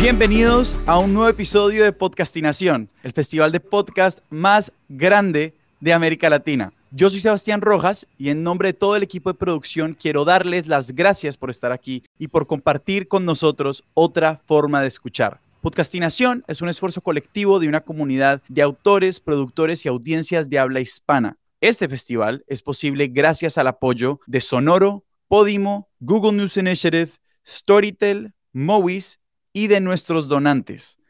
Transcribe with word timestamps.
Bienvenidos 0.00 0.80
a 0.86 0.96
un 0.96 1.12
nuevo 1.12 1.28
episodio 1.28 1.82
de 1.82 1.92
Podcastinación, 1.92 2.88
el 3.02 3.12
festival 3.12 3.50
de 3.50 3.58
podcast 3.58 4.20
más 4.30 4.70
grande 4.88 5.54
de 5.80 5.92
América 5.92 6.30
Latina. 6.30 6.72
Yo 6.92 7.10
soy 7.10 7.18
Sebastián 7.18 7.60
Rojas 7.60 8.06
y 8.16 8.28
en 8.28 8.44
nombre 8.44 8.68
de 8.68 8.74
todo 8.74 8.94
el 8.94 9.02
equipo 9.02 9.28
de 9.28 9.38
producción 9.38 9.94
quiero 10.00 10.24
darles 10.24 10.68
las 10.68 10.92
gracias 10.92 11.36
por 11.36 11.50
estar 11.50 11.72
aquí 11.72 12.04
y 12.16 12.28
por 12.28 12.46
compartir 12.46 13.08
con 13.08 13.24
nosotros 13.24 13.82
otra 13.92 14.40
forma 14.46 14.80
de 14.82 14.86
escuchar. 14.86 15.40
Podcastinación 15.62 16.44
es 16.46 16.62
un 16.62 16.68
esfuerzo 16.68 17.00
colectivo 17.00 17.58
de 17.58 17.66
una 17.66 17.80
comunidad 17.80 18.40
de 18.46 18.62
autores, 18.62 19.18
productores 19.18 19.84
y 19.84 19.88
audiencias 19.88 20.48
de 20.48 20.60
habla 20.60 20.78
hispana. 20.78 21.38
Este 21.60 21.88
festival 21.88 22.44
es 22.46 22.62
posible 22.62 23.08
gracias 23.08 23.58
al 23.58 23.66
apoyo 23.66 24.20
de 24.28 24.40
Sonoro, 24.40 25.04
Podimo, 25.26 25.88
Google 25.98 26.34
News 26.34 26.56
Initiative, 26.56 27.10
Storytel, 27.44 28.32
Movies 28.52 29.18
y 29.58 29.66
de 29.66 29.80
nuestros 29.80 30.28
donantes. 30.28 31.00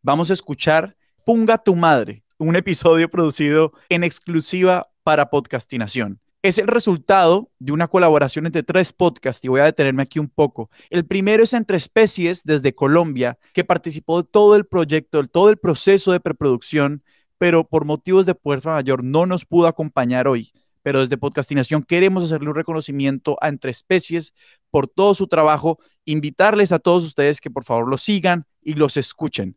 Vamos 0.00 0.30
a 0.30 0.34
escuchar 0.34 0.96
Punga 1.24 1.58
tu 1.58 1.74
madre, 1.74 2.22
un 2.38 2.54
episodio 2.54 3.10
producido 3.10 3.72
en 3.88 4.04
exclusiva 4.04 4.88
para 5.02 5.28
podcastinación. 5.28 6.20
Es 6.40 6.58
el 6.58 6.68
resultado 6.68 7.50
de 7.58 7.72
una 7.72 7.88
colaboración 7.88 8.46
entre 8.46 8.62
tres 8.62 8.92
podcasts 8.92 9.44
y 9.44 9.48
voy 9.48 9.58
a 9.58 9.64
detenerme 9.64 10.04
aquí 10.04 10.20
un 10.20 10.28
poco. 10.28 10.70
El 10.88 11.04
primero 11.04 11.42
es 11.42 11.52
Entre 11.52 11.76
Especies 11.76 12.44
desde 12.44 12.76
Colombia, 12.76 13.40
que 13.52 13.64
participó 13.64 14.22
de 14.22 14.28
todo 14.30 14.54
el 14.54 14.66
proyecto, 14.66 15.20
de 15.20 15.26
todo 15.26 15.50
el 15.50 15.56
proceso 15.56 16.12
de 16.12 16.20
preproducción, 16.20 17.02
pero 17.38 17.64
por 17.64 17.84
motivos 17.84 18.24
de 18.24 18.36
fuerza 18.36 18.70
mayor 18.70 19.02
no 19.02 19.26
nos 19.26 19.44
pudo 19.44 19.66
acompañar 19.66 20.28
hoy 20.28 20.52
pero 20.86 21.00
desde 21.00 21.18
Podcastinación 21.18 21.82
queremos 21.82 22.22
hacerle 22.22 22.48
un 22.48 22.54
reconocimiento 22.54 23.36
a 23.40 23.48
Entre 23.48 23.72
Especies 23.72 24.32
por 24.70 24.86
todo 24.86 25.14
su 25.14 25.26
trabajo, 25.26 25.80
invitarles 26.04 26.70
a 26.70 26.78
todos 26.78 27.02
ustedes 27.02 27.40
que 27.40 27.50
por 27.50 27.64
favor 27.64 27.88
los 27.88 28.02
sigan 28.02 28.46
y 28.62 28.74
los 28.74 28.96
escuchen. 28.96 29.56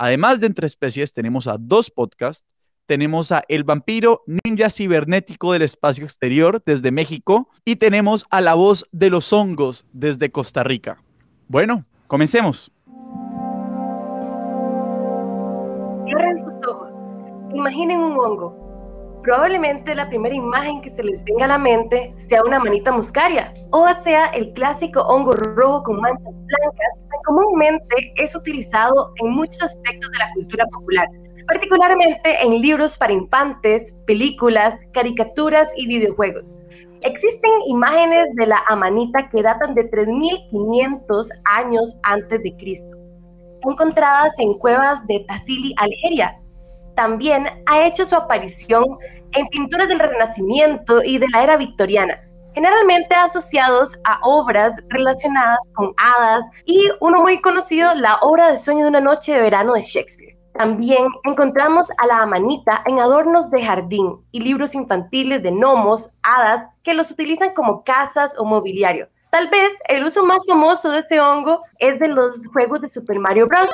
Además 0.00 0.38
de 0.38 0.46
Entre 0.46 0.64
Especies, 0.64 1.12
tenemos 1.12 1.48
a 1.48 1.56
dos 1.58 1.90
podcasts. 1.90 2.46
Tenemos 2.86 3.32
a 3.32 3.42
El 3.48 3.64
vampiro 3.64 4.22
ninja 4.44 4.70
cibernético 4.70 5.52
del 5.52 5.62
espacio 5.62 6.04
exterior 6.04 6.62
desde 6.64 6.92
México 6.92 7.48
y 7.64 7.76
tenemos 7.76 8.24
a 8.30 8.40
La 8.40 8.54
voz 8.54 8.86
de 8.92 9.10
los 9.10 9.32
hongos 9.32 9.86
desde 9.92 10.30
Costa 10.30 10.62
Rica. 10.62 11.02
Bueno, 11.48 11.84
comencemos. 12.06 12.70
Cierren 16.04 16.38
sus 16.38 16.64
ojos. 16.68 16.94
Imaginen 17.52 17.98
un 17.98 18.12
hongo. 18.12 18.67
Probablemente 19.22 19.94
la 19.94 20.08
primera 20.08 20.34
imagen 20.34 20.80
que 20.80 20.90
se 20.90 21.02
les 21.02 21.24
venga 21.24 21.44
a 21.44 21.48
la 21.48 21.58
mente 21.58 22.14
sea 22.16 22.42
una 22.44 22.58
manita 22.58 22.92
muscaria 22.92 23.52
o 23.70 23.86
sea 24.02 24.26
el 24.26 24.52
clásico 24.52 25.02
hongo 25.02 25.34
rojo 25.34 25.82
con 25.82 26.00
manchas 26.00 26.34
blancas 26.34 26.98
que 27.10 27.18
comúnmente 27.24 28.12
es 28.16 28.34
utilizado 28.34 29.12
en 29.16 29.32
muchos 29.32 29.62
aspectos 29.62 30.10
de 30.10 30.18
la 30.18 30.32
cultura 30.34 30.66
popular, 30.66 31.08
particularmente 31.46 32.42
en 32.42 32.60
libros 32.60 32.96
para 32.96 33.12
infantes, 33.12 33.94
películas, 34.06 34.80
caricaturas 34.92 35.68
y 35.76 35.86
videojuegos. 35.86 36.64
Existen 37.02 37.50
imágenes 37.66 38.34
de 38.34 38.46
la 38.46 38.62
amanita 38.68 39.28
que 39.28 39.42
datan 39.42 39.74
de 39.74 39.84
3500 39.84 41.30
años 41.44 41.96
antes 42.02 42.42
de 42.42 42.56
Cristo, 42.56 42.96
encontradas 43.62 44.38
en 44.38 44.54
cuevas 44.54 45.06
de 45.06 45.24
Tassili, 45.28 45.74
Algeria. 45.76 46.40
También 46.98 47.46
ha 47.66 47.86
hecho 47.86 48.04
su 48.04 48.16
aparición 48.16 48.84
en 49.30 49.46
pinturas 49.46 49.86
del 49.86 50.00
Renacimiento 50.00 51.00
y 51.04 51.18
de 51.18 51.28
la 51.28 51.44
era 51.44 51.56
victoriana, 51.56 52.20
generalmente 52.56 53.14
asociados 53.14 53.96
a 54.02 54.18
obras 54.24 54.74
relacionadas 54.88 55.60
con 55.76 55.92
hadas 55.96 56.44
y 56.64 56.90
uno 56.98 57.22
muy 57.22 57.40
conocido, 57.40 57.94
la 57.94 58.16
obra 58.16 58.50
de 58.50 58.58
sueño 58.58 58.82
de 58.82 58.88
una 58.88 59.00
noche 59.00 59.32
de 59.32 59.40
verano 59.40 59.74
de 59.74 59.84
Shakespeare. 59.84 60.36
También 60.54 61.06
encontramos 61.22 61.92
a 61.98 62.06
la 62.08 62.22
amanita 62.22 62.82
en 62.84 62.98
adornos 62.98 63.48
de 63.48 63.64
jardín 63.64 64.16
y 64.32 64.40
libros 64.40 64.74
infantiles 64.74 65.40
de 65.44 65.52
gnomos, 65.52 66.10
hadas, 66.24 66.66
que 66.82 66.94
los 66.94 67.12
utilizan 67.12 67.54
como 67.54 67.84
casas 67.84 68.34
o 68.36 68.44
mobiliario. 68.44 69.08
Tal 69.30 69.46
vez 69.50 69.70
el 69.86 70.02
uso 70.02 70.24
más 70.24 70.44
famoso 70.48 70.90
de 70.90 70.98
ese 70.98 71.20
hongo 71.20 71.62
es 71.78 72.00
de 72.00 72.08
los 72.08 72.44
juegos 72.52 72.80
de 72.80 72.88
Super 72.88 73.20
Mario 73.20 73.46
Bros. 73.46 73.70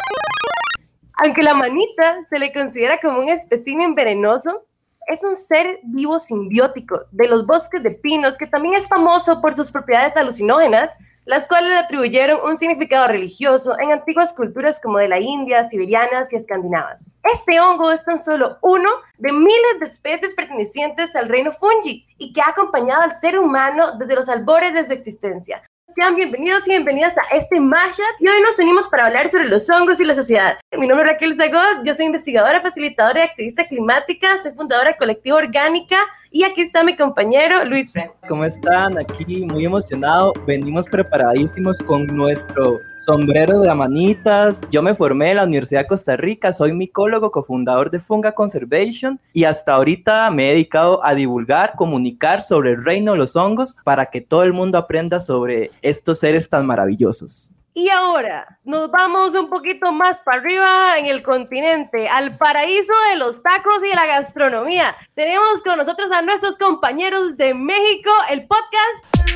Aunque 1.16 1.42
la 1.42 1.54
manita 1.54 2.25
se 2.28 2.38
le 2.38 2.52
considera 2.52 2.98
como 3.00 3.20
un 3.20 3.28
espécimen 3.28 3.94
venenoso, 3.94 4.64
es 5.06 5.22
un 5.22 5.36
ser 5.36 5.80
vivo 5.84 6.19
simbiótico 6.19 7.02
de 7.12 7.28
los 7.28 7.47
bosques 7.47 7.82
de 7.82 7.91
pinos 7.91 8.38
que 8.38 8.47
también 8.47 8.75
es 8.75 8.88
famoso 8.88 9.41
por 9.41 9.54
sus 9.54 9.70
propiedades 9.70 10.16
alucinógenas, 10.16 10.91
las 11.25 11.47
cuales 11.47 11.70
le 11.70 11.76
atribuyeron 11.76 12.41
un 12.44 12.56
significado 12.56 13.08
religioso 13.08 13.78
en 13.78 13.92
antiguas 13.92 14.32
culturas 14.32 14.80
como 14.80 14.98
de 14.98 15.08
la 15.08 15.20
India, 15.20 15.69
siberianas 15.69 16.32
y 16.32 16.36
escandinavas. 16.36 17.00
Este 17.22 17.60
hongo 17.60 17.91
es 17.92 18.04
tan 18.04 18.22
solo 18.22 18.58
uno 18.60 18.91
de 19.19 19.32
miles 19.32 19.78
de 19.78 19.86
especies 19.86 20.34
pertenecientes 20.34 21.16
al 21.16 21.28
reino 21.28 21.52
fungi 21.52 22.06
y 22.19 22.32
que 22.32 22.42
ha 22.42 22.48
acompañado 22.48 23.02
al 23.02 23.12
ser 23.12 23.38
humano 23.38 23.92
desde 23.98 24.14
los 24.14 24.28
albores 24.28 24.75
de 24.75 24.84
su 24.84 24.92
existencia. 24.92 25.62
Sean 25.86 26.16
bienvenidos 26.16 26.66
y 26.66 26.70
bienvenidas 26.70 27.16
a 27.19 27.36
este 27.36 27.60
mashup 27.60 28.04
y 28.19 28.26
hoy 28.26 28.40
nos 28.40 28.58
unimos 28.58 28.88
para 28.88 29.04
hablar 29.04 29.31
sobre 29.31 29.48
los 29.48 29.69
hongos 29.69 30.00
y 30.00 30.04
la 30.04 30.14
sociedad. 30.14 30.58
Mi 30.78 30.86
nombre 30.86 31.06
es 31.06 31.12
Raquel 31.12 31.36
Zagot, 31.36 31.84
yo 31.84 31.92
soy 31.92 32.06
investigadora, 32.06 32.62
facilitadora 32.62 33.20
y 33.20 33.22
activista 33.25 33.66
climática, 33.66 34.38
soy 34.40 34.52
fundadora 34.52 34.92
de 34.92 34.96
Colectiva 34.96 35.36
Orgánica 35.36 35.98
y 36.34 36.42
aquí 36.42 36.62
está 36.62 36.82
mi 36.82 36.96
compañero 36.96 37.64
Luis 37.64 37.92
Fren. 37.92 38.10
¿Cómo 38.28 38.44
están? 38.44 38.98
Aquí 38.98 39.46
muy 39.46 39.66
emocionado. 39.66 40.32
Venimos 40.48 40.88
preparadísimos 40.88 41.78
con 41.78 42.06
nuestro 42.08 42.81
sombrero 42.98 43.60
de 43.60 43.70
amanitas. 43.70 44.66
Yo 44.69 44.82
me 44.82 44.96
formé 44.96 45.31
en 45.31 45.36
la 45.36 45.44
Universidad 45.44 45.82
de 45.82 45.86
Costa 45.86 46.16
Rica, 46.16 46.52
soy 46.52 46.72
micólogo, 46.72 47.31
cofundador 47.31 47.88
de 47.88 48.00
Funga 48.00 48.32
Conservation 48.32 49.20
y 49.32 49.44
hasta 49.44 49.75
ahorita 49.75 50.28
me 50.32 50.48
he 50.48 50.52
dedicado 50.54 51.04
a 51.04 51.14
divulgar, 51.14 51.75
comunicar 51.76 52.42
sobre 52.42 52.72
el 52.72 52.84
reino 52.84 53.12
de 53.12 53.19
los 53.19 53.37
hongos 53.37 53.76
para 53.84 54.06
que 54.06 54.20
todo 54.20 54.42
el 54.42 54.52
mundo 54.52 54.76
aprenda 54.76 55.20
sobre 55.20 55.70
estos 55.82 56.19
seres 56.19 56.48
tan 56.48 56.66
maravillosos. 56.66 57.52
Y 57.76 57.88
ahora 57.88 58.61
nos 58.62 58.88
vamos 58.88 59.35
un 59.35 59.50
poquito 59.50 59.91
más 59.91 60.21
para 60.25 60.38
arriba 60.38 60.97
en 60.97 61.06
el 61.06 61.25
continente, 61.25 62.09
al 62.09 62.38
paraíso 62.38 62.93
de 63.11 63.17
los 63.17 63.43
tacos 63.43 63.82
y 63.85 63.88
de 63.88 63.97
la 63.97 64.06
gastronomía. 64.06 64.94
Tenemos 65.17 65.61
con 65.61 65.76
nosotros 65.79 66.12
a 66.12 66.23
nuestros 66.23 66.56
compañeros 66.56 67.37
de 67.37 67.53
México, 67.53 68.11
el 68.31 68.47
podcast. 68.47 69.35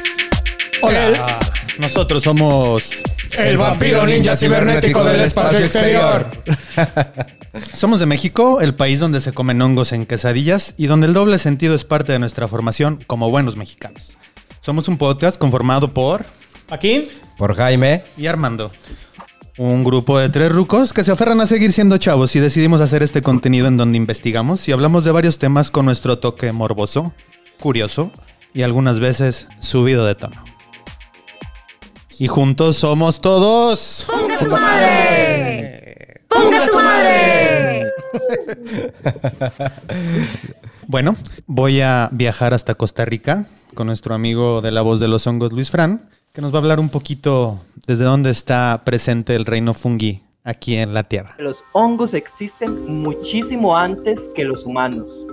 Hola. 0.82 1.40
Nosotros 1.80 2.22
somos 2.22 2.90
El 3.36 3.58
vampiro 3.58 4.06
ninja 4.06 4.36
cibernético 4.36 5.02
del 5.02 5.22
espacio 5.22 5.58
exterior. 5.58 6.30
Somos 7.74 7.98
de 7.98 8.06
México, 8.06 8.60
el 8.60 8.74
país 8.74 9.00
donde 9.00 9.20
se 9.20 9.32
comen 9.32 9.60
hongos 9.60 9.90
en 9.92 10.06
quesadillas 10.06 10.74
y 10.76 10.86
donde 10.86 11.08
el 11.08 11.12
doble 11.12 11.40
sentido 11.40 11.74
es 11.74 11.84
parte 11.84 12.12
de 12.12 12.20
nuestra 12.20 12.46
formación 12.46 13.00
como 13.06 13.30
buenos 13.30 13.56
mexicanos. 13.56 14.16
Somos 14.60 14.86
un 14.86 14.96
podcast 14.96 15.38
conformado 15.38 15.88
por 15.88 16.24
Aquí, 16.70 17.08
Por 17.38 17.54
Jaime. 17.54 18.02
y 18.16 18.26
Armando. 18.26 18.70
Un 19.56 19.84
grupo 19.84 20.18
de 20.18 20.28
tres 20.28 20.52
rucos 20.52 20.92
que 20.92 21.04
se 21.04 21.12
aferran 21.12 21.40
a 21.40 21.46
seguir 21.46 21.72
siendo 21.72 21.96
chavos 21.96 22.34
y 22.36 22.40
decidimos 22.40 22.80
hacer 22.80 23.02
este 23.02 23.22
contenido 23.22 23.68
en 23.68 23.76
donde 23.76 23.96
investigamos 23.96 24.68
y 24.68 24.72
hablamos 24.72 25.04
de 25.04 25.12
varios 25.12 25.38
temas 25.38 25.70
con 25.70 25.84
nuestro 25.84 26.18
toque 26.18 26.52
morboso, 26.52 27.14
curioso 27.60 28.10
y 28.52 28.62
algunas 28.62 29.00
veces 29.00 29.46
subido 29.60 30.04
de 30.04 30.16
tono. 30.16 30.42
Y 32.18 32.26
juntos 32.26 32.76
somos 32.76 33.20
todos. 33.20 34.04
¡Ponga 34.08 34.38
tu 34.38 34.50
madre! 34.50 36.22
¡Ponga 36.28 36.66
tu 36.66 36.76
madre! 36.76 37.84
Bueno, 40.90 41.16
voy 41.46 41.82
a 41.82 42.08
viajar 42.12 42.54
hasta 42.54 42.74
Costa 42.74 43.04
Rica 43.04 43.44
con 43.74 43.88
nuestro 43.88 44.14
amigo 44.14 44.62
de 44.62 44.70
la 44.70 44.80
voz 44.80 45.00
de 45.00 45.08
los 45.08 45.26
hongos, 45.26 45.52
Luis 45.52 45.70
Fran, 45.70 46.08
que 46.38 46.42
nos 46.42 46.54
va 46.54 46.58
a 46.58 46.60
hablar 46.60 46.78
un 46.78 46.88
poquito 46.88 47.58
desde 47.84 48.04
dónde 48.04 48.30
está 48.30 48.82
presente 48.84 49.34
el 49.34 49.44
reino 49.44 49.74
fungi 49.74 50.22
aquí 50.44 50.76
en 50.76 50.94
la 50.94 51.02
Tierra. 51.02 51.34
Los 51.40 51.64
hongos 51.72 52.14
existen 52.14 52.86
muchísimo 52.86 53.76
antes 53.76 54.30
que 54.36 54.44
los 54.44 54.64
humanos. 54.64 55.26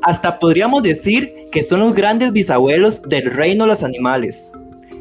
Hasta 0.00 0.38
podríamos 0.38 0.84
decir 0.84 1.34
que 1.50 1.64
son 1.64 1.80
los 1.80 1.92
grandes 1.92 2.30
bisabuelos 2.30 3.02
del 3.02 3.32
reino 3.32 3.64
de 3.64 3.70
los 3.70 3.82
animales, 3.82 4.52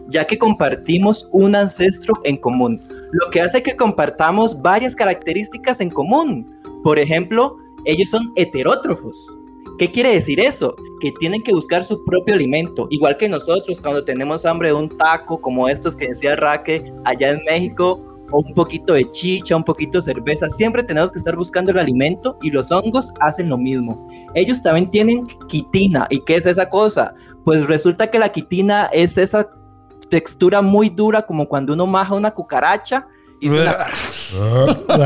ya 0.08 0.26
que 0.26 0.40
compartimos 0.40 1.30
un 1.32 1.56
ancestro 1.56 2.16
en 2.24 2.38
común, 2.38 2.82
lo 3.12 3.30
que 3.30 3.42
hace 3.42 3.62
que 3.62 3.76
compartamos 3.76 4.60
varias 4.60 4.96
características 4.96 5.82
en 5.82 5.92
común. 5.92 6.52
Por 6.84 6.98
ejemplo, 6.98 7.58
ellos 7.86 8.10
son 8.10 8.34
heterótrofos. 8.38 9.38
¿Qué 9.78 9.92
quiere 9.92 10.14
decir 10.14 10.40
eso? 10.40 10.76
Que 11.00 11.12
tienen 11.20 11.44
que 11.44 11.54
buscar 11.54 11.84
su 11.86 12.04
propio 12.06 12.34
alimento, 12.34 12.88
igual 12.90 13.18
que 13.18 13.30
nosotros 13.30 13.80
cuando 13.80 14.04
tenemos 14.04 14.46
hambre 14.46 14.70
de 14.70 14.74
un 14.76 14.98
taco 14.98 15.40
como 15.40 15.70
estos 15.70 15.96
que 15.96 16.08
decía 16.10 16.36
Raque 16.36 16.92
allá 17.06 17.32
en 17.32 17.44
México, 17.46 18.02
o 18.32 18.40
un 18.40 18.54
poquito 18.54 18.94
de 18.94 19.10
chicha, 19.12 19.56
un 19.56 19.64
poquito 19.64 20.00
de 20.00 20.02
cerveza, 20.02 20.50
siempre 20.50 20.84
tenemos 20.84 21.12
que 21.12 21.18
estar 21.18 21.36
buscando 21.36 21.72
el 21.72 21.80
alimento 21.80 22.38
y 22.42 22.52
los 22.52 22.72
hongos 22.72 23.12
hacen 23.22 23.50
lo 23.50 23.58
mismo. 23.58 24.08
Ellos 24.34 24.62
también 24.62 24.90
tienen 24.92 25.26
quitina. 25.48 26.08
¿Y 26.10 26.20
qué 26.26 26.36
es 26.36 26.46
esa 26.46 26.70
cosa? 26.70 27.14
Pues 27.46 27.66
resulta 27.68 28.08
que 28.12 28.20
la 28.20 28.32
quitina 28.32 28.90
es 28.92 29.18
esa 29.18 29.50
textura 30.10 30.62
muy 30.62 30.90
dura 30.90 31.26
como 31.26 31.48
cuando 31.48 31.74
uno 31.74 31.88
maja 31.88 32.16
una 32.16 32.34
cucaracha 32.34 33.08
y 33.40 33.50
suena- 33.50 33.78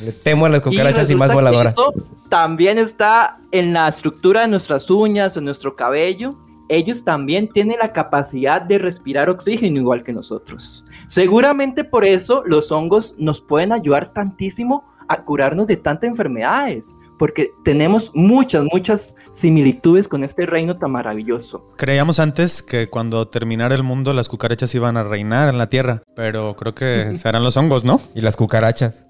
Le 0.00 0.12
temo 0.12 0.46
a 0.46 0.48
las 0.48 0.62
cucarachas 0.62 1.10
y, 1.10 1.14
más 1.14 1.32
voladoras. 1.32 1.72
eso 1.72 1.92
también 2.28 2.78
está 2.78 3.38
en 3.52 3.72
la 3.72 3.88
estructura 3.88 4.42
de 4.42 4.48
nuestras 4.48 4.90
uñas, 4.90 5.36
en 5.36 5.44
nuestro 5.44 5.76
cabello. 5.76 6.38
Ellos 6.68 7.02
también 7.02 7.48
tienen 7.48 7.78
la 7.80 7.92
capacidad 7.92 8.62
de 8.62 8.78
respirar 8.78 9.28
oxígeno 9.28 9.80
igual 9.80 10.04
que 10.04 10.12
nosotros. 10.12 10.84
Seguramente 11.08 11.82
por 11.82 12.04
eso 12.04 12.42
los 12.46 12.70
hongos 12.70 13.16
nos 13.18 13.40
pueden 13.40 13.72
ayudar 13.72 14.12
tantísimo 14.12 14.84
a 15.10 15.24
curarnos 15.24 15.66
de 15.66 15.76
tantas 15.76 16.08
enfermedades, 16.08 16.96
porque 17.18 17.50
tenemos 17.64 18.12
muchas, 18.14 18.62
muchas 18.72 19.16
similitudes 19.32 20.06
con 20.06 20.22
este 20.22 20.46
reino 20.46 20.78
tan 20.78 20.92
maravilloso. 20.92 21.66
Creíamos 21.76 22.20
antes 22.20 22.62
que 22.62 22.86
cuando 22.86 23.26
terminara 23.26 23.74
el 23.74 23.82
mundo 23.82 24.14
las 24.14 24.28
cucarachas 24.28 24.72
iban 24.76 24.96
a 24.96 25.02
reinar 25.02 25.48
en 25.48 25.58
la 25.58 25.68
Tierra, 25.68 26.04
pero 26.14 26.54
creo 26.54 26.76
que 26.76 27.18
serán 27.20 27.42
los 27.42 27.56
hongos, 27.56 27.84
¿no? 27.84 28.00
Y 28.14 28.20
las 28.20 28.36
cucarachas. 28.36 29.04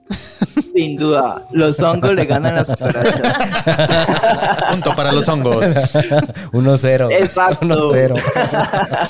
Sin 0.74 0.96
duda, 0.96 1.46
los 1.52 1.80
hongos 1.80 2.14
le 2.14 2.24
ganan 2.24 2.54
a 2.54 2.56
las 2.58 2.68
cucarachas. 2.68 3.36
Punto 4.70 4.94
para 4.94 5.12
los 5.12 5.28
hongos. 5.28 5.64
1-0. 6.52 7.12
Exacto. 7.12 7.66
1-0. 7.66 8.20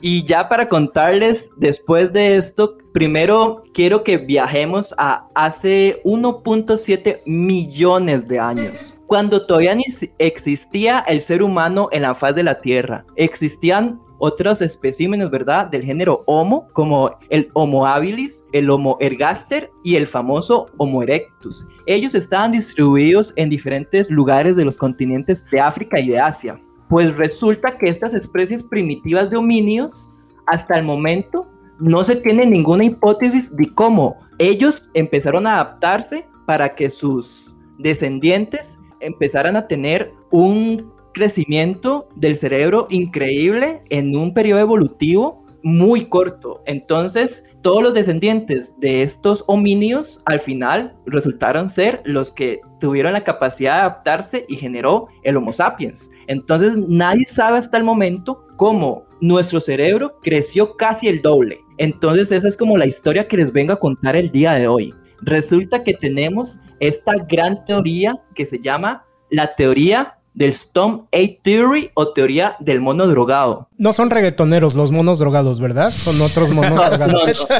Y 0.00 0.22
ya 0.22 0.48
para 0.48 0.68
contarles, 0.68 1.50
después 1.56 2.12
de 2.12 2.36
esto, 2.36 2.76
primero 2.92 3.64
quiero 3.74 4.04
que 4.04 4.16
viajemos 4.16 4.94
a 4.96 5.26
hace 5.34 6.00
1.7 6.04 7.22
millones 7.26 8.28
de 8.28 8.38
años. 8.38 8.94
Cuando 9.08 9.44
todavía 9.44 9.74
ni 9.74 9.82
existía 10.18 11.00
el 11.08 11.20
ser 11.20 11.42
humano 11.42 11.88
en 11.90 12.02
la 12.02 12.14
faz 12.14 12.36
de 12.36 12.44
la 12.44 12.60
Tierra, 12.60 13.04
existían 13.16 14.00
otros 14.18 14.62
especímenes, 14.62 15.30
¿verdad? 15.30 15.66
Del 15.66 15.84
género 15.84 16.22
Homo, 16.26 16.68
como 16.72 17.10
el 17.30 17.50
Homo 17.54 17.86
habilis, 17.86 18.44
el 18.52 18.68
Homo 18.70 18.96
ergaster 19.00 19.70
y 19.84 19.96
el 19.96 20.06
famoso 20.06 20.66
Homo 20.76 21.02
erectus. 21.02 21.66
Ellos 21.86 22.14
estaban 22.14 22.52
distribuidos 22.52 23.32
en 23.36 23.48
diferentes 23.48 24.10
lugares 24.10 24.56
de 24.56 24.64
los 24.64 24.76
continentes 24.76 25.44
de 25.50 25.60
África 25.60 26.00
y 26.00 26.08
de 26.08 26.20
Asia. 26.20 26.58
Pues 26.88 27.16
resulta 27.16 27.76
que 27.78 27.88
estas 27.88 28.14
especies 28.14 28.62
primitivas 28.62 29.30
de 29.30 29.36
homínidos, 29.36 30.10
hasta 30.46 30.78
el 30.78 30.84
momento, 30.84 31.46
no 31.78 32.02
se 32.04 32.16
tiene 32.16 32.44
ninguna 32.44 32.84
hipótesis 32.84 33.54
de 33.54 33.72
cómo 33.74 34.16
ellos 34.38 34.90
empezaron 34.94 35.46
a 35.46 35.54
adaptarse 35.54 36.26
para 36.46 36.74
que 36.74 36.90
sus 36.90 37.56
descendientes 37.78 38.78
empezaran 39.00 39.56
a 39.56 39.66
tener 39.66 40.12
un 40.30 40.92
crecimiento 41.12 42.08
del 42.16 42.36
cerebro 42.36 42.86
increíble 42.90 43.82
en 43.90 44.16
un 44.16 44.34
periodo 44.34 44.60
evolutivo 44.60 45.44
muy 45.62 46.08
corto. 46.08 46.62
Entonces, 46.66 47.42
todos 47.62 47.82
los 47.82 47.94
descendientes 47.94 48.74
de 48.78 49.02
estos 49.02 49.44
homínidos 49.46 50.22
al 50.24 50.40
final 50.40 50.96
resultaron 51.06 51.68
ser 51.68 52.00
los 52.04 52.30
que 52.30 52.60
tuvieron 52.78 53.12
la 53.12 53.24
capacidad 53.24 53.74
de 53.74 53.80
adaptarse 53.80 54.46
y 54.48 54.56
generó 54.56 55.08
el 55.24 55.36
Homo 55.36 55.52
sapiens. 55.52 56.10
Entonces, 56.28 56.76
nadie 56.76 57.24
sabe 57.26 57.58
hasta 57.58 57.76
el 57.76 57.84
momento 57.84 58.46
cómo 58.56 59.04
nuestro 59.20 59.60
cerebro 59.60 60.16
creció 60.22 60.76
casi 60.76 61.08
el 61.08 61.20
doble. 61.22 61.60
Entonces, 61.78 62.30
esa 62.32 62.48
es 62.48 62.56
como 62.56 62.78
la 62.78 62.86
historia 62.86 63.26
que 63.26 63.36
les 63.36 63.52
vengo 63.52 63.72
a 63.72 63.80
contar 63.80 64.16
el 64.16 64.30
día 64.30 64.54
de 64.54 64.68
hoy. 64.68 64.94
Resulta 65.20 65.82
que 65.82 65.94
tenemos 65.94 66.58
esta 66.78 67.16
gran 67.28 67.64
teoría 67.64 68.14
que 68.34 68.46
se 68.46 68.60
llama 68.60 69.04
la 69.30 69.54
teoría 69.56 70.17
del 70.38 70.50
Stone 70.50 71.02
Age 71.12 71.40
Theory 71.42 71.90
o 71.94 72.12
teoría 72.12 72.54
del 72.60 72.80
mono 72.80 73.08
drogado. 73.08 73.66
no 73.76 73.92
son 73.92 74.08
reggaetoneros 74.08 74.74
los 74.76 74.92
monos 74.92 75.18
drogados, 75.18 75.60
¿verdad? 75.60 75.90
Son 75.90 76.20
otros 76.20 76.50
monos 76.50 76.70
No, 76.76 76.88
drogados. 76.88 77.48
no. 77.50 77.56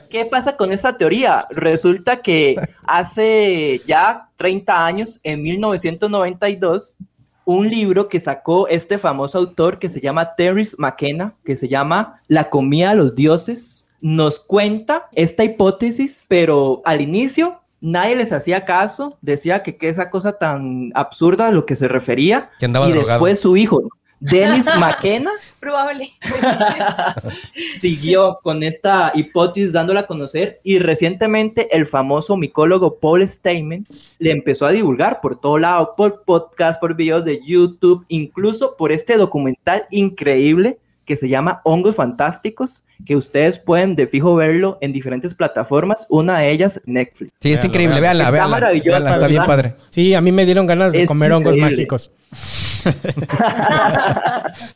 ¿Qué 0.10 0.24
pasa 0.24 0.56
con 0.56 0.72
esta 0.72 0.96
teoría? 0.96 1.46
Resulta 1.50 2.20
que 2.20 2.56
hace 2.84 3.80
ya 3.86 4.28
30 4.36 4.84
años, 4.86 5.20
en 5.22 5.40
1992, 5.42 6.98
un 7.44 7.68
libro 7.68 8.08
que 8.08 8.18
sacó 8.18 8.66
este 8.66 8.98
famoso 8.98 9.38
autor 9.38 9.78
que 9.78 9.88
se 9.88 10.00
llama 10.00 10.34
Terence 10.34 10.74
McKenna, 10.78 11.34
que 11.44 11.54
se 11.54 11.68
llama 11.68 12.20
La 12.26 12.48
comida 12.50 12.90
de 12.90 12.96
los 12.96 13.14
dioses, 13.14 13.86
nos 14.00 14.40
cuenta 14.40 15.08
esta 15.12 15.44
hipótesis, 15.44 16.26
pero 16.28 16.82
al 16.84 17.00
inicio 17.02 17.60
nadie 17.80 18.16
les 18.16 18.32
hacía 18.32 18.64
caso, 18.64 19.18
decía 19.20 19.62
que, 19.62 19.76
que 19.76 19.88
esa 19.88 20.10
cosa 20.10 20.38
tan 20.38 20.92
absurda 20.94 21.48
a 21.48 21.52
lo 21.52 21.66
que 21.66 21.76
se 21.76 21.88
refería, 21.88 22.50
Que 22.58 22.66
andaba 22.66 22.88
y 22.88 22.92
drogado. 22.92 23.12
después 23.12 23.40
su 23.40 23.56
hijo, 23.56 23.82
Dennis 24.20 24.66
McKenna, 24.78 25.30
Probable. 25.58 26.12
siguió 27.72 28.38
con 28.42 28.62
esta 28.62 29.12
hipótesis 29.14 29.72
dándola 29.72 30.00
a 30.00 30.06
conocer 30.06 30.60
y 30.62 30.78
recientemente 30.78 31.74
el 31.76 31.86
famoso 31.86 32.36
micólogo 32.36 32.96
Paul 32.98 33.26
Steinman 33.26 33.86
le 34.18 34.32
empezó 34.32 34.66
a 34.66 34.72
divulgar 34.72 35.20
por 35.20 35.38
todo 35.38 35.58
lado, 35.58 35.94
por 35.96 36.22
podcast, 36.22 36.80
por 36.80 36.94
videos 36.94 37.24
de 37.24 37.40
YouTube, 37.44 38.04
incluso 38.08 38.76
por 38.76 38.92
este 38.92 39.16
documental 39.16 39.86
increíble 39.90 40.78
que 41.04 41.16
se 41.16 41.28
llama 41.28 41.60
Hongos 41.64 41.96
Fantásticos, 41.96 42.84
que 43.04 43.16
ustedes 43.16 43.58
pueden 43.58 43.96
de 43.96 44.06
fijo 44.06 44.34
verlo 44.36 44.78
en 44.80 44.92
diferentes 44.92 45.34
plataformas, 45.34 46.06
una 46.08 46.38
de 46.38 46.50
ellas 46.50 46.80
Netflix. 46.86 47.32
Sí, 47.40 47.52
está 47.52 47.66
increíble. 47.66 48.00
Véanla, 48.00 48.24
Está 48.24 48.30
véanla. 48.32 48.56
maravilloso, 48.56 48.90
Véanla, 48.90 49.12
Está 49.14 49.26
bien 49.26 49.44
padre. 49.44 49.74
Sí, 49.90 50.14
a 50.14 50.20
mí 50.20 50.30
me 50.32 50.44
dieron 50.44 50.66
ganas 50.66 50.92
de 50.92 51.02
Es 51.02 51.08
comer 51.08 51.32
hongos 51.32 51.56
increíble. 51.56 51.76
mágicos. 51.76 52.12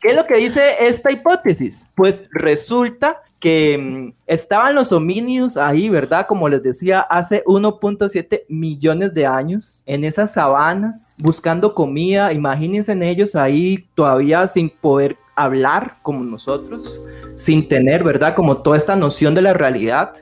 ¿Qué 0.01 0.09
es 0.09 0.15
lo 0.15 0.25
que 0.25 0.37
dice 0.37 0.61
esta 0.81 1.11
hipótesis? 1.11 1.87
Pues 1.95 2.25
resulta 2.31 3.21
que 3.39 3.77
mm, 3.77 4.13
estaban 4.27 4.75
los 4.75 4.91
homínidos 4.91 5.57
ahí, 5.57 5.89
¿verdad? 5.89 6.25
Como 6.27 6.49
les 6.49 6.63
decía, 6.63 7.01
hace 7.01 7.43
1.7 7.45 8.43
millones 8.49 9.13
de 9.13 9.25
años 9.25 9.83
en 9.85 10.03
esas 10.03 10.33
sabanas 10.33 11.17
buscando 11.21 11.73
comida. 11.73 12.33
Imagínense 12.33 12.91
en 12.91 13.03
ellos 13.03 13.35
ahí 13.35 13.87
todavía 13.95 14.47
sin 14.47 14.69
poder 14.69 15.17
hablar 15.35 15.97
como 16.01 16.23
nosotros, 16.23 16.99
sin 17.35 17.67
tener, 17.67 18.03
¿verdad? 18.03 18.33
Como 18.35 18.57
toda 18.57 18.77
esta 18.77 18.95
noción 18.95 19.35
de 19.35 19.41
la 19.41 19.53
realidad. 19.53 20.13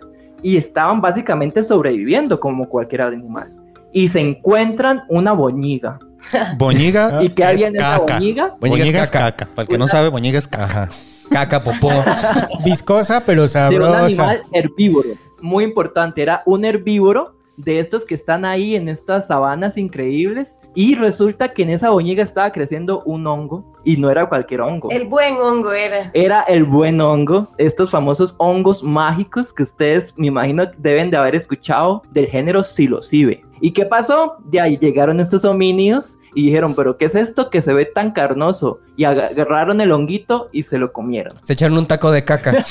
Y 0.41 0.57
estaban 0.57 0.99
básicamente 0.99 1.63
sobreviviendo 1.63 2.39
como 2.39 2.67
cualquier 2.67 3.03
animal. 3.03 3.49
Y 3.93 4.09
se 4.09 4.19
encuentran 4.19 5.03
una 5.07 5.31
boñiga. 5.31 5.99
Boñiga 6.57 7.23
¿Y 7.23 7.29
qué 7.29 7.51
es 7.51 7.61
en 7.61 7.75
esa 7.75 7.99
caca. 7.99 8.13
boñiga? 8.15 8.47
Boñiga, 8.59 8.77
Boñiga 8.83 9.03
es 9.03 9.11
caca. 9.11 9.31
caca. 9.31 9.45
Para 9.55 9.61
el 9.63 9.67
que 9.69 9.77
no 9.77 9.87
sabe, 9.87 10.09
boñiga 10.09 10.39
es 10.39 10.47
caca. 10.47 10.65
Ajá. 10.65 10.89
Caca, 11.29 11.61
popó. 11.61 11.89
Viscosa, 12.65 13.23
pero 13.25 13.41
de 13.41 13.45
un 13.45 13.49
sabrosa. 13.49 14.05
animal 14.05 14.41
herbívoro. 14.51 15.09
Muy 15.41 15.63
importante, 15.63 16.21
era 16.21 16.43
un 16.45 16.65
herbívoro 16.65 17.35
de 17.57 17.79
estos 17.79 18.05
que 18.05 18.13
están 18.15 18.45
ahí 18.45 18.75
en 18.75 18.89
estas 18.89 19.27
sabanas 19.27 19.77
increíbles. 19.77 20.59
Y 20.75 20.95
resulta 20.95 21.53
que 21.53 21.63
en 21.63 21.69
esa 21.69 21.89
boñiga 21.91 22.23
estaba 22.23 22.51
creciendo 22.51 23.03
un 23.05 23.27
hongo 23.27 23.73
y 23.83 23.97
no 23.97 24.09
era 24.09 24.27
cualquier 24.27 24.61
hongo. 24.61 24.89
El 24.91 25.05
buen 25.07 25.35
hongo 25.37 25.71
era. 25.71 26.09
Era 26.13 26.41
el 26.41 26.63
buen 26.63 26.99
hongo, 27.01 27.51
estos 27.57 27.89
famosos 27.91 28.33
hongos 28.37 28.83
mágicos 28.83 29.53
que 29.53 29.63
ustedes 29.63 30.13
me 30.17 30.27
imagino 30.27 30.65
deben 30.77 31.11
de 31.11 31.17
haber 31.17 31.35
escuchado 31.35 32.01
del 32.11 32.27
género 32.27 32.63
psilocibe. 32.63 33.43
¿Y 33.61 33.71
qué 33.71 33.85
pasó? 33.85 34.35
De 34.43 34.59
ahí 34.59 34.77
llegaron 34.77 35.21
estos 35.21 35.45
homínidos 35.45 36.17
y 36.35 36.47
dijeron, 36.47 36.75
pero 36.75 36.97
¿qué 36.97 37.05
es 37.05 37.15
esto 37.15 37.49
que 37.49 37.61
se 37.61 37.73
ve 37.73 37.85
tan 37.85 38.11
carnoso? 38.11 38.79
Y 38.97 39.05
aga- 39.05 39.27
agarraron 39.27 39.79
el 39.79 39.93
honguito 39.93 40.49
y 40.51 40.63
se 40.63 40.77
lo 40.77 40.91
comieron. 40.91 41.37
Se 41.43 41.53
echaron 41.53 41.77
un 41.77 41.87
taco 41.87 42.11
de 42.11 42.25
caca. 42.25 42.65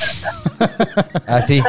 Así. 1.27 1.62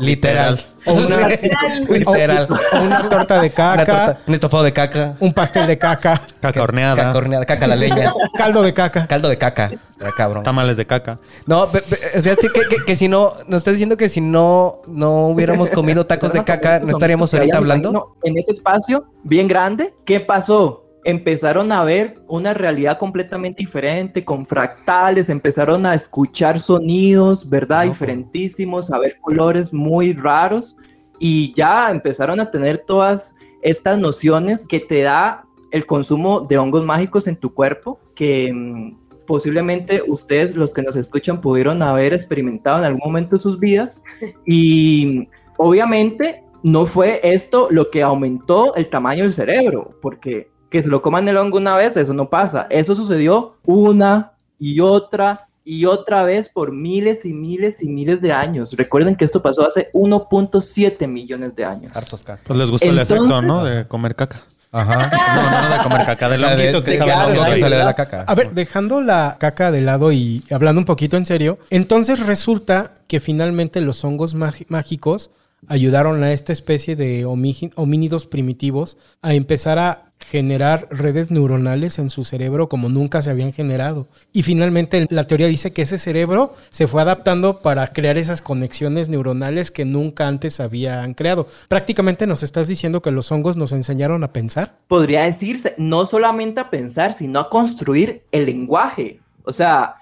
Literal. 0.00 0.60
O 0.88 0.94
una, 0.94 1.28
Literal. 1.28 2.48
o 2.50 2.80
una 2.82 3.08
torta 3.08 3.34
de 3.34 3.40
Una 3.46 3.50
caca, 3.50 3.84
torta- 3.86 4.18
un 4.26 4.34
estofado 4.34 4.64
de 4.64 4.72
caca. 4.72 5.14
un 5.20 5.32
pastel 5.32 5.66
de 5.66 5.78
caca, 5.78 6.20
Caca 6.40 6.62
horneada. 6.62 6.96
Caca 6.96 7.18
horneada, 7.18 7.44
caca 7.44 7.66
la 7.66 7.76
leña. 7.76 8.12
caldo 8.36 8.62
de 8.62 8.72
caca. 8.74 9.06
Caldo 9.06 9.28
de 9.28 9.38
caca. 9.38 9.70
Era 10.00 10.10
cabrón. 10.16 10.44
Tamales 10.44 10.76
de 10.76 10.86
caca. 10.86 11.18
No, 11.46 11.68
pe- 11.68 11.82
pe- 11.82 12.18
o 12.18 12.20
sea, 12.20 12.34
sí 12.40 12.48
que, 12.54 12.60
que- 12.76 12.84
que 12.86 12.96
si 12.96 13.08
no, 13.08 13.34
nos 13.48 13.58
estás 13.58 13.74
diciendo 13.74 13.96
que 13.96 14.08
si 14.08 14.20
no, 14.20 14.80
no 14.86 15.26
hubiéramos 15.28 15.70
comido 15.70 16.06
tacos 16.06 16.32
de 16.32 16.44
caca, 16.44 16.80
no 16.80 16.90
estaríamos 16.90 17.32
ahorita 17.34 17.58
hablando. 17.58 18.16
En 18.22 18.38
ese 18.38 18.52
espacio 18.52 19.06
bien 19.24 19.48
grande, 19.48 19.94
¿qué 20.04 20.20
pasó? 20.20 20.84
Empezaron 21.08 21.72
a 21.72 21.84
ver 21.84 22.20
una 22.28 22.52
realidad 22.52 22.98
completamente 22.98 23.62
diferente, 23.62 24.26
con 24.26 24.44
fractales, 24.44 25.30
empezaron 25.30 25.86
a 25.86 25.94
escuchar 25.94 26.60
sonidos, 26.60 27.48
¿verdad? 27.48 27.84
Diferentísimos, 27.84 28.90
a 28.90 28.98
ver 28.98 29.18
colores 29.22 29.72
muy 29.72 30.12
raros 30.12 30.76
y 31.18 31.54
ya 31.54 31.90
empezaron 31.90 32.40
a 32.40 32.50
tener 32.50 32.84
todas 32.86 33.34
estas 33.62 33.98
nociones 33.98 34.66
que 34.66 34.80
te 34.80 35.00
da 35.00 35.46
el 35.70 35.86
consumo 35.86 36.42
de 36.42 36.58
hongos 36.58 36.84
mágicos 36.84 37.26
en 37.26 37.36
tu 37.36 37.54
cuerpo, 37.54 37.98
que 38.14 38.52
mm, 38.52 39.24
posiblemente 39.26 40.02
ustedes, 40.06 40.54
los 40.54 40.74
que 40.74 40.82
nos 40.82 40.94
escuchan, 40.94 41.40
pudieron 41.40 41.80
haber 41.80 42.12
experimentado 42.12 42.80
en 42.80 42.84
algún 42.84 43.00
momento 43.02 43.36
de 43.36 43.40
sus 43.40 43.58
vidas 43.58 44.04
y 44.46 45.26
obviamente 45.56 46.44
no 46.62 46.84
fue 46.84 47.20
esto 47.22 47.68
lo 47.70 47.90
que 47.90 48.02
aumentó 48.02 48.74
el 48.74 48.90
tamaño 48.90 49.22
del 49.22 49.32
cerebro, 49.32 49.88
porque 50.02 50.50
que 50.70 50.82
se 50.82 50.88
lo 50.88 51.02
coman 51.02 51.28
el 51.28 51.36
hongo 51.36 51.58
una 51.58 51.76
vez, 51.76 51.96
eso 51.96 52.12
no 52.14 52.28
pasa. 52.30 52.66
Eso 52.70 52.94
sucedió 52.94 53.56
una 53.64 54.32
y 54.58 54.80
otra 54.80 55.46
y 55.64 55.84
otra 55.84 56.22
vez 56.24 56.48
por 56.48 56.72
miles 56.72 57.26
y 57.26 57.32
miles 57.34 57.82
y 57.82 57.88
miles 57.88 58.20
de 58.22 58.32
años. 58.32 58.72
Recuerden 58.72 59.16
que 59.16 59.24
esto 59.26 59.42
pasó 59.42 59.66
hace 59.66 59.90
1.7 59.92 61.06
millones 61.08 61.54
de 61.56 61.64
años. 61.64 61.96
Hartos 61.96 62.22
caca. 62.22 62.42
Pues 62.46 62.58
les 62.58 62.70
gustó 62.70 62.88
el 62.88 62.98
efecto, 62.98 63.42
¿no? 63.42 63.64
De 63.64 63.86
comer 63.86 64.14
caca. 64.14 64.40
Ajá. 64.72 65.10
No, 65.28 65.50
no, 65.50 65.68
no 65.68 65.76
de 65.76 65.82
comer 65.82 66.06
caca, 66.06 66.28
del 66.28 66.42
O 66.42 66.46
sea, 66.46 66.56
de- 66.56 66.62
honguito 66.62 66.84
que 66.84 66.90
de- 66.92 66.96
estaba 66.96 67.12
en 67.24 67.30
hongo. 67.30 67.40
de 67.42 67.48
que 67.48 67.54
ahí. 67.54 67.60
sale 67.60 67.76
de 67.76 67.84
la 67.84 67.94
caca. 67.94 68.22
A 68.26 68.34
ver, 68.34 68.50
dejando 68.54 69.00
la 69.00 69.36
caca 69.38 69.70
de 69.70 69.80
lado 69.82 70.10
y 70.12 70.42
hablando 70.50 70.80
un 70.80 70.84
poquito 70.84 71.16
en 71.16 71.26
serio, 71.26 71.58
entonces 71.70 72.24
resulta 72.26 72.92
que 73.06 73.20
finalmente 73.20 73.80
los 73.80 74.04
hongos 74.04 74.34
mágicos 74.34 75.30
ayudaron 75.66 76.22
a 76.22 76.32
esta 76.32 76.52
especie 76.52 76.96
de 76.96 77.24
homínidos 77.24 78.26
primitivos 78.26 78.96
a 79.22 79.34
empezar 79.34 79.78
a 79.78 80.08
generar 80.20 80.88
redes 80.90 81.30
neuronales 81.30 81.98
en 81.98 82.10
su 82.10 82.24
cerebro 82.24 82.68
como 82.68 82.88
nunca 82.88 83.22
se 83.22 83.30
habían 83.30 83.52
generado. 83.52 84.08
Y 84.32 84.42
finalmente 84.42 85.06
la 85.10 85.24
teoría 85.24 85.46
dice 85.46 85.72
que 85.72 85.82
ese 85.82 85.98
cerebro 85.98 86.54
se 86.70 86.86
fue 86.86 87.02
adaptando 87.02 87.60
para 87.62 87.92
crear 87.92 88.18
esas 88.18 88.42
conexiones 88.42 89.08
neuronales 89.08 89.70
que 89.70 89.84
nunca 89.84 90.26
antes 90.26 90.60
habían 90.60 91.14
creado. 91.14 91.48
Prácticamente 91.68 92.26
nos 92.26 92.42
estás 92.42 92.68
diciendo 92.68 93.00
que 93.02 93.10
los 93.10 93.30
hongos 93.30 93.56
nos 93.56 93.72
enseñaron 93.72 94.24
a 94.24 94.32
pensar. 94.32 94.78
Podría 94.88 95.22
decirse, 95.22 95.74
no 95.78 96.06
solamente 96.06 96.60
a 96.60 96.70
pensar, 96.70 97.12
sino 97.12 97.40
a 97.40 97.50
construir 97.50 98.22
el 98.32 98.46
lenguaje. 98.46 99.20
O 99.44 99.52
sea. 99.52 99.96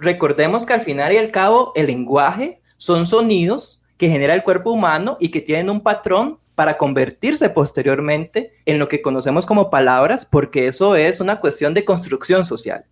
Recordemos 0.00 0.66
que 0.66 0.72
al 0.72 0.80
final 0.80 1.12
y 1.12 1.18
al 1.18 1.30
cabo 1.30 1.70
el 1.76 1.86
lenguaje 1.86 2.60
son 2.78 3.06
sonidos 3.06 3.81
que 4.02 4.08
genera 4.08 4.34
el 4.34 4.42
cuerpo 4.42 4.72
humano 4.72 5.16
y 5.20 5.28
que 5.28 5.40
tienen 5.40 5.70
un 5.70 5.80
patrón 5.80 6.40
para 6.56 6.76
convertirse 6.76 7.48
posteriormente 7.50 8.52
en 8.66 8.80
lo 8.80 8.88
que 8.88 9.00
conocemos 9.00 9.46
como 9.46 9.70
palabras, 9.70 10.26
porque 10.26 10.66
eso 10.66 10.96
es 10.96 11.20
una 11.20 11.38
cuestión 11.38 11.72
de 11.72 11.84
construcción 11.84 12.44
social. 12.44 12.84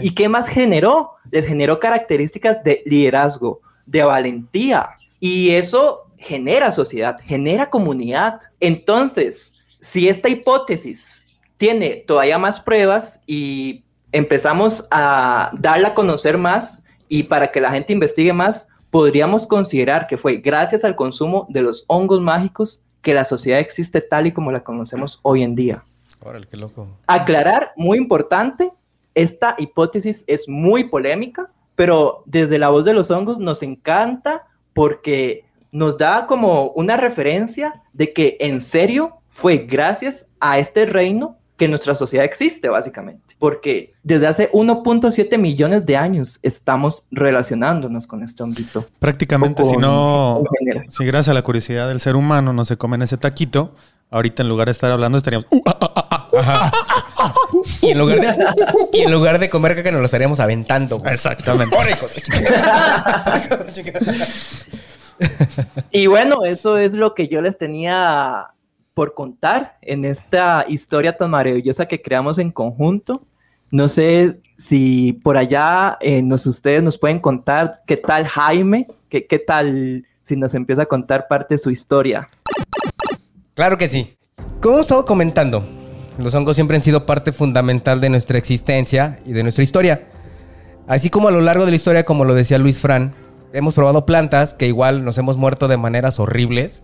¿Y 0.00 0.14
qué 0.14 0.28
más 0.28 0.46
generó? 0.46 1.14
Les 1.32 1.48
generó 1.48 1.80
características 1.80 2.62
de 2.62 2.80
liderazgo, 2.86 3.60
de 3.86 4.04
valentía, 4.04 4.90
y 5.18 5.50
eso 5.50 6.06
genera 6.16 6.70
sociedad, 6.70 7.18
genera 7.24 7.68
comunidad. 7.68 8.38
Entonces, 8.60 9.54
si 9.80 10.08
esta 10.08 10.28
hipótesis 10.28 11.26
tiene 11.58 12.04
todavía 12.06 12.38
más 12.38 12.60
pruebas 12.60 13.20
y 13.26 13.82
empezamos 14.12 14.86
a 14.92 15.50
darla 15.58 15.88
a 15.88 15.94
conocer 15.94 16.38
más 16.38 16.84
y 17.08 17.24
para 17.24 17.50
que 17.50 17.60
la 17.60 17.72
gente 17.72 17.92
investigue 17.92 18.32
más, 18.32 18.68
podríamos 18.92 19.46
considerar 19.46 20.06
que 20.06 20.18
fue 20.18 20.36
gracias 20.36 20.84
al 20.84 20.94
consumo 20.94 21.46
de 21.48 21.62
los 21.62 21.86
hongos 21.88 22.20
mágicos 22.20 22.84
que 23.00 23.14
la 23.14 23.24
sociedad 23.24 23.58
existe 23.58 24.02
tal 24.02 24.26
y 24.26 24.32
como 24.32 24.52
la 24.52 24.62
conocemos 24.62 25.18
hoy 25.22 25.42
en 25.42 25.54
día. 25.54 25.82
Órale, 26.20 26.46
qué 26.46 26.58
loco. 26.58 26.86
Aclarar, 27.06 27.72
muy 27.74 27.96
importante, 27.96 28.70
esta 29.14 29.54
hipótesis 29.56 30.24
es 30.26 30.46
muy 30.46 30.84
polémica, 30.84 31.50
pero 31.74 32.22
desde 32.26 32.58
la 32.58 32.68
voz 32.68 32.84
de 32.84 32.92
los 32.92 33.10
hongos 33.10 33.38
nos 33.38 33.62
encanta 33.62 34.46
porque 34.74 35.46
nos 35.72 35.96
da 35.96 36.26
como 36.26 36.66
una 36.72 36.98
referencia 36.98 37.72
de 37.94 38.12
que 38.12 38.36
en 38.40 38.60
serio 38.60 39.16
fue 39.26 39.56
gracias 39.56 40.26
a 40.38 40.58
este 40.58 40.84
reino 40.84 41.38
que 41.62 41.68
nuestra 41.68 41.94
sociedad 41.94 42.24
existe, 42.24 42.68
básicamente. 42.68 43.36
Porque 43.38 43.94
desde 44.02 44.26
hace 44.26 44.50
1.7 44.50 45.38
millones 45.38 45.86
de 45.86 45.96
años 45.96 46.40
estamos 46.42 47.04
relacionándonos 47.12 48.08
con 48.08 48.24
este 48.24 48.42
honguito. 48.42 48.84
Prácticamente, 48.98 49.62
si 49.64 49.76
no, 49.76 50.42
si 50.88 51.04
gracias 51.04 51.28
a 51.28 51.34
la 51.34 51.42
curiosidad 51.42 51.86
del 51.86 52.00
ser 52.00 52.16
humano 52.16 52.52
no 52.52 52.64
se 52.64 52.76
comen 52.76 53.00
ese 53.02 53.16
taquito, 53.16 53.76
ahorita 54.10 54.42
en 54.42 54.48
lugar 54.48 54.66
de 54.66 54.72
estar 54.72 54.90
hablando 54.90 55.16
estaríamos... 55.18 55.46
"Uh, 55.50 55.62
ah, 55.66 55.78
ah, 55.80 55.92
ah, 55.94 56.08
ah". 56.10 56.28
Ajá. 56.36 56.72
Y 57.80 57.90
en 57.90 57.98
lugar 57.98 58.20
de, 58.20 58.44
y 58.92 59.02
en 59.02 59.12
lugar 59.12 59.38
de 59.38 59.48
comer 59.48 59.76
caca, 59.76 59.92
nos 59.92 60.00
lo 60.00 60.06
estaríamos 60.06 60.40
aventando. 60.40 60.98
güey. 60.98 61.14
Exactamente. 61.14 61.76
Y 65.92 66.08
bueno, 66.08 66.44
eso 66.44 66.76
es 66.76 66.94
lo 66.94 67.14
que 67.14 67.28
yo 67.28 67.40
les 67.40 67.56
tenía 67.56 68.48
por 68.94 69.14
contar 69.14 69.78
en 69.82 70.04
esta 70.04 70.64
historia 70.68 71.16
tan 71.16 71.30
maravillosa 71.30 71.86
que 71.86 72.02
creamos 72.02 72.38
en 72.38 72.50
conjunto. 72.50 73.26
No 73.70 73.88
sé 73.88 74.40
si 74.58 75.14
por 75.14 75.36
allá 75.36 75.96
eh, 76.00 76.22
nos, 76.22 76.46
ustedes 76.46 76.82
nos 76.82 76.98
pueden 76.98 77.20
contar 77.20 77.82
qué 77.86 77.96
tal 77.96 78.26
Jaime, 78.26 78.86
qué, 79.08 79.26
qué 79.26 79.38
tal 79.38 80.06
si 80.22 80.36
nos 80.36 80.54
empieza 80.54 80.82
a 80.82 80.86
contar 80.86 81.26
parte 81.28 81.54
de 81.54 81.58
su 81.58 81.70
historia. 81.70 82.28
Claro 83.54 83.78
que 83.78 83.88
sí. 83.88 84.16
Como 84.60 84.78
estado 84.78 85.04
comentando, 85.04 85.64
los 86.18 86.34
hongos 86.34 86.54
siempre 86.54 86.76
han 86.76 86.82
sido 86.82 87.06
parte 87.06 87.32
fundamental 87.32 88.00
de 88.00 88.10
nuestra 88.10 88.38
existencia 88.38 89.20
y 89.24 89.32
de 89.32 89.42
nuestra 89.42 89.64
historia. 89.64 90.08
Así 90.86 91.10
como 91.10 91.28
a 91.28 91.30
lo 91.30 91.40
largo 91.40 91.64
de 91.64 91.70
la 91.70 91.76
historia, 91.76 92.04
como 92.04 92.24
lo 92.24 92.34
decía 92.34 92.58
Luis 92.58 92.80
Fran, 92.80 93.14
hemos 93.52 93.74
probado 93.74 94.06
plantas 94.06 94.54
que 94.54 94.66
igual 94.66 95.04
nos 95.04 95.18
hemos 95.18 95.36
muerto 95.36 95.68
de 95.68 95.76
maneras 95.76 96.18
horribles, 96.18 96.82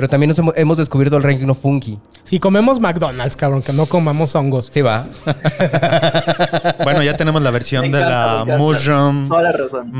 pero 0.00 0.08
también 0.08 0.28
nos 0.28 0.38
hemos, 0.38 0.56
hemos 0.56 0.78
descubierto 0.78 1.18
el 1.18 1.22
reino 1.22 1.54
fungi. 1.54 1.98
Si 2.24 2.38
comemos 2.40 2.80
McDonald's, 2.80 3.36
cabrón, 3.36 3.60
que 3.60 3.74
no 3.74 3.84
comamos 3.84 4.34
hongos. 4.34 4.70
Sí, 4.72 4.80
va. 4.80 5.04
Bueno, 6.82 7.02
ya 7.02 7.18
tenemos 7.18 7.42
la 7.42 7.50
versión 7.50 7.82
Me 7.82 7.88
de 7.90 7.98
encanta, 7.98 8.44
la. 8.46 8.56
Mushroom 8.56 9.28
Toda 9.28 9.42
la 9.42 9.52
razón. 9.52 9.92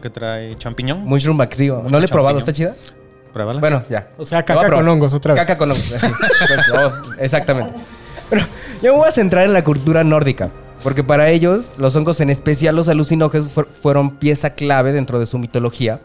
Que 0.00 0.08
trae 0.08 0.56
champiñón. 0.56 1.04
Mushroom 1.04 1.36
bacterio. 1.36 1.84
No 1.86 1.98
le 2.00 2.06
he 2.06 2.08
probado, 2.08 2.38
¿está 2.38 2.54
chida? 2.54 2.74
Pruébala. 3.34 3.60
Bueno, 3.60 3.82
ya. 3.90 4.08
O 4.16 4.24
sea, 4.24 4.42
caca 4.46 4.70
con 4.70 4.88
hongos 4.88 5.12
otra 5.12 5.34
vez. 5.34 5.42
Caca 5.42 5.58
con 5.58 5.70
hongos, 5.70 5.92
así. 5.92 6.06
Pues, 6.48 6.60
oh, 6.72 6.92
exactamente. 7.18 7.74
Pero 8.30 8.46
yo 8.82 8.92
me 8.92 8.98
voy 8.98 9.08
a 9.10 9.12
centrar 9.12 9.44
en 9.44 9.52
la 9.52 9.62
cultura 9.62 10.04
nórdica. 10.04 10.48
Porque 10.82 11.04
para 11.04 11.28
ellos, 11.28 11.70
los 11.76 11.94
hongos, 11.96 12.18
en 12.20 12.30
especial 12.30 12.76
los 12.76 12.88
alucinógenos, 12.88 13.50
fu- 13.50 13.66
fueron 13.82 14.16
pieza 14.16 14.54
clave 14.54 14.92
dentro 14.94 15.18
de 15.20 15.26
su 15.26 15.36
mitología 15.38 16.00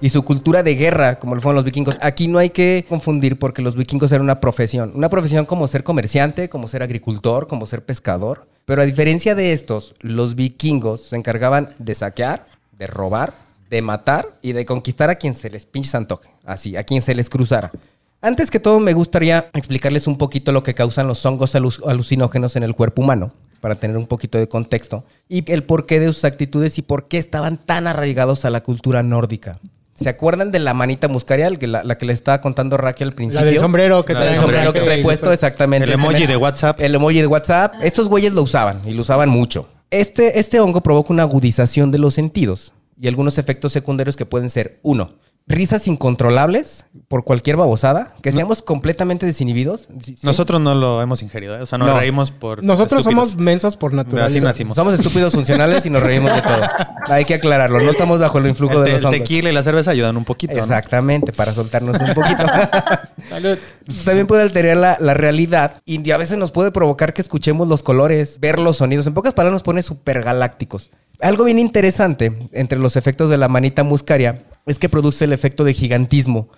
y 0.00 0.10
su 0.10 0.22
cultura 0.22 0.62
de 0.62 0.74
guerra, 0.74 1.18
como 1.18 1.34
lo 1.34 1.40
fueron 1.40 1.56
los 1.56 1.64
vikingos. 1.64 1.98
Aquí 2.00 2.28
no 2.28 2.38
hay 2.38 2.50
que 2.50 2.84
confundir 2.88 3.38
porque 3.38 3.62
los 3.62 3.76
vikingos 3.76 4.12
eran 4.12 4.22
una 4.22 4.40
profesión. 4.40 4.92
Una 4.94 5.08
profesión 5.08 5.44
como 5.44 5.66
ser 5.68 5.84
comerciante, 5.84 6.48
como 6.48 6.68
ser 6.68 6.82
agricultor, 6.82 7.46
como 7.46 7.66
ser 7.66 7.84
pescador. 7.84 8.46
Pero 8.64 8.82
a 8.82 8.86
diferencia 8.86 9.34
de 9.34 9.52
estos, 9.52 9.94
los 10.00 10.34
vikingos 10.34 11.02
se 11.02 11.16
encargaban 11.16 11.74
de 11.78 11.94
saquear, 11.94 12.46
de 12.78 12.86
robar, 12.86 13.32
de 13.70 13.82
matar 13.82 14.38
y 14.40 14.52
de 14.52 14.64
conquistar 14.64 15.10
a 15.10 15.16
quien 15.16 15.34
se 15.34 15.50
les 15.50 15.66
pinche 15.66 15.96
antoje. 15.96 16.30
Así, 16.44 16.76
a 16.76 16.84
quien 16.84 17.02
se 17.02 17.14
les 17.14 17.28
cruzara. 17.28 17.72
Antes 18.20 18.50
que 18.50 18.60
todo, 18.60 18.80
me 18.80 18.94
gustaría 18.94 19.50
explicarles 19.54 20.06
un 20.06 20.18
poquito 20.18 20.50
lo 20.52 20.62
que 20.62 20.74
causan 20.74 21.06
los 21.06 21.24
hongos 21.24 21.54
alu- 21.54 21.82
alucinógenos 21.86 22.56
en 22.56 22.64
el 22.64 22.74
cuerpo 22.74 23.02
humano, 23.02 23.32
para 23.60 23.76
tener 23.76 23.96
un 23.96 24.06
poquito 24.06 24.38
de 24.38 24.48
contexto, 24.48 25.04
y 25.28 25.48
el 25.52 25.62
porqué 25.62 26.00
de 26.00 26.06
sus 26.08 26.24
actitudes 26.24 26.78
y 26.78 26.82
por 26.82 27.06
qué 27.06 27.18
estaban 27.18 27.58
tan 27.58 27.86
arraigados 27.86 28.44
a 28.44 28.50
la 28.50 28.62
cultura 28.62 29.02
nórdica. 29.02 29.60
¿Se 29.98 30.08
acuerdan 30.08 30.52
de 30.52 30.60
la 30.60 30.74
manita 30.74 31.08
muscarial, 31.08 31.58
que 31.58 31.66
la, 31.66 31.82
la 31.82 31.98
que 31.98 32.06
les 32.06 32.14
estaba 32.14 32.40
contando 32.40 32.76
Raquel 32.76 33.08
al 33.08 33.14
principio? 33.14 33.44
La 33.44 33.50
del 33.50 33.58
sombrero 33.60 34.04
que 34.04 34.12
La 34.14 34.20
trae. 34.20 34.28
del 34.28 34.34
El 34.36 34.40
sombrero 34.42 34.72
que 34.72 34.80
trae 34.80 35.02
puesto, 35.02 35.32
exactamente. 35.32 35.86
El 35.92 35.98
emoji 35.98 36.26
de 36.26 36.36
WhatsApp. 36.36 36.80
El 36.80 36.94
emoji 36.94 37.20
de 37.20 37.26
WhatsApp. 37.26 37.74
Estos 37.82 38.08
güeyes 38.08 38.32
lo 38.32 38.42
usaban 38.42 38.80
y 38.86 38.92
lo 38.92 39.02
usaban 39.02 39.28
mucho. 39.28 39.68
Este, 39.90 40.38
este 40.38 40.60
hongo 40.60 40.82
provoca 40.82 41.12
una 41.12 41.22
agudización 41.24 41.90
de 41.90 41.98
los 41.98 42.14
sentidos 42.14 42.72
y 43.00 43.08
algunos 43.08 43.38
efectos 43.38 43.72
secundarios 43.72 44.16
que 44.16 44.26
pueden 44.26 44.50
ser, 44.50 44.78
uno, 44.82 45.14
risas 45.48 45.88
incontrolables 45.88 46.84
por 47.08 47.24
cualquier 47.24 47.56
babosada, 47.56 48.14
que 48.22 48.32
seamos 48.32 48.60
completamente 48.60 49.24
desinhibidos. 49.24 49.88
Sí. 50.00 50.14
Nosotros 50.22 50.60
no 50.60 50.74
lo 50.74 51.00
hemos 51.00 51.22
ingerido, 51.22 51.56
¿eh? 51.56 51.62
o 51.62 51.66
sea, 51.66 51.78
nos 51.78 51.88
No. 51.88 51.98
reímos 51.98 52.30
por. 52.30 52.62
Nosotros 52.62 53.00
estúpidos. 53.00 53.30
somos 53.30 53.42
mensos 53.42 53.76
por 53.78 53.90
Así 53.92 53.96
naturaleza. 53.96 54.44
nacimos. 54.46 54.76
somos 54.76 54.92
estúpidos 54.94 55.32
funcionales 55.32 55.86
y 55.86 55.90
nos 55.90 56.02
reímos 56.02 56.34
de 56.34 56.42
todo. 56.42 56.60
Hay 57.08 57.24
que 57.24 57.34
aclararlo, 57.34 57.80
no 57.80 57.90
estamos 57.90 58.20
bajo 58.20 58.36
el 58.38 58.46
influjo 58.48 58.78
el, 58.80 58.84
de 58.84 59.00
los 59.00 59.04
el 59.14 59.20
tequila 59.20 59.48
y 59.50 59.54
la 59.54 59.62
cerveza 59.62 59.90
ayudan 59.92 60.16
un 60.18 60.24
poquito. 60.26 60.54
¿no? 60.54 60.60
Exactamente, 60.60 61.32
para 61.32 61.52
soltarnos 61.52 61.98
un 62.00 62.12
poquito. 62.12 62.44
Salud. 63.30 63.56
También 64.04 64.26
puede 64.26 64.42
alterar 64.42 64.76
la, 64.76 64.96
la 65.00 65.14
realidad 65.14 65.82
y 65.86 66.10
a 66.10 66.16
veces 66.18 66.36
nos 66.36 66.50
puede 66.52 66.72
provocar 66.72 67.14
que 67.14 67.22
escuchemos 67.22 67.68
los 67.68 67.82
colores, 67.82 68.38
ver 68.40 68.58
los 68.58 68.76
sonidos. 68.76 69.06
En 69.06 69.14
pocas 69.14 69.32
palabras 69.34 69.54
nos 69.54 69.62
pone 69.62 69.82
súper 69.82 70.22
galácticos. 70.22 70.90
Algo 71.20 71.44
bien 71.44 71.58
interesante 71.58 72.32
entre 72.52 72.78
los 72.78 72.96
efectos 72.96 73.28
de 73.28 73.38
la 73.38 73.48
manita 73.48 73.82
muscaria 73.82 74.44
es 74.66 74.78
que 74.78 74.88
produce 74.88 75.24
el 75.24 75.32
efecto 75.32 75.64
de 75.64 75.74
gigantismo. 75.74 76.48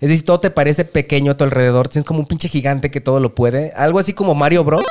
Es 0.00 0.08
decir, 0.08 0.24
todo 0.24 0.40
te 0.40 0.50
parece 0.50 0.86
pequeño 0.86 1.32
a 1.32 1.36
tu 1.36 1.44
alrededor. 1.44 1.88
Tienes 1.88 2.06
como 2.06 2.20
un 2.20 2.26
pinche 2.26 2.48
gigante 2.48 2.90
que 2.90 3.02
todo 3.02 3.20
lo 3.20 3.34
puede. 3.34 3.72
Algo 3.76 3.98
así 3.98 4.14
como 4.14 4.34
Mario 4.34 4.64
Bros. 4.64 4.84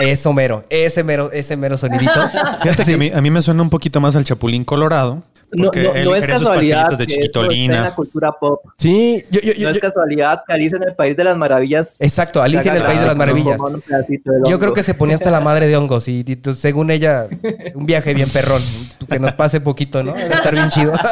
Eso 0.00 0.32
mero, 0.32 0.64
ese 0.70 1.04
mero, 1.04 1.30
ese 1.32 1.56
mero 1.56 1.76
sonidito. 1.76 2.12
Fíjate 2.62 2.84
que 2.84 2.94
a 2.94 2.98
mí, 2.98 3.10
a 3.14 3.20
mí 3.20 3.30
me 3.30 3.42
suena 3.42 3.62
un 3.62 3.70
poquito 3.70 4.00
más 4.00 4.16
al 4.16 4.24
Chapulín 4.24 4.64
Colorado. 4.64 5.20
No, 5.56 5.64
porque 5.64 5.82
no, 5.82 5.94
él 5.94 6.04
no 6.04 6.14
es 6.14 6.26
casualidad 6.26 6.98
de 6.98 7.06
que 7.06 7.14
está 7.14 7.40
en 7.50 7.70
la 7.72 7.94
cultura 7.94 8.32
pop. 8.32 8.60
Sí, 8.76 9.22
yo, 9.30 9.40
yo, 9.40 9.52
yo- 9.52 9.68
No 9.68 9.74
es 9.74 9.80
casualidad 9.80 10.42
que 10.46 10.52
Alicia 10.52 10.76
en 10.76 10.84
el 10.88 10.94
País 10.94 11.16
de 11.16 11.24
las 11.24 11.36
Maravillas. 11.36 12.00
Exacto, 12.00 12.42
Alicia 12.42 12.70
en 12.72 12.78
el 12.78 12.84
País 12.84 13.00
de 13.00 13.06
las 13.06 13.16
Maravillas. 13.16 13.58
Yo 14.48 14.58
creo 14.58 14.72
que 14.72 14.82
se 14.82 14.94
ponía 14.94 15.16
hasta 15.16 15.30
la 15.30 15.40
madre 15.40 15.66
de 15.66 15.76
hongos 15.76 16.08
y, 16.08 16.24
y, 16.26 16.52
según 16.54 16.90
ella, 16.90 17.26
un 17.74 17.86
viaje 17.86 18.14
bien 18.14 18.28
perrón, 18.28 18.62
que 19.08 19.18
nos 19.18 19.32
pase 19.32 19.60
poquito, 19.60 20.02
¿no? 20.02 20.12
Debe 20.14 20.34
estar 20.34 20.54
bien 20.54 20.68
chido. 20.68 20.92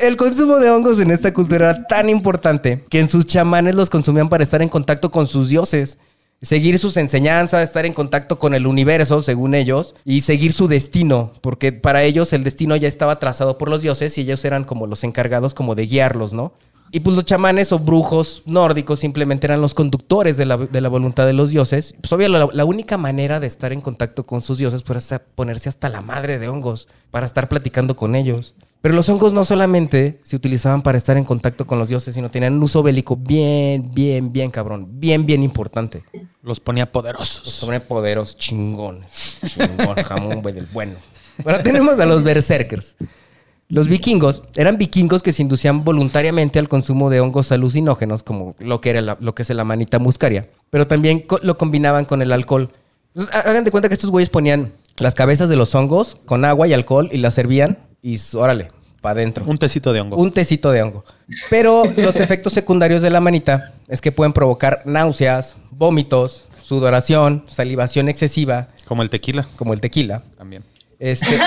El 0.00 0.16
consumo 0.16 0.56
de 0.56 0.68
hongos 0.70 0.98
en 1.00 1.10
esta 1.10 1.32
cultura 1.32 1.70
era 1.70 1.86
tan 1.86 2.08
importante 2.10 2.84
que 2.90 3.00
en 3.00 3.08
sus 3.08 3.26
chamanes 3.26 3.74
los 3.74 3.88
consumían 3.88 4.28
para 4.28 4.42
estar 4.42 4.60
en 4.60 4.68
contacto 4.68 5.10
con 5.10 5.26
sus 5.26 5.48
dioses, 5.48 5.96
seguir 6.42 6.78
sus 6.78 6.96
enseñanzas, 6.96 7.62
estar 7.62 7.86
en 7.86 7.92
contacto 7.92 8.38
con 8.38 8.54
el 8.54 8.66
universo, 8.66 9.22
según 9.22 9.54
ellos, 9.54 9.94
y 10.04 10.22
seguir 10.22 10.52
su 10.52 10.68
destino, 10.68 11.32
porque 11.40 11.72
para 11.72 12.02
ellos 12.02 12.32
el 12.32 12.44
destino 12.44 12.76
ya 12.76 12.88
estaba 12.88 13.18
trazado 13.18 13.56
por 13.58 13.68
los 13.68 13.80
dioses 13.80 14.18
y 14.18 14.22
ellos 14.22 14.44
eran 14.44 14.64
como 14.64 14.86
los 14.86 15.04
encargados 15.04 15.54
como 15.54 15.74
de 15.74 15.86
guiarlos, 15.86 16.32
¿no? 16.32 16.52
Y 16.94 17.00
pues 17.00 17.16
los 17.16 17.24
chamanes 17.24 17.72
o 17.72 17.78
brujos 17.78 18.42
nórdicos 18.44 18.98
simplemente 18.98 19.46
eran 19.46 19.62
los 19.62 19.72
conductores 19.72 20.36
de 20.36 20.44
la, 20.44 20.58
de 20.58 20.80
la 20.82 20.90
voluntad 20.90 21.24
de 21.24 21.32
los 21.32 21.48
dioses. 21.48 21.94
Pues 21.98 22.12
obvio, 22.12 22.28
la, 22.28 22.64
única 22.66 22.98
manera 22.98 23.40
de 23.40 23.46
estar 23.46 23.72
en 23.72 23.80
contacto 23.80 24.24
con 24.24 24.42
sus 24.42 24.58
dioses 24.58 24.82
pues, 24.82 25.10
era 25.10 25.24
ponerse 25.34 25.70
hasta 25.70 25.88
la 25.88 26.02
madre 26.02 26.38
de 26.38 26.48
hongos 26.48 26.88
para 27.10 27.24
estar 27.24 27.48
platicando 27.48 27.96
con 27.96 28.14
ellos. 28.14 28.54
Pero 28.82 28.94
los 28.96 29.08
hongos 29.08 29.32
no 29.32 29.44
solamente 29.44 30.18
se 30.24 30.34
utilizaban 30.36 30.82
para 30.82 30.98
estar 30.98 31.16
en 31.16 31.24
contacto 31.24 31.66
con 31.68 31.78
los 31.78 31.88
dioses, 31.88 32.14
sino 32.14 32.30
tenían 32.30 32.54
un 32.54 32.62
uso 32.64 32.82
bélico 32.82 33.16
bien, 33.16 33.90
bien, 33.94 34.32
bien 34.32 34.50
cabrón, 34.50 34.88
bien, 35.00 35.24
bien 35.24 35.42
importante. 35.44 36.02
Los 36.42 36.58
ponía 36.58 36.90
poderosos. 36.90 37.48
Sobre 37.48 37.78
poderos 37.80 38.36
chingón. 38.36 39.02
Chingón, 39.46 39.94
jamón, 40.04 40.42
güey, 40.42 40.54
del 40.54 40.66
bueno. 40.72 40.94
Ahora 41.44 41.62
tenemos 41.62 41.98
a 42.00 42.06
los 42.06 42.24
berserkers. 42.24 42.96
Los 43.68 43.88
vikingos 43.88 44.42
eran 44.56 44.76
vikingos 44.76 45.22
que 45.22 45.32
se 45.32 45.40
inducían 45.42 45.84
voluntariamente 45.84 46.58
al 46.58 46.68
consumo 46.68 47.08
de 47.08 47.20
hongos 47.20 47.52
alucinógenos, 47.52 48.22
como 48.22 48.54
lo 48.58 48.80
que, 48.80 48.90
era 48.90 49.00
la- 49.00 49.16
lo 49.20 49.34
que 49.34 49.42
es 49.42 49.48
la 49.50 49.64
manita 49.64 49.98
muscaria, 50.00 50.50
pero 50.68 50.86
también 50.86 51.20
co- 51.20 51.38
lo 51.42 51.56
combinaban 51.56 52.04
con 52.04 52.20
el 52.20 52.32
alcohol. 52.32 52.68
Entonces, 53.14 53.34
hagan 53.34 53.64
de 53.64 53.70
cuenta 53.70 53.88
que 53.88 53.94
estos 53.94 54.10
güeyes 54.10 54.28
ponían 54.28 54.72
las 55.02 55.14
cabezas 55.14 55.48
de 55.48 55.56
los 55.56 55.74
hongos 55.74 56.18
con 56.24 56.44
agua 56.44 56.66
y 56.68 56.72
alcohol 56.72 57.08
y 57.12 57.18
las 57.18 57.34
servían 57.34 57.78
y 58.02 58.18
órale, 58.34 58.70
para 59.00 59.14
adentro. 59.20 59.44
Un 59.46 59.58
tecito 59.58 59.92
de 59.92 60.00
hongo. 60.00 60.16
Un 60.16 60.32
tecito 60.32 60.70
de 60.70 60.82
hongo. 60.82 61.04
Pero 61.50 61.84
los 61.96 62.16
efectos 62.16 62.52
secundarios 62.52 63.02
de 63.02 63.10
la 63.10 63.20
manita 63.20 63.72
es 63.88 64.00
que 64.00 64.12
pueden 64.12 64.32
provocar 64.32 64.82
náuseas, 64.84 65.56
vómitos, 65.70 66.44
sudoración, 66.62 67.44
salivación 67.48 68.08
excesiva, 68.08 68.68
Como 68.86 69.02
el 69.02 69.10
tequila 69.10 69.46
como 69.56 69.74
el 69.74 69.80
tequila. 69.80 70.22
también. 70.38 70.62
Este, 70.98 71.26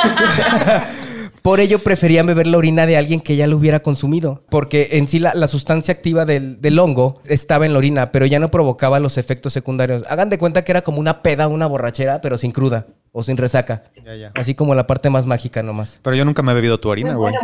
por 1.45 1.59
ello 1.59 1.77
preferían 1.77 2.25
beber 2.25 2.47
la 2.47 2.57
orina 2.57 2.87
de 2.87 2.97
alguien 2.97 3.21
que 3.21 3.35
ya 3.35 3.45
lo 3.45 3.55
hubiera 3.57 3.81
consumido, 3.81 4.43
porque 4.49 4.89
en 4.93 5.07
sí 5.07 5.19
la, 5.19 5.35
la 5.35 5.47
sustancia 5.47 5.91
activa 5.93 6.25
del, 6.25 6.59
del 6.59 6.79
hongo 6.79 7.21
estaba 7.25 7.67
en 7.67 7.73
la 7.73 7.77
orina, 7.77 8.11
pero 8.11 8.25
ya 8.25 8.39
no 8.39 8.49
provocaba 8.49 8.99
los 8.99 9.19
efectos 9.19 9.53
secundarios. 9.53 10.03
Hagan 10.09 10.31
de 10.31 10.39
cuenta 10.39 10.63
que 10.63 10.71
era 10.71 10.81
como 10.81 10.99
una 10.99 11.21
peda, 11.21 11.47
una 11.47 11.67
borrachera, 11.67 12.19
pero 12.19 12.39
sin 12.39 12.51
cruda 12.51 12.87
o 13.11 13.21
sin 13.21 13.37
resaca. 13.37 13.83
Ya, 14.03 14.15
ya. 14.15 14.31
Así 14.33 14.55
como 14.55 14.73
la 14.73 14.87
parte 14.87 15.11
más 15.11 15.27
mágica 15.27 15.61
nomás. 15.61 15.99
Pero 16.01 16.15
yo 16.15 16.25
nunca 16.25 16.41
me 16.41 16.51
he 16.51 16.55
bebido 16.55 16.79
tu 16.79 16.91
harina, 16.91 17.13
Muy 17.13 17.31
güey. 17.31 17.35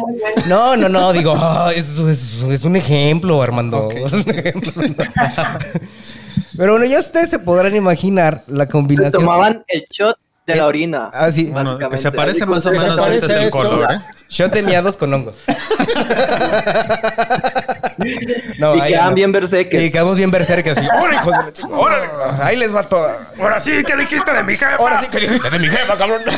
No, 0.49 0.75
no, 0.75 0.89
no, 0.89 1.13
digo, 1.13 1.35
ah, 1.37 1.71
es, 1.75 1.99
es- 1.99 2.41
es 2.49 2.63
un 2.63 2.75
ejemplo, 2.75 3.39
Armando. 3.43 3.89
Es 3.91 4.11
un 4.13 4.19
ejemplo. 4.29 4.71
Pero 6.57 6.71
bueno, 6.73 6.85
ya 6.85 6.99
ustedes 6.99 7.29
se 7.29 7.39
podrán 7.39 7.75
imaginar 7.75 8.43
la 8.47 8.65
Se 8.65 8.71
combinación. 8.71 9.11
tomaban 9.23 9.61
el 9.67 9.83
shot 9.91 10.17
de 10.45 10.56
la 10.56 10.65
orina. 10.65 11.10
Ah, 11.13 11.30
sí. 11.32 11.45
Bueno, 11.51 11.77
que 11.77 11.97
se 11.97 12.12
parece 12.12 12.45
más 12.45 12.65
o 12.65 12.71
menos 12.71 12.95
parece 12.97 13.19
este 13.19 13.34
es 13.34 13.39
el 13.39 13.43
esto. 13.45 13.58
color, 13.58 13.91
¿eh? 13.93 13.99
Shot 14.30 14.51
de 14.54 14.63
miados 14.63 14.97
con 14.97 15.13
hongos. 15.13 15.36
No, 18.60 18.75
y 18.88 18.93
no. 18.93 19.13
bien 19.13 19.32
berserkers. 19.32 19.84
Y 19.84 19.91
quedamos 19.91 20.15
bien 20.15 20.32
berserkers. 20.32 20.77
así, 20.77 20.88
¡Órale, 20.88 21.15
hijos 21.17 21.32
de 21.32 21.43
la 21.43 21.54
chingada! 21.54 21.77
¡Órale! 21.77 22.08
Ahí 22.41 22.56
les 22.58 22.73
va 22.73 22.84
toda. 22.84 23.17
Ahora 23.39 23.60
sí, 23.60 23.84
¿qué 23.86 23.95
dijiste 23.95 24.32
de 24.32 24.43
mi 24.43 24.54
jefa? 24.56 24.75
Ahora 24.77 25.01
sí 25.01 25.10
que 25.10 25.19
dijiste 25.19 25.49
de 25.49 25.60
mi 25.60 25.67
jefa, 25.67 25.97
cabrón. 25.97 26.21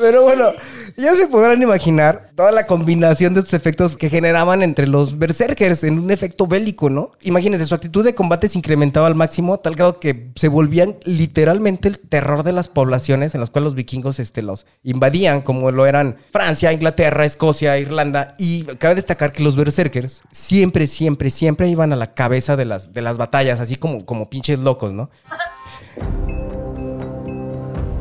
Pero 0.00 0.22
bueno, 0.22 0.52
ya 1.00 1.14
se 1.14 1.26
podrán 1.26 1.62
imaginar 1.62 2.30
toda 2.34 2.52
la 2.52 2.66
combinación 2.66 3.34
de 3.34 3.40
estos 3.40 3.54
efectos 3.54 3.96
que 3.96 4.10
generaban 4.10 4.62
entre 4.62 4.86
los 4.86 5.18
berserkers 5.18 5.84
en 5.84 5.98
un 5.98 6.10
efecto 6.10 6.46
bélico, 6.46 6.90
¿no? 6.90 7.12
Imagínense, 7.22 7.66
su 7.66 7.74
actitud 7.74 8.04
de 8.04 8.14
combate 8.14 8.48
se 8.48 8.58
incrementaba 8.58 9.06
al 9.06 9.14
máximo, 9.14 9.58
tal 9.58 9.74
grado 9.74 9.98
que 9.98 10.30
se 10.36 10.48
volvían 10.48 10.96
literalmente 11.04 11.88
el 11.88 11.98
terror 11.98 12.42
de 12.42 12.52
las 12.52 12.68
poblaciones 12.68 13.34
en 13.34 13.40
las 13.40 13.50
cuales 13.50 13.64
los 13.64 13.74
vikingos 13.74 14.18
este, 14.18 14.42
los 14.42 14.66
invadían, 14.82 15.40
como 15.40 15.70
lo 15.70 15.86
eran 15.86 16.18
Francia, 16.32 16.72
Inglaterra, 16.72 17.24
Escocia, 17.24 17.78
Irlanda. 17.78 18.34
Y 18.38 18.64
cabe 18.64 18.94
destacar 18.94 19.32
que 19.32 19.42
los 19.42 19.56
berserkers 19.56 20.22
siempre, 20.30 20.86
siempre, 20.86 21.30
siempre 21.30 21.68
iban 21.68 21.92
a 21.92 21.96
la 21.96 22.14
cabeza 22.14 22.56
de 22.56 22.64
las, 22.64 22.92
de 22.92 23.02
las 23.02 23.16
batallas, 23.16 23.60
así 23.60 23.76
como, 23.76 24.04
como 24.04 24.28
pinches 24.28 24.58
locos, 24.58 24.92
¿no? 24.92 25.10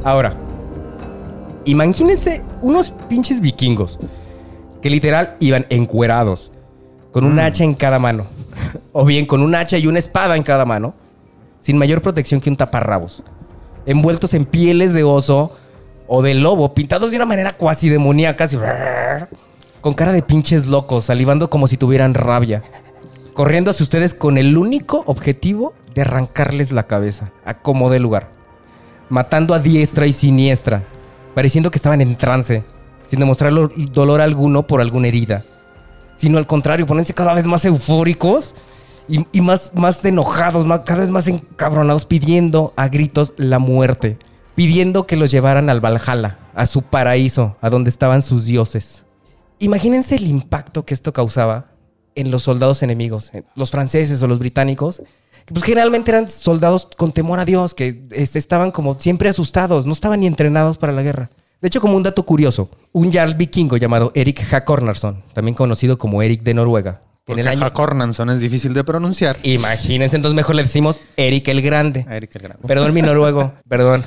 Ahora, 0.03 0.35
imagínense 1.71 2.43
unos 2.61 2.93
pinches 3.07 3.41
vikingos 3.41 3.99
que 4.81 4.89
literal 4.89 5.35
iban 5.39 5.65
encuerados, 5.69 6.51
con 7.11 7.25
un 7.25 7.39
hacha 7.39 7.63
en 7.63 7.73
cada 7.73 7.99
mano, 7.99 8.27
o 8.91 9.05
bien 9.05 9.25
con 9.25 9.41
un 9.41 9.55
hacha 9.55 9.77
y 9.77 9.87
una 9.87 9.99
espada 9.99 10.35
en 10.35 10.43
cada 10.43 10.65
mano, 10.65 10.93
sin 11.59 11.77
mayor 11.77 12.01
protección 12.01 12.39
que 12.39 12.49
un 12.49 12.55
taparrabos, 12.55 13.23
envueltos 13.85 14.33
en 14.33 14.45
pieles 14.45 14.93
de 14.93 15.03
oso 15.03 15.55
o 16.07 16.21
de 16.21 16.33
lobo, 16.33 16.73
pintados 16.73 17.11
de 17.11 17.17
una 17.17 17.25
manera 17.25 17.57
cuasi 17.57 17.89
demoníaca, 17.89 18.45
así, 18.45 18.57
con 19.81 19.93
cara 19.93 20.13
de 20.13 20.21
pinches 20.21 20.67
locos, 20.67 21.05
salivando 21.05 21.49
como 21.49 21.67
si 21.67 21.77
tuvieran 21.77 22.13
rabia, 22.13 22.63
corriendo 23.33 23.71
hacia 23.71 23.83
ustedes 23.83 24.13
con 24.13 24.37
el 24.37 24.57
único 24.57 25.03
objetivo 25.05 25.73
de 25.93 26.01
arrancarles 26.01 26.71
la 26.71 26.87
cabeza, 26.87 27.31
a 27.45 27.55
como 27.61 27.89
de 27.89 27.99
lugar 27.99 28.39
matando 29.09 29.53
a 29.53 29.59
diestra 29.59 30.05
y 30.05 30.13
siniestra, 30.13 30.83
pareciendo 31.39 31.71
que 31.71 31.77
estaban 31.77 32.01
en 32.01 32.17
trance, 32.17 32.65
sin 33.07 33.21
demostrar 33.21 33.53
lo- 33.53 33.69
dolor 33.93 34.19
alguno 34.19 34.67
por 34.67 34.81
alguna 34.81 35.07
herida, 35.07 35.45
sino 36.17 36.37
al 36.37 36.45
contrario, 36.47 36.85
ponerse 36.85 37.13
cada 37.13 37.33
vez 37.33 37.45
más 37.45 37.63
eufóricos 37.63 38.55
y, 39.07 39.39
más, 39.39 39.71
más 39.73 40.03
enojados, 40.03 40.65
más- 40.65 40.81
cada 40.81 40.99
vez 40.99 41.09
más 41.09 41.27
encabronados, 41.29 42.03
pidiendo 42.03 42.73
a 42.75 42.89
gritos 42.89 43.33
la 43.37 43.57
muerte, 43.57 44.19
pidiendo 44.53 45.07
que 45.07 45.15
los 45.15 45.31
llevaran 45.31 45.69
al 45.69 45.79
Valhalla, 45.79 46.39
a 46.53 46.65
su 46.65 46.81
paraíso, 46.81 47.55
a 47.61 47.69
donde 47.69 47.89
estaban 47.89 48.21
sus 48.21 48.43
dioses. 48.43 49.05
Imagínense 49.59 50.15
el 50.17 50.27
impacto 50.27 50.83
que 50.83 50.93
esto 50.93 51.13
causaba 51.13 51.67
en 52.15 52.31
los 52.31 52.41
soldados 52.43 52.83
enemigos, 52.83 53.33
en 53.33 53.45
los 53.55 53.71
franceses 53.71 54.21
o 54.21 54.27
los 54.27 54.39
británicos, 54.39 55.01
pues 55.53 55.63
generalmente 55.63 56.11
eran 56.11 56.27
soldados 56.27 56.87
con 56.97 57.11
temor 57.11 57.39
a 57.39 57.45
Dios, 57.45 57.73
que 57.73 58.07
estaban 58.11 58.71
como 58.71 58.99
siempre 58.99 59.29
asustados, 59.29 59.85
no 59.85 59.93
estaban 59.93 60.19
ni 60.19 60.27
entrenados 60.27 60.77
para 60.77 60.93
la 60.93 61.01
guerra. 61.01 61.29
De 61.61 61.67
hecho, 61.67 61.81
como 61.81 61.97
un 61.97 62.03
dato 62.03 62.23
curioso, 62.23 62.69
un 62.93 63.11
Jarl 63.11 63.35
vikingo 63.35 63.75
llamado 63.77 64.11
Eric 64.15 64.53
Hakornarsson, 64.53 65.23
también 65.33 65.55
conocido 65.55 65.97
como 65.97 66.21
Eric 66.21 66.41
de 66.41 66.53
Noruega, 66.53 67.01
en 67.01 67.35
Porque 67.35 67.41
el 67.41 67.47
año... 67.49 67.65
Hakornansson 67.65 68.29
es 68.29 68.39
difícil 68.39 68.73
de 68.73 68.83
pronunciar. 68.83 69.37
Imagínense, 69.43 70.15
entonces 70.15 70.35
mejor 70.35 70.55
le 70.55 70.63
decimos 70.63 70.99
Eric 71.17 71.49
el 71.49 71.61
Grande. 71.61 72.05
Eric 72.09 72.35
el 72.35 72.41
Grande. 72.41 72.67
Perdón, 72.67 72.93
mi 72.93 73.01
noruego, 73.01 73.53
perdón. 73.67 74.03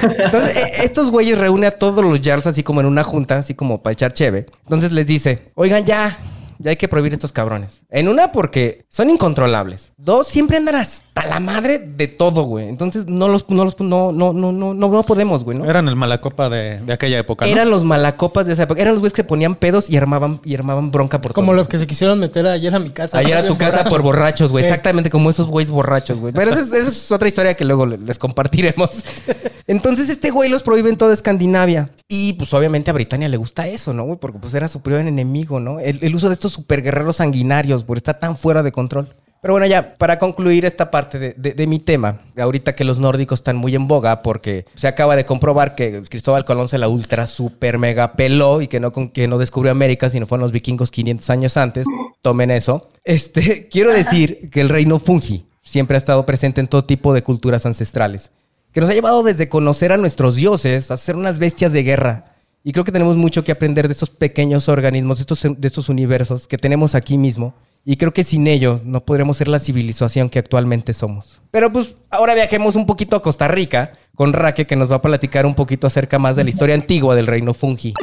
Entonces, 0.00 0.56
eh, 0.56 0.72
estos 0.84 1.10
güeyes 1.10 1.36
reúne 1.36 1.66
a 1.66 1.72
todos 1.72 2.02
los 2.04 2.20
Jarls 2.20 2.46
así 2.46 2.62
como 2.62 2.80
en 2.80 2.86
una 2.86 3.04
junta, 3.04 3.38
así 3.38 3.54
como 3.54 3.82
para 3.82 3.92
echar 3.92 4.12
cheve. 4.12 4.46
Entonces 4.62 4.92
les 4.92 5.06
dice, 5.06 5.50
oigan 5.56 5.84
ya, 5.84 6.16
ya 6.58 6.70
hay 6.70 6.76
que 6.76 6.88
prohibir 6.88 7.12
estos 7.12 7.32
cabrones. 7.32 7.82
En 7.88 8.08
una, 8.08 8.32
porque 8.32 8.86
son 8.88 9.10
incontrolables. 9.10 9.92
Dos, 9.96 10.28
siempre 10.28 10.56
andan 10.56 10.76
hasta 10.76 11.07
la 11.26 11.40
madre 11.40 11.78
de 11.78 12.08
todo, 12.08 12.42
güey. 12.44 12.68
Entonces 12.68 13.06
no 13.06 13.28
los, 13.28 13.48
no 13.50 13.64
los, 13.64 13.78
no, 13.80 14.12
no, 14.12 14.32
no, 14.32 14.52
no, 14.52 14.74
no, 14.74 14.88
no 14.88 15.02
podemos, 15.02 15.44
güey, 15.44 15.58
¿no? 15.58 15.64
Eran 15.64 15.88
el 15.88 15.96
malacopa 15.96 16.48
de, 16.48 16.80
de 16.80 16.92
aquella 16.92 17.18
época. 17.18 17.46
¿no? 17.46 17.52
Eran 17.52 17.70
los 17.70 17.84
malacopas 17.84 18.46
de 18.46 18.52
esa 18.52 18.64
época. 18.64 18.80
Eran 18.80 18.94
los 18.94 19.00
güeyes 19.00 19.12
que 19.12 19.22
se 19.22 19.24
ponían 19.24 19.54
pedos 19.54 19.88
y 19.90 19.96
armaban, 19.96 20.40
y 20.44 20.54
armaban 20.54 20.90
bronca 20.90 21.20
por 21.20 21.32
Como 21.32 21.48
todo. 21.52 21.56
los 21.56 21.68
que 21.68 21.78
se 21.78 21.86
quisieron 21.86 22.18
meter 22.18 22.46
ayer 22.46 22.74
a 22.74 22.78
mi 22.78 22.90
casa. 22.90 23.18
Ayer 23.18 23.36
a 23.38 23.46
tu 23.46 23.56
casa 23.56 23.84
por 23.84 24.02
borrachos, 24.02 24.50
güey. 24.50 24.64
Eh. 24.64 24.68
Exactamente 24.68 25.10
como 25.10 25.30
esos 25.30 25.46
güeyes 25.46 25.70
borrachos, 25.70 26.18
güey. 26.18 26.32
Pero 26.32 26.50
esa 26.50 26.60
es, 26.60 26.72
esa 26.72 26.88
es 26.88 27.12
otra 27.12 27.28
historia 27.28 27.54
que 27.54 27.64
luego 27.64 27.86
le- 27.86 27.98
les 27.98 28.18
compartiremos. 28.18 28.90
Entonces 29.66 30.08
este 30.08 30.30
güey 30.30 30.48
los 30.48 30.62
prohíbe 30.62 30.88
en 30.88 30.96
toda 30.96 31.12
Escandinavia. 31.12 31.90
Y 32.08 32.34
pues 32.34 32.54
obviamente 32.54 32.90
a 32.90 32.94
Britania 32.94 33.28
le 33.28 33.36
gusta 33.36 33.66
eso, 33.68 33.92
¿no, 33.92 34.04
güey? 34.04 34.18
Porque 34.18 34.38
pues 34.38 34.54
era 34.54 34.66
su 34.68 34.80
peor 34.80 35.00
enemigo, 35.00 35.60
¿no? 35.60 35.78
El, 35.80 35.98
el 36.02 36.14
uso 36.14 36.28
de 36.28 36.32
estos 36.34 36.52
superguerreros 36.52 37.16
sanguinarios, 37.16 37.84
por 37.84 37.96
estar 37.98 38.18
tan 38.18 38.36
fuera 38.36 38.62
de 38.62 38.72
control. 38.72 39.08
Pero 39.40 39.54
bueno, 39.54 39.66
ya, 39.66 39.94
para 39.96 40.18
concluir 40.18 40.64
esta 40.64 40.90
parte 40.90 41.18
de, 41.18 41.34
de- 41.36 41.52
de 41.54 41.66
mi 41.68 41.78
tema, 41.78 42.20
ahorita 42.36 42.74
que 42.74 42.82
los 42.84 42.98
nórdicos 42.98 43.38
están 43.38 43.56
muy 43.56 43.74
en 43.76 43.86
boga, 43.86 44.22
porque 44.22 44.64
se 44.74 44.88
acaba 44.88 45.14
de 45.14 45.24
comprobar 45.24 45.74
que 45.76 46.02
Cristóbal 46.08 46.44
Colón 46.44 46.68
se 46.68 46.76
la 46.78 46.88
ultra 46.88 47.26
super 47.28 47.78
mega 47.78 48.14
peló 48.14 48.60
y 48.60 48.66
que 48.66 48.80
no, 48.80 48.92
que 48.92 49.28
no 49.28 49.38
descubrió 49.38 49.70
América, 49.70 50.10
sino 50.10 50.26
fueron 50.26 50.42
los 50.42 50.52
vikingos 50.52 50.90
500 50.90 51.30
años 51.30 51.56
antes. 51.56 51.86
Tomen 52.20 52.50
eso. 52.50 52.88
Este, 53.04 53.68
quiero 53.70 53.92
decir 53.92 54.50
que 54.50 54.60
el 54.60 54.68
reino 54.68 54.98
fungi 54.98 55.46
siempre 55.62 55.96
ha 55.96 55.98
estado 55.98 56.26
presente 56.26 56.60
en 56.60 56.66
todo 56.66 56.82
tipo 56.82 57.14
de 57.14 57.22
culturas 57.22 57.64
ancestrales, 57.64 58.32
que 58.72 58.80
nos 58.80 58.90
ha 58.90 58.94
llevado 58.94 59.22
desde 59.22 59.48
conocer 59.48 59.92
a 59.92 59.96
nuestros 59.98 60.34
dioses 60.34 60.90
a 60.90 60.96
ser 60.96 61.14
unas 61.14 61.38
bestias 61.38 61.72
de 61.72 61.82
guerra. 61.84 62.34
Y 62.64 62.72
creo 62.72 62.84
que 62.84 62.92
tenemos 62.92 63.16
mucho 63.16 63.44
que 63.44 63.52
aprender 63.52 63.86
de 63.86 63.92
estos 63.92 64.10
pequeños 64.10 64.68
organismos, 64.68 65.18
de 65.18 65.22
estos, 65.22 65.42
de 65.42 65.66
estos 65.68 65.88
universos 65.88 66.48
que 66.48 66.58
tenemos 66.58 66.94
aquí 66.96 67.16
mismo. 67.16 67.54
Y 67.90 67.96
creo 67.96 68.12
que 68.12 68.22
sin 68.22 68.46
ellos 68.48 68.84
no 68.84 69.00
podremos 69.00 69.38
ser 69.38 69.48
la 69.48 69.58
civilización 69.58 70.28
que 70.28 70.38
actualmente 70.38 70.92
somos. 70.92 71.40
Pero 71.50 71.72
pues 71.72 71.94
ahora 72.10 72.34
viajemos 72.34 72.76
un 72.76 72.84
poquito 72.84 73.16
a 73.16 73.22
Costa 73.22 73.48
Rica 73.48 73.94
con 74.14 74.34
Raque 74.34 74.66
que 74.66 74.76
nos 74.76 74.92
va 74.92 74.96
a 74.96 75.00
platicar 75.00 75.46
un 75.46 75.54
poquito 75.54 75.86
acerca 75.86 76.18
más 76.18 76.36
de 76.36 76.44
la 76.44 76.50
historia 76.50 76.74
antigua 76.74 77.14
del 77.14 77.26
reino 77.26 77.54
fungi. 77.54 77.94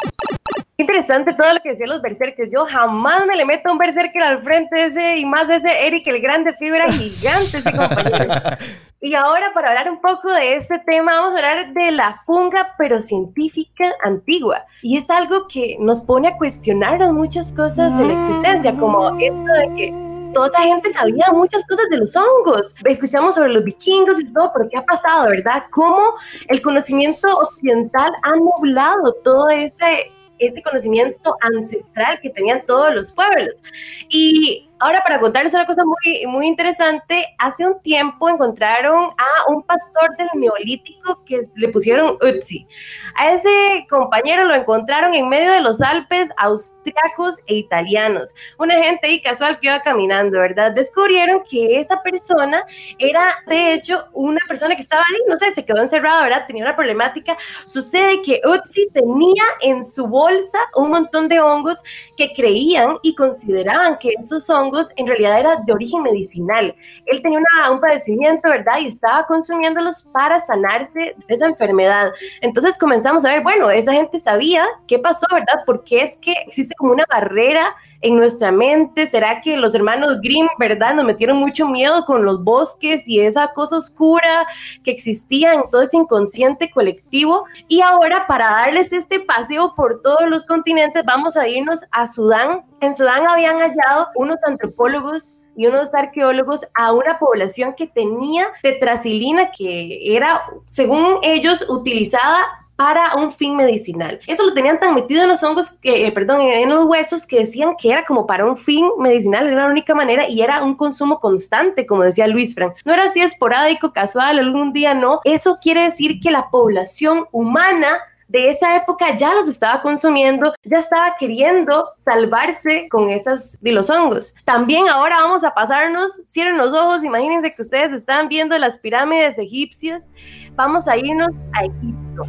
Interesante 0.78 1.34
todo 1.34 1.54
lo 1.54 1.62
que 1.62 1.70
decían 1.70 1.90
los 1.90 2.02
berserkers. 2.02 2.52
Yo 2.52 2.66
jamás 2.66 3.26
me 3.26 3.36
le 3.36 3.46
meto 3.46 3.70
a 3.70 3.72
un 3.72 3.78
berserker 3.78 4.22
al 4.22 4.44
frente 4.44 4.76
de 4.76 4.86
ese 4.88 5.18
y 5.18 5.26
más 5.26 5.48
de 5.48 5.56
ese 5.56 5.88
Eric 5.88 6.06
el 6.08 6.22
Grande, 6.22 6.54
fibra 6.54 6.92
gigante, 6.92 7.58
ese 7.58 7.72
compañero. 7.72 8.34
Y 9.02 9.14
ahora 9.14 9.54
para 9.54 9.68
hablar 9.68 9.92
un 9.92 10.02
poco 10.02 10.32
de 10.32 10.56
este 10.56 10.80
tema, 10.80 11.14
vamos 11.14 11.36
a 11.36 11.38
hablar 11.38 11.74
de 11.74 11.92
la 11.92 12.16
funga, 12.26 12.74
pero 12.76 13.04
científica 13.04 13.94
antigua. 14.04 14.66
Y 14.82 14.98
es 14.98 15.12
algo 15.12 15.48
que 15.48 15.78
nos 15.80 16.02
pone 16.02 16.30
a 16.30 16.38
cuestionarnos 16.38 17.12
muchas 17.12 17.54
cosas 17.54 17.96
de 18.00 18.04
la 18.04 18.14
existencia, 18.14 18.76
como 18.76 19.16
esto 19.20 19.44
de 19.44 19.76
que 19.76 20.32
toda 20.34 20.48
esa 20.48 20.64
gente 20.64 20.90
sabía 20.90 21.26
muchas 21.34 21.66
cosas 21.68 21.88
de 21.92 21.98
los 21.98 22.16
hongos. 22.16 22.74
Escuchamos 22.84 23.36
sobre 23.36 23.50
los 23.50 23.64
vikingos 23.64 24.20
y 24.20 24.34
todo, 24.34 24.52
pero 24.52 24.70
¿qué 24.70 24.78
ha 24.80 24.86
pasado, 24.86 25.30
verdad? 25.30 25.66
¿Cómo 25.70 26.16
el 26.48 26.64
conocimiento 26.64 27.28
occidental 27.38 28.12
ha 28.24 28.32
nublado 28.36 29.14
todo 29.24 29.50
ese 29.50 30.12
ese 30.40 30.62
conocimiento 30.62 31.36
ancestral 31.42 32.20
que 32.22 32.30
tenían 32.30 32.66
todos 32.66 32.94
los 32.94 33.12
pueblos. 33.12 33.64
Y 34.10 34.65
ahora 34.80 35.02
para 35.02 35.20
contarles 35.20 35.54
una 35.54 35.66
cosa 35.66 35.84
muy, 35.86 36.26
muy 36.28 36.48
interesante, 36.48 37.26
hace 37.38 37.66
un 37.66 37.80
tiempo 37.80 38.30
encontraron 38.30 39.04
a 39.04 39.52
un 39.52 39.64
pastor 39.64 40.16
del 40.18 40.28
neolítico 40.36 41.24
que 41.26 41.42
le 41.56 41.70
pusieron 41.70 42.18
Utsi. 42.22 42.68
A 43.16 43.32
ese 43.32 43.86
compañero 43.90 44.44
lo 44.44 44.54
encontraron 44.54 45.14
en 45.14 45.30
medio 45.30 45.52
de 45.52 45.62
los 45.62 45.82
Alpes 45.82 46.30
austriacos 46.38 47.40
e 47.48 47.56
italianos. 47.56 48.36
Una 48.58 48.76
gente 48.76 49.08
ahí 49.08 49.22
casual 49.22 49.60
que 49.60 49.68
iba 49.68 49.80
caminando, 49.82 50.40
¿verdad? 50.40 50.72
Descubrieron 50.72 51.42
que 51.50 51.80
esa 51.80 52.02
persona 52.02 52.66
era 53.00 53.36
de 53.48 53.74
hecho 53.74 54.06
una 54.14 54.42
persona 54.48 54.76
que 54.76 54.82
estaba 54.82 55.04
ahí, 55.08 55.22
no 55.28 55.38
sé, 55.38 55.54
se 55.54 55.64
quedó 55.64 55.82
encerrada, 55.82 56.24
¿verdad? 56.24 56.46
Tenía 56.48 56.64
una 56.64 56.76
problemática. 56.76 57.38
Sucede 57.66 58.22
que 58.22 58.42
Utsi 58.46 58.90
tenía 58.92 59.44
en 59.62 59.86
su 59.86 60.08
bolsa 60.08 60.60
un 60.76 60.90
montón 60.90 61.30
de 61.30 61.40
hongos 61.40 61.84
que 62.18 62.34
creían 62.34 62.98
y 63.04 63.16
consideraban 63.16 63.98
que 63.98 64.14
esos 64.20 64.50
hongos 64.50 64.65
en 64.96 65.08
realidad 65.08 65.40
eran 65.40 65.66
de 65.66 65.74
origen 65.74 66.04
medicinal. 66.04 66.76
Él 67.06 67.22
tenía 67.22 67.40
un 67.72 67.80
padecimiento, 67.80 68.50
¿verdad? 68.50 68.80
Y 68.80 68.88
estaba 68.88 69.26
consumiéndolos 69.26 70.04
para 70.12 70.40
sanarse 70.40 71.16
de 71.28 71.34
esa 71.34 71.48
enfermedad. 71.48 72.12
Entonces 72.42 72.78
comenzamos 72.78 73.26
a 73.26 73.32
ver, 73.32 73.42
bueno, 73.42 73.70
esa 73.70 73.94
gente 73.94 74.20
sabía 74.20 74.64
qué 74.88 75.00
pasó, 75.00 75.26
¿verdad? 75.32 75.64
Porque 75.66 76.02
es 76.02 76.18
que 76.18 76.34
existe 76.48 76.76
como 76.76 76.94
una 76.94 77.06
barrera 77.10 77.76
en 78.02 78.16
nuestra 78.16 78.52
mente. 78.52 79.08
¿Será 79.08 79.42
que 79.42 79.58
los 79.58 79.76
hermanos 79.76 80.20
Grimm, 80.22 80.48
verdad, 80.60 80.96
nos 80.96 81.06
metieron 81.06 81.38
mucho 81.38 81.68
miedo 81.68 82.06
con 82.06 82.26
los 82.26 82.44
bosques 82.44 83.08
y 83.08 83.20
esa 83.20 83.54
cosa 83.54 83.78
oscura 83.78 84.46
que 84.84 84.92
existía 84.92 85.54
en 85.54 85.70
todo 85.70 85.82
ese 85.82 85.98
inconsciente 85.98 86.70
colectivo? 86.72 87.46
Y 87.68 87.82
ahora, 87.82 88.28
para 88.28 88.50
darles 88.50 88.94
este 88.94 89.20
paseo 89.20 89.74
por 89.76 90.02
todos 90.02 90.28
los 90.28 90.46
continentes, 90.46 91.04
vamos 91.06 91.38
a 91.38 91.48
irnos 91.48 91.86
a 91.92 92.08
Sudán. 92.08 92.66
En 92.82 92.96
Sudán 92.96 93.28
habían 93.28 93.58
hallado 93.60 94.08
unos 94.16 94.44
antropólogos 94.44 95.36
y 95.56 95.68
unos 95.68 95.94
arqueólogos 95.94 96.68
a 96.76 96.92
una 96.92 97.18
población 97.18 97.74
que 97.76 97.88
tenía 97.88 98.48
tetracilina, 98.62 99.52
que 99.52 100.16
era, 100.16 100.44
según 100.66 101.20
ellos, 101.24 101.66
utilizada 101.70 102.46
para 102.76 103.16
un 103.16 103.32
fin 103.32 103.56
medicinal. 103.56 104.20
Eso 104.28 104.44
lo 104.44 104.54
tenían 104.54 104.80
tan 104.80 104.94
metido 104.94 105.24
en 105.24 105.30
los 105.30 105.44
hongos, 105.44 105.70
que, 105.70 106.06
eh, 106.06 106.12
perdón, 106.12 106.42
en 106.42 106.70
los 106.70 106.86
huesos, 106.86 107.26
que 107.26 107.40
decían 107.40 107.76
que 107.78 107.92
era 107.92 108.04
como 108.04 108.28
para 108.28 108.46
un 108.46 108.58
fin 108.58 108.86
medicinal, 109.00 109.48
era 109.48 109.64
la 109.64 109.72
única 109.72 109.96
manera 109.96 110.28
y 110.28 110.42
era 110.42 110.64
un 110.64 110.76
consumo 110.76 111.20
constante, 111.20 111.86
como 111.86 112.04
decía 112.04 112.28
Luis 112.28 112.54
Frank. 112.54 112.74
No 112.84 112.94
era 112.94 113.06
así 113.06 113.22
esporádico, 113.22 113.94
casual, 113.94 114.40
algún 114.40 114.74
día 114.74 114.94
no. 114.94 115.22
Eso 115.24 115.58
quiere 115.62 115.84
decir 115.84 116.20
que 116.20 116.32
la 116.32 116.50
población 116.50 117.26
humana 117.32 118.00
de 118.28 118.50
esa 118.50 118.76
época 118.76 119.16
ya 119.16 119.34
los 119.34 119.48
estaba 119.48 119.82
consumiendo, 119.82 120.56
ya 120.64 120.80
estaba 120.80 121.16
queriendo 121.18 121.90
salvarse 121.96 122.88
con 122.90 123.10
esas 123.10 123.58
de 123.62 123.72
los 123.72 123.90
hongos. 123.90 124.34
También 124.46 124.88
ahora 124.90 125.18
vamos 125.18 125.44
a 125.44 125.54
pasarnos, 125.54 126.22
cierren 126.30 126.58
los 126.58 126.74
ojos, 126.74 127.04
imagínense 127.04 127.54
que 127.54 127.62
ustedes 127.62 127.94
están 127.94 128.28
viendo 128.28 128.58
las 128.58 128.78
pirámides 128.78 129.38
egipcias, 129.38 130.08
vamos 130.56 130.88
a 130.88 130.98
irnos 130.98 131.30
a 131.54 131.66
Egipto. 131.66 132.24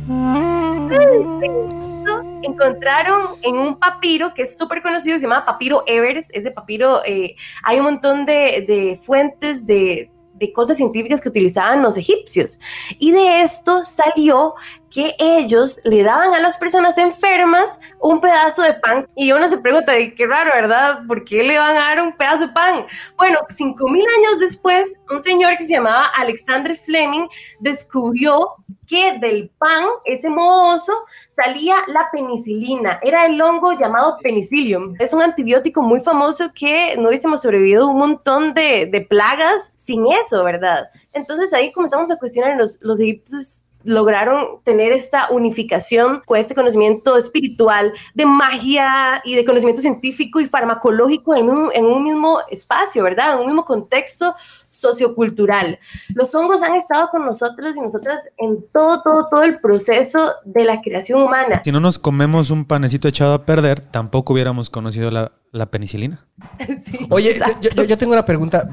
Egipto 1.43 2.23
encontraron 2.43 3.37
en 3.43 3.57
un 3.57 3.77
papiro 3.77 4.33
que 4.35 4.43
es 4.43 4.57
súper 4.57 4.83
conocido, 4.83 5.19
se 5.19 5.27
llama 5.27 5.45
papiro 5.45 5.83
Evers, 5.87 6.29
ese 6.33 6.51
papiro, 6.51 7.03
eh, 7.05 7.35
hay 7.63 7.79
un 7.79 7.85
montón 7.85 8.25
de, 8.25 8.65
de 8.67 8.99
fuentes 9.03 9.67
de, 9.67 10.11
de 10.35 10.53
cosas 10.53 10.77
científicas 10.77 11.21
que 11.21 11.29
utilizaban 11.29 11.83
los 11.83 11.97
egipcios. 11.97 12.59
Y 12.99 13.13
de 13.13 13.43
esto 13.43 13.85
salió 13.85 14.55
que 14.91 15.15
ellos 15.19 15.79
le 15.85 16.03
daban 16.03 16.35
a 16.35 16.41
las 16.41 16.57
personas 16.57 16.99
enfermas 16.99 17.81
un 18.01 18.21
pedazo 18.21 18.63
de 18.63 18.75
pan. 18.75 19.09
Y 19.15 19.33
uno 19.33 19.49
se 19.49 19.59
pregunta, 19.59 19.93
qué 20.17 20.27
raro, 20.27 20.51
¿verdad? 20.55 21.01
¿Por 21.07 21.25
qué 21.25 21.43
le 21.43 21.59
van 21.59 21.77
a 21.77 21.81
dar 21.81 22.01
un 22.01 22.13
pedazo 22.13 22.47
de 22.47 22.53
pan? 22.53 22.87
Bueno, 23.17 23.39
5.000 23.49 23.95
años 23.95 24.39
después, 24.41 24.99
un 25.11 25.21
señor 25.21 25.57
que 25.57 25.65
se 25.65 25.75
llamaba 25.75 26.11
Alexander 26.17 26.77
Fleming 26.77 27.27
descubrió 27.61 28.57
que 28.87 29.19
del 29.19 29.51
pan, 29.59 29.85
ese 30.05 30.31
mohoso, 30.31 30.93
salía 31.29 31.75
la 31.89 32.09
penicilina. 32.13 33.01
Era 33.03 33.27
el 33.27 33.41
hongo 33.41 33.73
llamado 33.73 34.17
penicillium. 34.23 34.95
Es 34.99 35.13
un 35.13 35.23
antibiótico 35.23 35.83
muy 35.83 36.01
famoso 36.01 36.53
que 36.55 36.97
no 36.97 37.09
hubiésemos 37.09 37.43
sobrevivido 37.43 37.89
un 37.89 37.99
montón 37.99 38.55
de, 38.55 38.87
de 38.87 39.01
plagas 39.01 39.73
sin 39.77 40.07
eso, 40.07 40.45
¿verdad? 40.45 40.89
Entonces 41.13 41.53
ahí 41.53 41.73
comenzamos 41.73 42.11
a 42.11 42.17
cuestionar 42.17 42.57
los, 42.57 42.79
los 42.81 43.01
egipcios 43.01 43.66
lograron 43.87 44.61
tener 44.65 44.93
esta 44.93 45.29
unificación 45.31 46.23
con 46.27 46.39
este 46.39 46.55
conocimiento 46.55 47.17
espiritual 47.17 47.93
de 48.15 48.27
magia 48.27 49.23
y 49.25 49.35
de 49.37 49.45
conocimiento 49.45 49.81
científico 49.81 50.41
y 50.41 50.47
farmacológico 50.47 51.35
en, 51.35 51.47
mismo- 51.47 51.71
en 51.73 51.87
un 51.87 52.03
mismo 52.05 52.41
espacio, 52.51 53.03
¿verdad? 53.05 53.35
En 53.35 53.39
un 53.41 53.47
mismo 53.47 53.65
contexto 53.65 54.35
sociocultural. 54.77 55.79
Los 56.15 56.35
hongos 56.35 56.63
han 56.63 56.75
estado 56.75 57.09
con 57.11 57.25
nosotros 57.25 57.77
y 57.77 57.81
nosotras 57.81 58.29
en 58.39 58.65
todo, 58.73 59.03
todo, 59.03 59.29
todo 59.31 59.43
el 59.43 59.61
proceso 59.61 60.33
de 60.45 60.65
la 60.65 60.81
creación 60.83 61.23
humana. 61.23 61.63
Si 61.65 61.73
no 61.73 61.81
nos 61.81 61.99
comemos 61.99 62.51
un 62.51 62.65
panecito 62.65 63.09
echado 63.09 63.35
a 63.35 63.45
perder, 63.47 63.81
tampoco 63.81 64.33
hubiéramos 64.33 64.71
conocido 64.71 65.11
la, 65.11 65.33
la 65.53 65.67
penicilina. 65.67 66.27
Sí, 66.83 67.07
Oye, 67.11 67.35
yo, 67.61 67.71
yo- 67.71 67.85
yo 67.85 67.99
tengo 67.99 68.13
una 68.13 68.25
pregunta, 68.25 68.69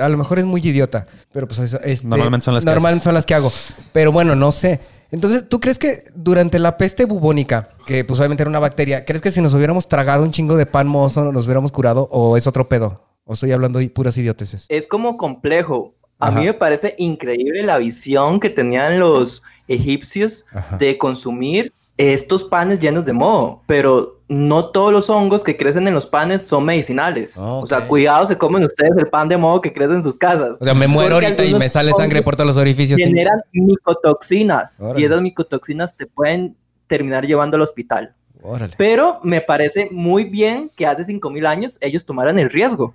a 0.00 0.08
lo 0.08 0.18
mejor 0.18 0.38
es 0.38 0.44
muy 0.44 0.60
idiota, 0.60 1.06
pero 1.32 1.46
pues 1.46 1.58
eso, 1.60 1.78
este, 1.82 2.06
Normalmente 2.06 2.44
son 2.44 2.54
las 2.54 2.64
que 2.64 2.70
Normalmente 2.70 2.98
haces. 2.98 3.04
son 3.04 3.14
las 3.14 3.26
que 3.26 3.34
hago. 3.34 3.52
Pero 3.92 4.12
bueno, 4.12 4.34
no 4.34 4.52
sé. 4.52 4.80
Entonces, 5.10 5.48
¿tú 5.48 5.60
crees 5.60 5.78
que 5.78 6.04
durante 6.14 6.58
la 6.58 6.76
peste 6.76 7.04
bubónica, 7.04 7.68
que 7.86 8.04
pues 8.04 8.18
obviamente 8.18 8.42
era 8.42 8.50
una 8.50 8.58
bacteria, 8.58 9.04
¿crees 9.04 9.22
que 9.22 9.30
si 9.30 9.40
nos 9.40 9.54
hubiéramos 9.54 9.88
tragado 9.88 10.24
un 10.24 10.32
chingo 10.32 10.56
de 10.56 10.66
pan 10.66 10.88
mozo 10.88 11.30
nos 11.30 11.44
hubiéramos 11.46 11.70
curado 11.72 12.08
o 12.10 12.36
es 12.36 12.46
otro 12.46 12.68
pedo? 12.68 13.02
¿O 13.24 13.32
estoy 13.32 13.52
hablando 13.52 13.78
de 13.78 13.88
puras 13.88 14.16
idioteces? 14.18 14.66
Es 14.68 14.86
como 14.86 15.16
complejo. 15.16 15.94
A 16.18 16.28
Ajá. 16.28 16.38
mí 16.38 16.46
me 16.46 16.54
parece 16.54 16.94
increíble 16.98 17.62
la 17.62 17.78
visión 17.78 18.38
que 18.38 18.50
tenían 18.50 19.00
los 19.00 19.42
egipcios 19.66 20.44
Ajá. 20.52 20.76
de 20.76 20.96
consumir 20.98 21.72
estos 21.96 22.44
panes 22.44 22.78
llenos 22.78 23.04
de 23.04 23.12
moho, 23.12 23.62
pero 23.66 24.20
no 24.28 24.70
todos 24.70 24.92
los 24.92 25.10
hongos 25.10 25.42
que 25.44 25.56
crecen 25.56 25.86
en 25.88 25.94
los 25.94 26.06
panes 26.06 26.46
son 26.46 26.64
medicinales. 26.64 27.36
O 27.38 27.66
sea, 27.66 27.86
cuidado, 27.86 28.26
se 28.26 28.36
comen 28.36 28.64
ustedes 28.64 28.92
el 28.96 29.08
pan 29.08 29.28
de 29.28 29.36
moho 29.36 29.60
que 29.60 29.72
crece 29.72 29.94
en 29.94 30.02
sus 30.02 30.18
casas. 30.18 30.58
O 30.60 30.64
sea, 30.64 30.74
me 30.74 30.86
muero 30.86 31.14
ahorita 31.16 31.44
y 31.44 31.54
me 31.54 31.68
sale 31.68 31.92
sangre 31.92 32.22
por 32.22 32.36
todos 32.36 32.48
los 32.48 32.56
orificios. 32.56 32.98
Generan 32.98 33.40
micotoxinas 33.52 34.80
Órale. 34.82 35.00
y 35.00 35.04
esas 35.04 35.22
micotoxinas 35.22 35.96
te 35.96 36.06
pueden 36.06 36.56
terminar 36.86 37.26
llevando 37.26 37.56
al 37.56 37.62
hospital. 37.62 38.14
Órale. 38.44 38.74
Pero 38.76 39.18
me 39.22 39.40
parece 39.40 39.88
muy 39.90 40.24
bien 40.24 40.70
que 40.76 40.86
hace 40.86 41.02
5000 41.02 41.46
años 41.46 41.78
ellos 41.80 42.04
tomaran 42.04 42.38
el 42.38 42.50
riesgo. 42.50 42.94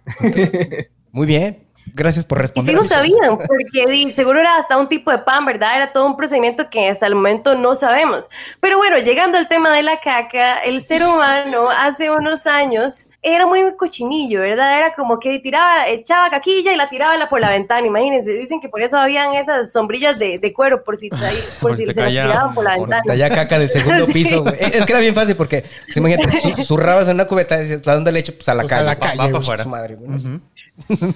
Muy 1.12 1.26
bien. 1.26 1.66
Gracias 1.96 2.24
por 2.24 2.38
Y 2.38 2.42
responder. 2.42 2.76
fijo 2.76 2.88
sabían, 2.88 3.36
porque 3.36 3.88
di, 3.88 4.12
seguro 4.14 4.40
era 4.40 4.58
hasta 4.58 4.78
un 4.78 4.88
tipo 4.88 5.10
de 5.10 5.18
pan, 5.20 5.44
¿verdad? 5.46 5.76
Era 5.76 5.92
todo 5.92 6.06
un 6.06 6.16
procedimiento 6.16 6.70
que 6.70 6.88
hasta 6.88 7.08
el 7.08 7.16
momento 7.16 7.56
no 7.56 7.74
sabemos. 7.74 8.30
Pero 8.60 8.78
bueno, 8.78 9.00
llegando 9.00 9.40
al 9.40 9.48
tema 9.48 9.74
de 9.74 9.82
la 9.82 10.00
caca, 10.00 10.60
el 10.60 10.84
ser 10.84 11.02
humano 11.04 11.68
hace 11.70 12.12
unos 12.12 12.46
años 12.46 13.08
era 13.22 13.46
muy 13.46 13.62
cochinillo, 13.76 14.40
¿verdad? 14.42 14.78
Era 14.78 14.94
como 14.94 15.20
que 15.20 15.40
tiraba, 15.40 15.88
echaba 15.88 16.30
caquilla 16.30 16.72
y 16.72 16.76
la 16.78 16.88
tiraba 16.88 17.18
la- 17.18 17.28
por 17.30 17.42
la 17.42 17.50
ventana. 17.50 17.86
Imagínense, 17.86 18.32
dicen 18.32 18.62
que 18.62 18.70
por 18.70 18.82
eso 18.82 18.98
habían 18.98 19.34
esas 19.36 19.72
sombrillas 19.74 20.18
de, 20.18 20.40
de 20.40 20.54
cuero, 20.54 20.84
por 20.84 20.96
si, 20.96 21.10
ahí- 21.14 21.36
por 21.62 21.72
Por 21.72 21.78
si 21.78 21.82
se 21.84 21.88
las 21.88 21.96
caía 21.98 22.24
tiraban 22.28 22.54
por 22.54 22.64
la 22.64 22.72
Por 22.76 22.88
ventana. 22.88 23.04
tallar 23.06 23.30
caca 23.36 23.60
del 23.60 23.70
segundo 23.72 24.06
Sí. 24.08 24.14
piso. 24.14 24.44
Es 24.58 24.86
que 24.86 24.92
era 24.94 25.00
bien 25.02 25.14
fácil 25.16 25.36
porque, 25.36 25.66
pues, 25.86 25.98
imagínate, 25.98 26.32
su- 26.56 26.64
zurrabas 26.64 27.08
en 27.10 27.16
una 27.16 27.26
cubeta 27.26 27.58
y 27.60 27.64
dices, 27.64 27.86
¿a 27.88 27.94
dónde 27.96 28.12
le 28.12 28.20
echo? 28.20 28.34
Pues 28.36 28.48
a 28.50 28.54
la 28.54 28.62
Pues 28.64 28.72
a 28.74 28.76
calle. 28.78 28.86
la 28.86 28.94
Va- 28.94 29.00
calle, 29.00 29.34
va. 29.34 29.64
Su 29.64 29.70
madre. 29.70 29.98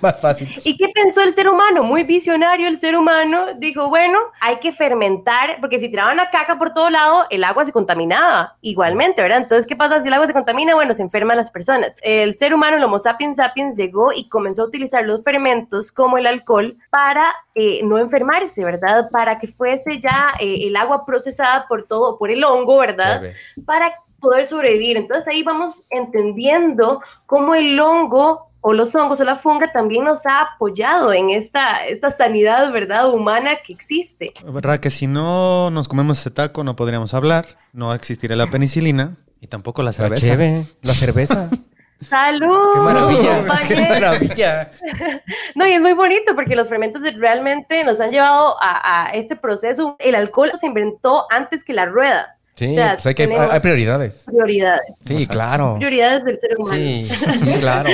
Más 0.02 0.20
fácil. 0.20 0.50
¿Y 0.66 0.76
qué 0.76 0.90
pensó 0.94 1.22
el 1.22 1.34
ser 1.34 1.48
humano? 1.48 1.84
Muy 1.84 2.04
visionario 2.04 2.68
el 2.68 2.78
ser 2.78 2.98
humano. 2.98 3.46
Dijo, 3.58 3.88
bueno, 3.88 4.20
hay 4.42 4.58
que 4.58 4.74
fermentar, 4.74 5.58
porque 5.62 5.80
si 5.80 5.88
tiraban 5.90 6.18
la 6.18 6.30
caca 6.30 6.58
por 6.60 6.74
todo 6.74 6.90
lado, 6.90 7.26
el 7.30 7.46
agua 7.46 7.64
se 7.64 7.72
contaminaba 7.72 8.58
igualmente, 8.62 9.22
¿verdad? 9.22 9.38
Entonces, 9.38 9.66
¿qué 9.66 9.78
pasa 9.78 10.02
si 10.02 10.08
el 10.10 10.14
agua 10.16 10.28
se 10.28 10.34
contamina? 10.34 10.76
Bueno, 10.76 10.94
se 10.94 11.02
enferman 11.02 11.38
las 11.38 11.50
personas. 11.50 11.93
El 12.02 12.34
ser 12.36 12.54
humano, 12.54 12.78
el 12.78 12.84
Homo 12.84 13.00
sapiens 13.00 13.38
sapiens, 13.38 13.78
llegó 13.78 14.12
y 14.14 14.28
comenzó 14.30 14.64
a 14.64 14.66
utilizar 14.66 15.06
los 15.06 15.24
fermentos 15.24 15.92
como 15.92 16.18
el 16.18 16.28
alcohol 16.28 16.78
para 16.90 17.34
eh, 17.56 17.82
no 17.84 17.98
enfermarse, 17.98 18.64
¿verdad? 18.64 19.10
Para 19.12 19.40
que 19.40 19.48
fuese 19.48 20.00
ya 20.00 20.34
eh, 20.40 20.68
el 20.68 20.76
agua 20.76 21.06
procesada 21.06 21.68
por 21.68 21.84
todo, 21.84 22.18
por 22.18 22.32
el 22.32 22.44
hongo, 22.44 22.78
¿verdad? 22.78 23.24
Para 23.66 23.94
poder 24.20 24.48
sobrevivir. 24.48 24.98
Entonces 24.98 25.28
ahí 25.28 25.44
vamos 25.44 25.84
entendiendo 25.90 27.02
cómo 27.26 27.56
el 27.56 27.80
hongo 27.80 28.50
o 28.66 28.72
los 28.74 28.96
hongos 28.96 29.20
o 29.20 29.26
la 29.26 29.36
funga 29.36 29.74
también 29.74 30.06
nos 30.06 30.26
ha 30.26 30.40
apoyado 30.42 31.12
en 31.12 31.30
esta, 31.30 31.86
esta 31.86 32.10
sanidad, 32.12 32.72
¿verdad?, 32.72 33.10
humana 33.10 33.58
que 33.66 33.74
existe. 33.74 34.34
¿Verdad 34.46 34.80
que 34.80 34.90
si 34.90 35.06
no 35.06 35.70
nos 35.70 35.90
comemos 35.90 36.20
ese 36.20 36.32
taco 36.32 36.64
no 36.64 36.76
podríamos 36.78 37.14
hablar? 37.14 37.46
No 37.74 37.94
existiría 37.94 38.38
la 38.38 38.48
penicilina 38.48 39.18
y 39.42 39.48
tampoco 39.48 39.84
la 39.84 39.88
La 39.88 39.94
cerveza. 39.94 40.26
cheve, 40.26 40.66
la 40.82 40.94
cerveza. 40.94 41.50
¡Salud! 42.10 42.74
¡Qué 42.74 42.80
maravilla! 42.80 43.44
¡Qué 43.68 43.76
maravilla! 43.90 44.72
No, 45.56 45.68
y 45.68 45.72
es 45.72 45.82
muy 45.82 45.94
bonito 45.94 46.36
porque 46.36 46.56
los 46.56 46.68
fermentos 46.68 47.02
realmente 47.16 47.84
nos 47.84 48.00
han 48.00 48.12
llevado 48.12 48.56
a, 48.62 49.06
a 49.06 49.10
ese 49.12 49.36
proceso. 49.36 49.96
El 50.00 50.16
alcohol 50.16 50.52
se 50.60 50.68
inventó 50.68 51.26
antes 51.30 51.64
que 51.64 51.74
la 51.74 51.86
rueda. 51.86 52.38
Sí, 52.56 52.68
O 52.68 52.72
sea, 52.72 52.94
pues 52.94 53.06
hay, 53.08 53.16
que, 53.16 53.28
tenemos- 53.28 53.52
hay 53.52 53.60
prioridades. 53.60 54.24
Prioridades. 54.26 54.82
Sí, 55.02 55.26
claro. 55.28 55.76
Prioridades 55.78 56.24
del 56.24 56.40
ser 56.40 56.56
humano. 56.60 56.76
Sí, 56.76 57.06
sí, 57.44 57.54
claro. 57.60 57.90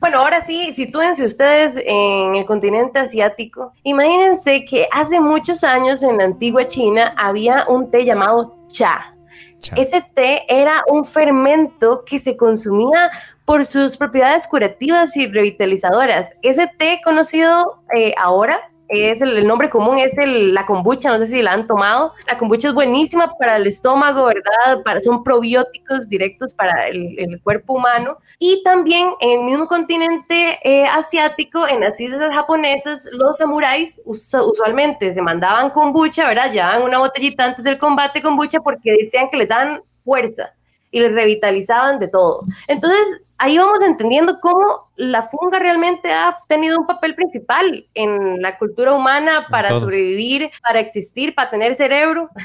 Bueno, 0.00 0.18
ahora 0.20 0.40
sí, 0.40 0.72
sitúense 0.72 1.24
ustedes 1.26 1.76
en 1.84 2.34
el 2.34 2.44
continente 2.46 2.98
asiático. 3.00 3.72
Imagínense 3.82 4.64
que 4.64 4.88
hace 4.92 5.20
muchos 5.20 5.62
años 5.62 6.02
en 6.02 6.16
la 6.18 6.24
antigua 6.24 6.66
China 6.66 7.14
había 7.18 7.66
un 7.68 7.90
té 7.90 8.04
llamado 8.06 8.56
cha. 8.68 9.14
Cha. 9.60 9.74
Ese 9.76 10.00
té 10.14 10.42
era 10.48 10.84
un 10.86 11.04
fermento 11.04 12.04
que 12.06 12.18
se 12.20 12.36
consumía 12.36 13.10
por 13.48 13.64
sus 13.64 13.96
propiedades 13.96 14.46
curativas 14.46 15.16
y 15.16 15.26
revitalizadoras. 15.26 16.34
Ese 16.42 16.70
té 16.78 17.00
conocido 17.02 17.82
eh, 17.96 18.12
ahora 18.18 18.60
es 18.88 19.22
el, 19.22 19.38
el 19.38 19.46
nombre 19.46 19.70
común 19.70 19.96
es 19.96 20.18
el, 20.18 20.52
la 20.52 20.66
kombucha, 20.66 21.08
no 21.10 21.18
sé 21.18 21.26
si 21.28 21.40
la 21.40 21.52
han 21.54 21.66
tomado. 21.66 22.12
La 22.26 22.36
kombucha 22.36 22.68
es 22.68 22.74
buenísima 22.74 23.32
para 23.38 23.56
el 23.56 23.66
estómago, 23.66 24.26
¿verdad? 24.26 24.82
Para, 24.84 25.00
son 25.00 25.24
probióticos 25.24 26.10
directos 26.10 26.52
para 26.52 26.88
el, 26.88 27.18
el 27.18 27.40
cuerpo 27.42 27.72
humano. 27.72 28.18
Y 28.38 28.62
también 28.62 29.08
en 29.20 29.40
el 29.40 29.44
mismo 29.46 29.66
continente 29.66 30.58
eh, 30.62 30.84
asiático, 30.86 31.66
en 31.66 31.80
las 31.80 31.98
islas 31.98 32.34
japonesas, 32.34 33.08
los 33.12 33.38
samuráis 33.38 33.98
usa- 34.04 34.42
usualmente 34.42 35.14
se 35.14 35.22
mandaban 35.22 35.70
kombucha, 35.70 36.26
¿verdad? 36.26 36.52
Llevaban 36.52 36.82
una 36.82 36.98
botellita 36.98 37.46
antes 37.46 37.64
del 37.64 37.78
combate 37.78 38.20
kombucha 38.20 38.60
porque 38.60 38.92
decían 38.92 39.30
que 39.30 39.38
les 39.38 39.48
dan 39.48 39.82
fuerza 40.04 40.54
y 40.90 41.00
les 41.00 41.14
revitalizaban 41.14 41.98
de 41.98 42.08
todo. 42.08 42.42
Entonces, 42.66 43.22
ahí 43.38 43.58
vamos 43.58 43.80
entendiendo 43.82 44.38
cómo 44.40 44.87
la 44.98 45.22
funga 45.22 45.58
realmente 45.60 46.12
ha 46.12 46.34
tenido 46.48 46.76
un 46.78 46.86
papel 46.86 47.14
principal 47.14 47.86
en 47.94 48.42
la 48.42 48.58
cultura 48.58 48.92
humana 48.92 49.46
para 49.48 49.68
todo. 49.68 49.80
sobrevivir, 49.80 50.50
para 50.62 50.80
existir, 50.80 51.34
para 51.34 51.50
tener 51.50 51.74
cerebro. 51.74 52.30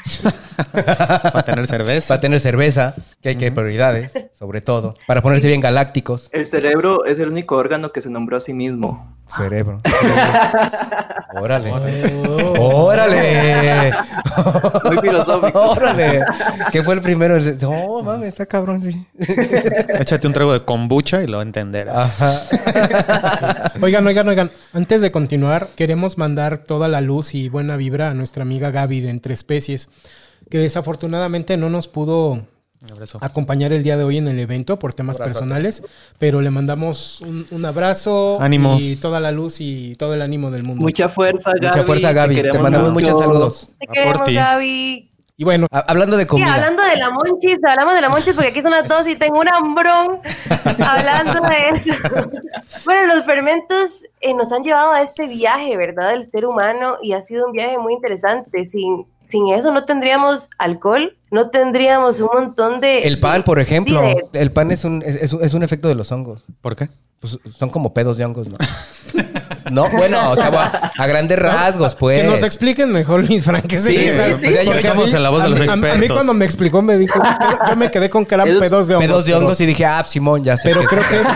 Para 0.72 1.42
tener 1.44 1.66
cerveza. 1.66 2.08
Para 2.10 2.22
tener 2.22 2.40
cerveza, 2.40 2.94
que 3.22 3.30
hay 3.30 3.36
que 3.38 3.52
prioridades, 3.52 4.12
sobre 4.38 4.62
todo. 4.62 4.96
Para 5.08 5.22
ponerse 5.24 5.48
bien 5.48 5.62
galácticos. 5.62 6.30
El 6.32 6.46
cerebro 6.46 7.06
es 7.06 7.18
el 7.20 7.30
único 7.30 7.56
órgano 7.58 7.92
que 7.92 8.02
se 8.02 8.10
nombró 8.12 8.38
a 8.38 8.40
sí 8.40 8.54
mismo. 8.54 9.16
Cerebro. 9.28 9.82
Órale. 11.42 11.72
Oh. 12.60 12.86
¡Órale! 12.86 13.94
Muy 14.86 14.98
filosófico. 15.00 15.60
¡Órale! 15.72 16.24
¿Qué 16.72 16.84
fue 16.84 16.94
el 16.96 17.02
primero? 17.02 17.36
El- 17.38 17.58
Oh, 17.66 18.04
mames, 18.04 18.30
está 18.30 18.46
cabrón, 18.46 18.82
sí. 18.82 19.06
Échate 20.00 20.28
un 20.28 20.34
trago 20.34 20.54
de 20.54 20.64
kombucha 20.66 21.22
y 21.24 21.28
lo 21.28 21.42
entenderás. 21.42 22.22
Ajá. 22.22 22.42
Oigan, 23.82 24.06
oigan, 24.08 24.28
oigan. 24.28 24.52
Antes 24.74 25.02
de 25.02 25.12
continuar, 25.12 25.68
queremos 25.76 26.18
mandar 26.18 26.60
toda 26.60 26.88
la 26.88 27.02
luz 27.02 27.34
y 27.36 27.50
buena 27.50 27.76
vibra 27.78 28.10
a 28.10 28.14
nuestra 28.14 28.44
amiga 28.44 28.72
Gaby 28.72 29.02
de 29.02 29.10
Entre 29.10 29.34
Especies, 29.34 29.90
que 30.50 30.58
desafortunadamente 30.60 31.58
no 31.58 31.70
nos 31.70 31.88
pudo 31.88 32.46
acompañar 33.22 33.72
el 33.72 33.82
día 33.84 33.96
de 33.98 34.04
hoy 34.04 34.18
en 34.18 34.28
el 34.28 34.38
evento 34.40 34.78
por 34.78 34.94
temas 34.94 35.16
Abrazote. 35.18 35.40
personales, 35.40 35.84
pero 36.20 36.42
le 36.42 36.50
mandamos 36.52 37.22
un, 37.22 37.46
un 37.52 37.66
abrazo 37.66 38.38
Ánimo. 38.42 38.78
y 38.80 38.98
toda 38.98 39.20
la 39.22 39.32
luz 39.32 39.58
y 39.60 39.96
todo 39.96 40.14
el 40.14 40.22
ánimo 40.22 40.52
del 40.52 40.64
mundo. 40.64 40.82
Mucha 40.82 41.08
fuerza, 41.08 41.52
Gaby. 41.54 41.68
Mucha 41.68 41.84
fuerza, 41.84 42.12
Gaby. 42.12 42.36
Te 42.36 42.42
queremos 42.42 42.62
mandamos 42.64 42.92
mucho. 42.92 43.06
muchos 43.06 43.20
saludos. 43.20 43.70
Te 43.80 43.88
queremos, 43.88 44.24
ti. 44.26 44.34
Gaby. 44.34 45.13
Y 45.36 45.44
bueno, 45.44 45.66
Ha- 45.72 45.80
Hablando 45.88 46.16
de 46.16 46.24
Sí, 46.24 46.28
comida. 46.30 46.54
hablando 46.54 46.84
de 46.84 46.96
la 46.96 47.10
monchis, 47.10 47.58
hablamos 47.64 47.96
de 47.96 48.02
la 48.02 48.10
monchis 48.10 48.34
porque 48.36 48.50
aquí 48.50 48.62
son 48.62 48.72
las 48.72 48.88
dos 48.88 49.08
y 49.08 49.16
tengo 49.16 49.40
un 49.40 49.48
hambrón 49.50 50.20
hablando 50.88 51.42
de 51.42 51.70
eso. 51.74 51.92
bueno, 52.86 53.16
los 53.16 53.26
fermentos 53.26 54.04
eh, 54.22 54.34
nos 54.36 54.52
han 54.52 54.62
llevado 54.64 54.92
a 54.92 55.02
este 55.02 55.28
viaje, 55.28 55.76
¿verdad? 55.76 56.12
Del 56.12 56.24
ser 56.26 56.46
humano 56.46 56.98
y 57.02 57.14
ha 57.14 57.22
sido 57.24 57.48
un 57.48 57.52
viaje 57.52 57.78
muy 57.80 57.94
interesante. 57.94 58.68
Sin, 58.68 59.06
sin 59.24 59.48
eso 59.50 59.72
no 59.74 59.86
tendríamos 59.86 60.50
alcohol, 60.60 61.18
no 61.32 61.50
tendríamos 61.50 62.20
un 62.20 62.30
montón 62.34 62.80
de... 62.80 63.02
El 63.04 63.20
pan, 63.20 63.44
por 63.44 63.60
ejemplo. 63.60 64.02
Sí, 64.02 64.16
de- 64.34 64.40
El 64.40 64.52
pan 64.52 64.70
es 64.72 64.84
un, 64.86 65.02
es, 65.06 65.16
es 65.16 65.34
un- 65.34 65.44
es 65.44 65.54
un 65.56 65.64
efecto 65.64 65.88
de 65.88 65.96
los 65.96 66.12
hongos. 66.12 66.46
¿Por 66.62 66.76
qué? 66.76 66.90
Pues 67.24 67.40
son 67.58 67.70
como 67.70 67.94
pedos 67.94 68.18
de 68.18 68.26
hongos, 68.26 68.50
¿no? 68.50 68.58
no, 69.72 69.90
bueno, 69.92 70.32
o 70.32 70.36
sea, 70.36 70.48
a, 70.48 70.92
a 70.98 71.08
grandes 71.08 71.40
rasgos, 71.40 71.96
pues. 71.96 72.20
que 72.22 72.28
nos 72.28 72.44
expliquen 72.44 72.92
mejor, 72.92 73.24
Luis 73.26 73.46
Frank. 73.46 73.66
¿qué 73.66 73.80
Sí, 73.80 73.96
sí, 73.96 74.10
sí. 74.10 74.10
Porque 74.10 74.34
Porque 74.34 74.60
a 74.60 74.80
estamos 74.80 75.06
mí- 75.10 75.16
en 75.16 75.24
la 75.24 75.30
voz 75.30 75.44
de 75.44 75.50
los 75.52 75.60
mí- 75.62 75.66
a 75.66 75.68
mí- 75.68 75.72
A 75.72 75.76
mí 75.78 75.88
expertos. 75.88 76.18
cuando 76.18 76.34
me 76.34 76.44
explicó, 76.44 76.82
me 76.82 76.98
dijo, 76.98 77.18
yo 77.70 77.76
me 77.78 77.90
quedé 77.92 78.10
con 78.10 78.26
que 78.26 78.36
eran 78.36 78.46
pedos 78.60 78.88
de 78.90 78.96
hongos. 78.96 79.08
pedos 79.08 79.26
de 79.26 79.32
pero- 79.32 79.40
hongos 79.46 79.62
y 79.62 79.66
dije, 79.66 79.86
ah, 79.86 80.04
Simón, 80.06 80.44
ya 80.44 80.58
sé. 80.58 80.68
Pero 80.68 80.82
que 80.82 80.88
creo 80.88 81.04
que 81.08 81.16
es 81.22 81.28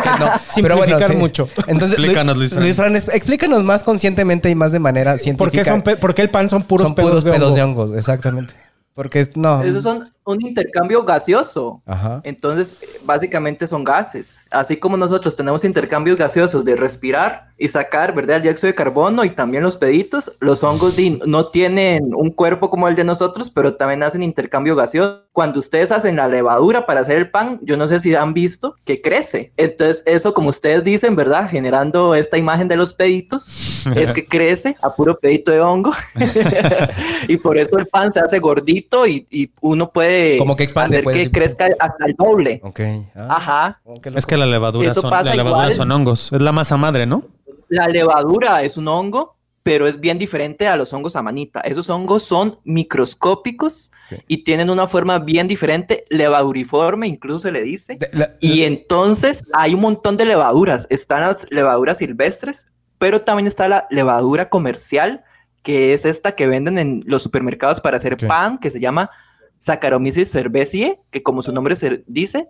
simplificar 0.53 1.15
mucho. 1.15 1.47
Entonces, 1.67 1.97
Explícanos, 1.97 2.35
Luis 2.37 2.49
Fran. 2.49 2.63
Luis 2.63 2.75
Fran, 2.75 2.95
es- 2.97 3.07
explícanos 3.07 3.63
más 3.63 3.83
conscientemente 3.85 4.49
y 4.49 4.55
más 4.55 4.73
de 4.73 4.79
manera 4.79 5.17
científica. 5.17 5.37
¿Por 5.37 5.51
qué, 5.51 5.63
son 5.63 5.81
pe- 5.83 5.95
por 5.95 6.13
qué 6.13 6.21
el 6.23 6.29
pan 6.29 6.49
son 6.49 6.63
puros 6.63 6.85
Son 6.87 6.95
pedos, 6.95 7.23
de, 7.23 7.31
hongo? 7.31 7.39
pedos 7.39 7.55
de 7.55 7.63
hongos, 7.63 7.97
exactamente. 7.97 8.53
Porque 8.93 9.19
es, 9.21 9.37
no. 9.37 9.61
Esos 9.63 9.83
son 9.83 10.09
un 10.27 10.45
intercambio 10.45 11.03
gaseoso. 11.03 11.81
Ajá. 11.85 12.21
Entonces, 12.23 12.77
básicamente 13.03 13.67
son 13.67 13.83
gases. 13.83 14.43
Así 14.51 14.77
como 14.77 14.97
nosotros 14.97 15.35
tenemos 15.35 15.63
intercambios 15.63 16.17
gaseosos 16.17 16.65
de 16.65 16.75
respirar 16.75 17.47
y 17.57 17.67
sacar, 17.67 18.13
¿verdad? 18.13 18.37
El 18.37 18.43
dióxido 18.43 18.67
de 18.67 18.75
carbono 18.75 19.23
y 19.23 19.31
también 19.31 19.63
los 19.63 19.77
peditos, 19.77 20.31
los 20.39 20.63
hongos 20.63 20.95
no 21.25 21.47
tienen 21.47 22.13
un 22.13 22.29
cuerpo 22.29 22.69
como 22.69 22.87
el 22.87 22.95
de 22.95 23.03
nosotros, 23.03 23.49
pero 23.49 23.75
también 23.75 24.03
hacen 24.03 24.21
intercambio 24.21 24.75
gaseoso. 24.75 25.23
Cuando 25.31 25.59
ustedes 25.59 25.91
hacen 25.91 26.15
la 26.15 26.27
levadura 26.27 26.85
para 26.85 27.01
hacer 27.01 27.17
el 27.17 27.29
pan, 27.29 27.59
yo 27.61 27.77
no 27.77 27.87
sé 27.87 27.99
si 27.99 28.13
han 28.15 28.33
visto 28.33 28.75
que 28.83 29.01
crece. 29.01 29.51
Entonces, 29.57 30.03
eso, 30.05 30.33
como 30.33 30.49
ustedes 30.49 30.83
dicen, 30.83 31.15
¿verdad? 31.15 31.49
Generando 31.49 32.15
esta 32.15 32.37
imagen 32.37 32.67
de 32.67 32.75
los 32.75 32.93
peditos, 32.93 33.85
es 33.95 34.11
que 34.11 34.25
crece 34.25 34.75
a 34.81 34.93
puro 34.93 35.17
pedito 35.17 35.51
de 35.51 35.61
hongo. 35.61 35.93
y 37.27 37.37
por 37.37 37.57
eso 37.57 37.77
el 37.77 37.87
pan 37.87 38.11
se 38.11 38.19
hace 38.19 38.39
gordito 38.39 39.07
y, 39.07 39.25
y 39.29 39.51
uno 39.61 39.89
puede 39.91 40.16
Como 40.39 40.55
que 40.55 40.63
expande, 40.63 40.95
hacer 40.95 41.03
puede 41.03 41.15
que 41.15 41.19
decir. 41.19 41.31
crezca 41.33 41.67
hasta 41.79 42.05
el 42.05 42.15
doble. 42.17 42.59
Ok. 42.63 42.79
Ah, 43.15 43.27
Ajá. 43.37 43.81
oh, 43.83 43.99
qué 44.01 44.11
Es 44.15 44.25
que 44.25 44.37
la 44.37 44.45
levadura, 44.45 44.89
Eso 44.89 45.01
son, 45.01 45.09
pasa 45.09 45.29
la 45.31 45.35
levadura 45.35 45.63
igual. 45.65 45.73
son 45.75 45.91
hongos. 45.91 46.31
Es 46.33 46.41
la 46.41 46.51
masa 46.51 46.77
madre, 46.77 47.05
¿no? 47.05 47.23
La 47.69 47.87
levadura 47.87 48.61
es 48.63 48.77
un 48.77 48.87
hongo, 48.87 49.35
pero 49.63 49.85
es 49.87 49.99
bien 49.99 50.17
diferente 50.17 50.67
a 50.67 50.77
los 50.77 50.93
hongos 50.93 51.15
amanita. 51.17 51.59
Esos 51.61 51.89
hongos 51.89 52.23
son 52.23 52.57
microscópicos 52.63 53.91
Ok. 54.11 54.19
y 54.27 54.43
tienen 54.43 54.69
una 54.69 54.87
forma 54.87 55.19
bien 55.19 55.47
diferente, 55.47 56.05
levaduriforme, 56.09 57.07
incluso 57.07 57.39
se 57.39 57.51
le 57.51 57.61
dice. 57.63 57.95
De- 57.95 58.09
la- 58.13 58.35
Y 58.39 58.63
entonces 58.63 59.43
hay 59.53 59.73
un 59.73 59.81
montón 59.81 60.17
de 60.17 60.25
levaduras. 60.25 60.87
Están 60.89 61.21
las 61.21 61.47
levaduras 61.49 61.97
silvestres, 61.97 62.67
pero 62.97 63.21
también 63.21 63.47
está 63.47 63.67
la 63.67 63.87
levadura 63.89 64.49
comercial, 64.49 65.23
que 65.63 65.93
es 65.93 66.05
esta 66.05 66.33
que 66.33 66.47
venden 66.47 66.77
en 66.77 67.03
los 67.05 67.23
supermercados 67.23 67.81
para 67.81 67.97
hacer 67.97 68.15
pan, 68.15 68.57
que 68.57 68.69
se 68.69 68.79
llama 68.79 69.09
Saccharomyces 69.59 70.31
cerevisiae, 70.31 70.99
que 71.11 71.23
como 71.23 71.41
su 71.41 71.51
nombre 71.51 71.75
se 71.75 72.03
dice, 72.07 72.49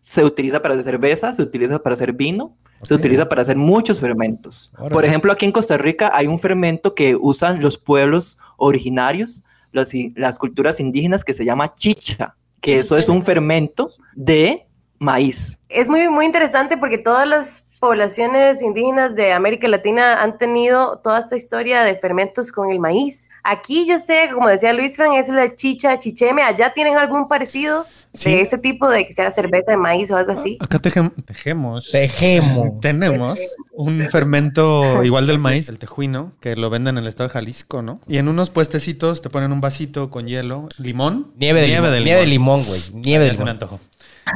se 0.00 0.24
utiliza 0.24 0.62
para 0.62 0.74
hacer 0.74 0.84
cerveza, 0.84 1.32
se 1.32 1.42
utiliza 1.42 1.80
para 1.80 1.94
hacer 1.94 2.12
vino, 2.12 2.56
se 2.82 2.94
utiliza 2.94 3.28
para 3.28 3.42
hacer 3.42 3.56
muchos 3.56 4.00
fermentos. 4.00 4.72
Por 4.92 5.04
ejemplo, 5.04 5.32
aquí 5.32 5.44
en 5.44 5.52
Costa 5.52 5.76
Rica 5.78 6.10
hay 6.14 6.26
un 6.28 6.38
fermento 6.38 6.94
que 6.94 7.16
usan 7.16 7.60
los 7.60 7.76
pueblos 7.76 8.38
originarios, 8.56 9.42
las 9.72 10.38
culturas 10.38 10.78
indígenas, 10.80 11.24
que 11.24 11.34
se 11.34 11.44
llama 11.44 11.74
chicha, 11.74 12.36
que 12.60 12.78
eso 12.78 12.96
es 12.96 13.08
un 13.08 13.22
fermento 13.22 13.90
de 14.14 14.66
maíz. 14.98 15.60
Es 15.68 15.88
muy, 15.88 16.08
muy 16.08 16.24
interesante 16.24 16.76
porque 16.76 16.98
todas 16.98 17.26
las 17.26 17.66
poblaciones 17.80 18.62
indígenas 18.62 19.14
de 19.14 19.32
América 19.32 19.68
Latina 19.68 20.22
han 20.22 20.38
tenido 20.38 20.98
toda 20.98 21.18
esta 21.18 21.36
historia 21.36 21.82
de 21.82 21.94
fermentos 21.96 22.52
con 22.52 22.70
el 22.70 22.78
maíz. 22.78 23.28
Aquí 23.48 23.86
yo 23.88 23.98
sé, 23.98 24.28
como 24.34 24.48
decía 24.48 24.72
Luis 24.72 24.96
Fran, 24.96 25.12
es 25.14 25.28
la 25.28 25.54
chicha, 25.54 25.98
chicheme. 25.98 26.42
¿Allá 26.42 26.72
tienen 26.74 26.96
algún 26.96 27.28
parecido 27.28 27.86
Sí. 28.14 28.30
de 28.30 28.40
ese 28.40 28.56
tipo 28.56 28.88
de 28.88 29.06
que 29.06 29.12
sea 29.12 29.30
cerveza 29.30 29.72
de 29.72 29.76
maíz 29.76 30.10
o 30.10 30.16
algo 30.16 30.32
así? 30.32 30.56
Acá 30.60 30.80
tejem- 30.80 31.12
tejemos. 31.26 31.90
Tejemo. 31.92 32.78
Tenemos 32.82 33.38
un 33.72 34.06
fermento 34.10 35.04
igual 35.04 35.26
del 35.26 35.38
maíz, 35.38 35.68
el 35.68 35.78
tejuino, 35.78 36.32
que 36.40 36.56
lo 36.56 36.70
venden 36.70 36.96
en 36.96 37.04
el 37.04 37.08
estado 37.08 37.28
de 37.28 37.34
Jalisco, 37.34 37.82
¿no? 37.82 38.00
Y 38.08 38.16
en 38.18 38.28
unos 38.28 38.48
puestecitos 38.50 39.20
te 39.22 39.28
ponen 39.28 39.52
un 39.52 39.60
vasito 39.60 40.10
con 40.10 40.26
hielo, 40.26 40.68
limón. 40.78 41.32
Nieve 41.36 41.60
de 41.60 41.68
limón. 41.68 41.92
Nieve 42.04 42.20
de 42.20 42.26
limón, 42.26 42.62
güey. 42.64 42.80
Nieve 42.94 43.24
de 43.24 43.30
me 43.32 43.34
limón. 43.36 43.48
antojó. 43.50 43.80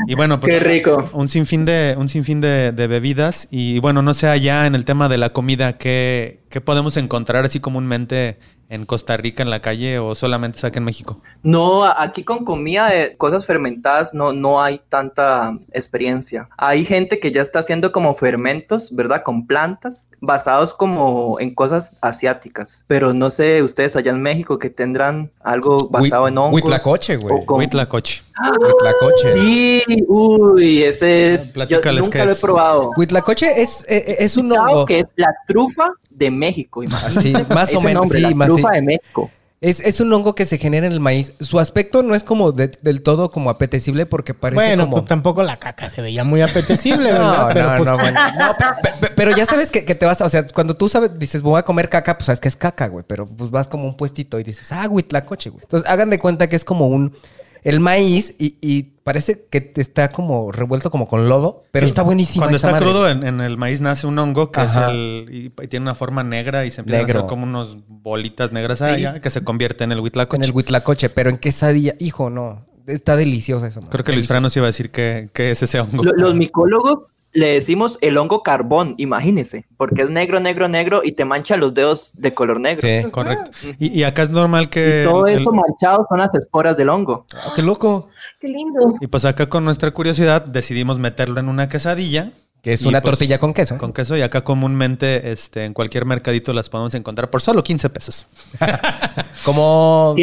Y 0.07 0.14
bueno, 0.14 0.38
pues 0.38 0.53
Qué 0.53 0.61
rico. 0.61 1.09
un 1.14 1.27
sinfín 1.27 1.64
de, 1.64 1.96
un 1.99 2.09
sinfín 2.09 2.40
de, 2.40 2.70
de 2.73 2.87
bebidas. 2.87 3.49
Y 3.51 3.81
bueno, 3.81 4.03
no 4.03 4.14
sé 4.14 4.29
allá 4.29 4.66
en 4.66 4.75
el 4.77 4.85
tema 4.85 5.09
de 5.09 5.16
la 5.18 5.31
comida, 5.33 5.79
¿qué, 5.79 6.42
qué 6.49 6.61
podemos 6.61 6.96
encontrar 6.96 7.44
así 7.44 7.59
comúnmente 7.61 8.38
en 8.70 8.87
Costa 8.87 9.16
Rica 9.16 9.42
en 9.42 9.50
la 9.50 9.61
calle 9.61 9.98
o 9.98 10.14
solamente 10.14 10.59
es 10.59 10.64
acá 10.64 10.78
en 10.78 10.85
México? 10.85 11.20
No, 11.42 11.85
aquí 11.85 12.24
con 12.24 12.44
comida 12.44 12.88
de 12.88 13.16
cosas 13.16 13.44
fermentadas 13.44 14.14
no, 14.14 14.33
no 14.33 14.62
hay 14.62 14.80
tanta 14.88 15.59
experiencia. 15.72 16.48
Hay 16.56 16.85
gente 16.85 17.18
que 17.18 17.33
ya 17.33 17.42
está 17.42 17.59
haciendo 17.59 17.92
como 17.92 18.14
fermentos, 18.14 18.94
¿verdad? 18.94 19.22
Con 19.24 19.46
plantas, 19.46 20.11
basados 20.20 20.72
como 20.72 21.38
en 21.40 21.54
cosas 21.54 21.94
asiáticas. 22.00 22.85
Pero 22.87 23.12
no 23.12 23.30
sé, 23.30 23.62
ustedes 23.62 23.96
allá 23.96 24.12
en 24.12 24.22
México 24.22 24.59
que 24.59 24.70
tendrán 24.70 25.33
algo 25.42 25.88
basado 25.88 26.28
en 26.28 26.38
hongos. 26.38 26.62
Huitlacoche, 26.62 27.16
güey. 27.16 27.44
Huitlacoche. 27.46 28.22
Huitlacoche. 28.48 29.35
Sí, 29.35 29.83
uy, 30.09 30.83
ese 30.83 31.35
es... 31.35 31.48
Yo 31.48 31.55
Platícales 31.55 32.05
nunca 32.05 32.24
lo 32.24 32.31
he 32.31 32.35
es. 32.35 32.40
probado. 32.40 32.90
Huitlacoche 32.96 33.61
es, 33.62 33.85
eh, 33.88 34.16
es 34.20 34.37
un 34.37 34.53
hongo. 34.53 34.87
que 34.87 35.00
es 35.00 35.09
la 35.16 35.35
trufa 35.46 35.88
de 36.11 36.31
México, 36.31 36.83
imagínate. 36.83 37.55
más 37.55 37.74
o 37.74 37.81
menos, 37.81 38.03
nombre, 38.03 38.18
sí, 38.18 38.22
la 38.22 38.35
más 38.35 38.48
trufa 38.48 38.68
sí. 38.70 38.74
de 38.76 38.83
México. 38.83 39.31
Es, 39.62 39.81
es 39.81 40.00
un 40.00 40.11
hongo 40.11 40.35
que 40.35 40.46
se 40.46 40.57
genera 40.57 40.87
en 40.87 40.92
el 40.94 41.00
maíz. 41.00 41.35
Su 41.38 41.61
aspecto 41.61 42.03
no 42.03 42.14
es 42.14 42.24
como 42.24 42.50
de- 42.50 42.70
del 42.81 43.03
todo 43.03 43.31
como 43.31 43.50
apetecible 43.50 44.07
porque 44.07 44.33
parece 44.33 44.55
Bueno, 44.68 44.85
como... 44.85 44.96
pues 44.96 45.05
tampoco 45.05 45.42
la 45.42 45.59
caca 45.59 45.90
se 45.90 46.00
veía 46.00 46.24
muy 46.24 46.40
apetecible, 46.40 47.12
¿verdad? 47.12 47.48
No, 47.48 47.53
Pero 47.53 47.70
no, 47.72 47.76
pues, 47.76 47.90
no, 47.90 47.98
bueno. 47.98 48.20
No, 48.38 48.57
pe- 48.83 48.90
pe- 49.03 49.12
pero 49.14 49.37
ya 49.37 49.44
sabes 49.44 49.70
que, 49.70 49.85
que 49.85 49.94
te 49.94 50.07
vas, 50.07 50.18
a- 50.22 50.24
o 50.24 50.29
sea, 50.31 50.46
cuando 50.48 50.74
tú 50.79 50.88
sabes, 50.88 51.18
dices, 51.18 51.42
voy 51.42 51.59
a 51.59 51.62
comer 51.62 51.90
caca, 51.90 52.16
pues 52.16 52.24
sabes 52.26 52.40
que 52.40 52.48
es 52.48 52.57
caca, 52.57 52.87
güey, 52.88 53.05
pero 53.07 53.26
pues 53.26 53.50
vas 53.50 53.68
como 53.68 53.85
un 53.85 53.98
puestito 53.98 54.40
y 54.40 54.44
dices, 54.44 54.72
ah, 54.72 54.88
huitlacoche, 54.88 55.50
güey. 55.50 55.62
Entonces 55.62 55.87
hagan 55.90 56.09
de 56.09 56.18
cuenta 56.18 56.48
que 56.48 56.57
es 56.57 56.64
como 56.64 56.87
un, 56.88 57.14
el 57.62 57.81
maíz 57.81 58.35
y, 58.38 58.57
y 58.61 58.83
parece 59.05 59.46
que 59.51 59.73
está 59.77 60.11
como 60.11 60.53
revuelto 60.53 60.90
como 60.90 61.09
con 61.09 61.29
lodo, 61.29 61.64
pero 61.73 61.87
Sí. 61.87 61.90
está 61.90 62.03
buenísimo. 62.03 62.42
Cuando 62.44 62.57
esa 62.57 62.68
está 62.68 62.81
madre. 62.81 62.87
crudo 62.92 63.09
en, 63.09 63.27
en 63.27 63.40
el 63.40 63.57
maíz 63.57 63.81
nace 63.81 64.07
un 64.07 64.18
hongo 64.18 64.51
que 64.53 64.61
Ajá. 64.61 64.87
es 64.87 64.94
el. 64.94 65.29
Y, 65.31 65.62
y 65.64 65.68
tiene 65.68 65.85
una 65.85 65.94
forma 65.94 66.23
negra 66.23 66.64
y 66.64 66.70
se 66.70 66.81
empiezan 66.83 67.07
a 67.07 67.09
hacer 67.18 67.27
como 67.27 67.44
unos 67.44 67.79
bolitas 67.88 68.53
negras 68.53 68.79
Sí. 68.79 68.85
allá 68.85 69.20
que 69.20 69.31
se 69.31 69.42
convierte 69.44 69.85
en 69.85 69.92
el 69.92 69.99
En 69.99 70.05
huitlacoche. 70.05 70.44
el 70.44 70.53
huitlacoche, 70.53 71.11
pero 71.11 71.29
en 71.31 71.38
quesadilla, 71.38 71.94
hijo, 71.99 72.31
no. 72.31 72.66
Está 72.87 73.16
deliciosa 73.16 73.66
esa 73.66 73.81
madre. 73.81 73.90
Creo 73.93 74.05
que 74.05 74.12
Luis 74.12 74.27
Fran 74.29 74.43
nos 74.43 74.57
iba 74.57 74.66
a 74.66 74.69
decir 74.69 74.90
que, 74.90 75.29
que 75.33 75.51
es 75.51 75.62
ese 75.62 75.81
hongo. 75.81 76.03
Lo- 76.05 76.12
Los 76.12 76.35
micólogos 76.35 77.12
le 77.33 77.47
decimos 77.53 77.97
el 78.01 78.19
hongo 78.19 78.43
carbón, 78.43 78.95
imagínese, 78.99 79.64
porque 79.77 80.03
es 80.03 80.11
negro, 80.11 80.40
negro, 80.40 80.69
negro 80.69 81.03
y 81.05 81.12
te 81.12 81.25
mancha 81.25 81.57
los 81.57 81.73
dedos 81.75 82.11
de 82.14 82.35
color 82.35 82.59
negro. 82.61 82.81
Sí. 82.88 83.09
Correcto. 83.11 83.51
Y, 83.79 83.99
y 84.01 84.03
acá 84.03 84.23
es 84.23 84.31
normal 84.31 84.69
que. 84.69 85.03
Y 85.03 85.09
todo 85.09 85.27
el- 85.27 85.40
eso 85.40 85.53
manchado 85.53 86.05
son 86.09 86.19
las 86.19 86.35
esporas 86.35 86.77
del 86.77 86.88
hongo. 86.88 87.27
Ah, 87.35 87.53
qué 87.55 87.62
loco. 87.62 88.09
Qué 88.40 88.49
lindo. 88.49 88.95
y 89.01 89.07
pues 89.07 89.25
acá 89.27 89.49
con 89.49 89.64
nuestra 89.64 89.90
curiosidad 89.93 90.45
decidimos 90.45 90.99
meterlo 90.99 91.38
en 91.40 91.49
una 91.49 91.69
quesadilla. 91.69 92.33
Que 92.62 92.75
es 92.75 92.83
Y, 92.83 92.88
una 92.88 93.01
pues, 93.01 93.12
tortilla 93.12 93.38
con 93.38 93.55
queso. 93.55 93.79
Con 93.79 93.92
queso 93.92 94.16
y 94.16 94.23
acá 94.23 94.44
comúnmente 94.44 95.33
este, 95.33 95.64
en 95.64 95.73
cualquier 95.73 96.05
mercadito 96.05 96.53
las 96.53 96.68
podemos 96.68 96.94
encontrar 96.94 97.31
por 97.31 97.40
solo 97.40 97.62
15 97.62 97.90
pesos. 97.90 98.27
Como 99.44 100.14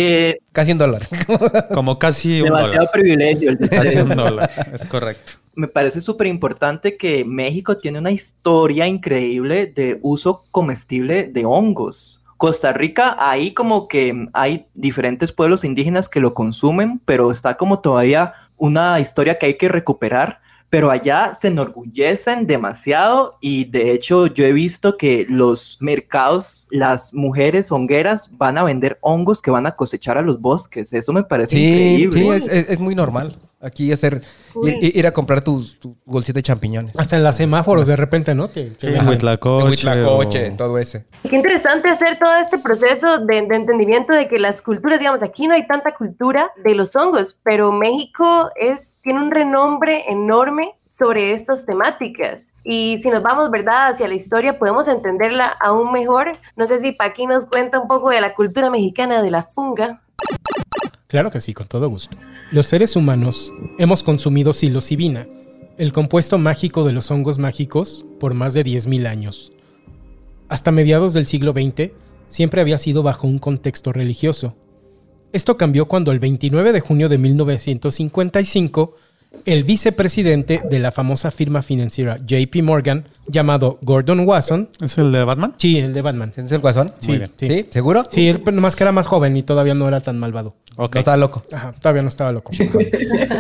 casi 0.52 0.72
un 0.72 0.78
dólar. 0.78 1.08
Como 1.74 1.98
casi 1.98 2.42
un 2.42 2.46
demasiado 2.46 2.74
dólar. 2.74 2.92
privilegio 2.92 3.50
el 3.50 3.58
Casi 3.58 3.98
un 3.98 4.16
dólar. 4.16 4.52
Es 4.74 4.86
correcto. 4.86 5.34
Me 5.56 5.68
parece 5.68 6.02
súper 6.02 6.28
importante 6.28 6.98
que 6.98 7.26
México 7.26 7.78
tiene 7.78 7.98
una 7.98 8.12
historia 8.12 8.86
increíble 8.86 9.66
de 9.66 9.98
uso 10.04 10.44
comestible 10.52 11.24
de 11.26 11.46
hongos. 11.46 12.22
Costa 12.38 12.72
Rica, 12.72 13.16
ahí 13.20 13.56
como 13.56 13.88
que 13.88 14.28
hay 14.34 14.68
diferentes 14.76 15.32
pueblos 15.32 15.64
indígenas 15.64 16.08
que 16.08 16.20
lo 16.20 16.36
consumen, 16.36 17.02
pero 17.04 17.32
está 17.32 17.58
como 17.58 17.80
todavía 17.80 18.34
una 18.58 19.00
historia 19.00 19.40
que 19.40 19.48
hay 19.48 19.54
que 19.56 19.68
recuperar. 19.68 20.40
Pero 20.70 20.92
allá 20.92 21.34
se 21.34 21.48
enorgullecen 21.48 22.46
demasiado 22.46 23.38
y 23.40 23.66
de 23.66 23.92
hecho 23.94 24.28
yo 24.28 24.46
he 24.46 24.52
visto 24.52 24.98
que 24.98 25.26
los 25.30 25.78
mercados, 25.80 26.66
las 26.70 27.14
mujeres 27.14 27.72
hongueras 27.72 28.30
van 28.38 28.58
a 28.58 28.64
vender 28.66 28.98
hongos 29.02 29.42
que 29.42 29.50
van 29.50 29.66
a 29.66 29.76
cosechar 29.78 30.18
a 30.18 30.22
los 30.22 30.42
bosques. 30.42 30.92
Eso 30.92 31.14
me 31.14 31.24
parece 31.24 31.56
Sí, 31.56 31.64
increíble. 32.04 32.20
sí, 32.20 32.30
es, 32.30 32.48
es- 32.50 32.70
es 32.70 32.80
muy 32.82 32.96
normal. 32.96 33.38
Aquí 33.60 33.92
hacer, 33.92 34.22
ir, 34.64 34.78
ir 34.98 35.08
a 35.08 35.12
comprar 35.12 35.44
tu, 35.44 35.64
tu 35.80 35.96
bolsita 36.06 36.38
de 36.38 36.44
champiñones. 36.44 36.92
hasta 36.98 37.16
en 37.18 37.24
las 37.24 37.38
semáforos 37.38 37.88
de 37.88 37.96
repente, 37.96 38.36
¿no? 38.36 38.50
Te- 38.50 38.70
te 38.72 38.88
Sí, 38.88 38.94
venden. 38.94 39.08
huitlacoche. 39.10 40.52
O- 40.52 40.56
todo 40.56 40.78
ese. 40.78 41.06
Y 41.24 41.30
Qué 41.30 41.38
interesante 41.38 41.90
hacer 41.90 42.20
todo 42.20 42.36
este 42.36 42.60
proceso 42.60 43.18
de, 43.18 43.42
de 43.42 43.56
entendimiento 43.56 44.14
de 44.14 44.28
que 44.28 44.38
las 44.38 44.62
culturas, 44.62 45.00
digamos, 45.00 45.24
aquí 45.24 45.48
no 45.48 45.56
hay 45.56 45.66
tanta 45.66 45.96
cultura 45.96 46.52
de 46.64 46.76
los 46.76 46.96
hongos, 46.96 47.36
pero 47.42 47.72
México 47.72 48.52
es, 48.56 48.96
tiene 49.02 49.22
un 49.24 49.32
renombre 49.32 50.04
enorme 50.08 50.76
sobre 50.92 51.34
estas 51.34 51.66
temáticas. 51.66 52.54
Y 52.64 52.98
si 53.02 53.10
nos 53.10 53.24
vamos, 53.24 53.50
¿verdad?, 53.50 53.88
hacia 53.90 54.08
la 54.08 54.16
historia, 54.16 54.60
podemos 54.60 54.88
entenderla 54.88 55.48
aún 55.60 55.92
mejor. 55.92 56.38
No 56.56 56.68
sé 56.68 56.80
si 56.80 56.92
Paqui 56.92 57.26
nos 57.26 57.48
cuenta 57.48 57.80
un 57.80 57.88
poco 57.88 58.12
de 58.12 58.22
la 58.22 58.34
cultura 58.36 58.70
mexicana 58.70 59.22
de 59.24 59.32
la 59.32 59.42
funga. 59.44 60.02
Claro 61.08 61.32
que 61.32 61.40
sí, 61.40 61.54
con 61.54 61.68
todo 61.68 61.90
gusto. 61.90 62.18
Los 62.52 62.68
seres 62.68 62.96
humanos 62.96 63.54
hemos 63.78 64.04
consumido 64.04 64.52
psilocibina, 64.52 65.28
el 65.78 65.94
compuesto 65.94 66.38
mágico 66.38 66.84
de 66.84 66.92
los 66.92 67.10
hongos 67.12 67.40
mágicos, 67.40 68.06
por 68.20 68.34
más 68.34 68.54
de 68.54 68.66
10.000 68.66 69.08
años. 69.08 69.52
Hasta 70.50 70.72
mediados 70.72 71.14
del 71.14 71.26
siglo 71.26 71.54
XX, 71.54 71.92
siempre 72.30 72.60
había 72.60 72.78
sido 72.78 73.04
bajo 73.04 73.26
un 73.26 73.40
contexto 73.40 73.94
religioso. 73.94 74.56
Esto 75.32 75.56
cambió 75.56 75.88
cuando 75.88 76.12
el 76.12 76.20
29 76.20 76.74
de 76.74 76.80
junio 76.82 77.10
de 77.10 77.18
1955, 77.18 78.96
el 79.46 79.64
vicepresidente 79.64 80.62
de 80.70 80.80
la 80.80 80.92
famosa 80.92 81.32
firma 81.32 81.62
financiera 81.62 82.18
JP 82.26 82.64
Morgan, 82.64 83.08
llamado 83.28 83.80
Gordon 83.82 84.28
Wasson. 84.28 84.70
¿Es 84.82 84.98
el 84.98 85.12
de 85.12 85.24
Batman? 85.24 85.54
Sí, 85.58 85.78
el 85.78 85.94
de 85.94 86.02
Batman. 86.02 86.34
¿Es 86.36 86.52
el 86.52 86.60
guasón? 86.60 86.94
Sí, 87.00 87.20
sí. 87.38 87.48
¿Sí? 87.48 87.66
¿Seguro? 87.70 88.04
Sí, 88.10 88.28
él, 88.28 88.42
pero 88.42 88.56
nomás 88.56 88.76
que 88.76 88.84
era 88.84 88.92
más 88.92 89.08
joven 89.08 89.36
y 89.38 89.44
todavía 89.44 89.74
no 89.74 89.88
era 89.88 90.00
tan 90.00 90.20
malvado. 90.20 90.56
Ok. 90.76 90.96
No 90.96 91.00
estaba 91.00 91.18
loco. 91.18 91.44
Ajá, 91.52 91.74
todavía 91.74 92.02
no 92.04 92.10
estaba 92.10 92.32
loco. 92.32 92.52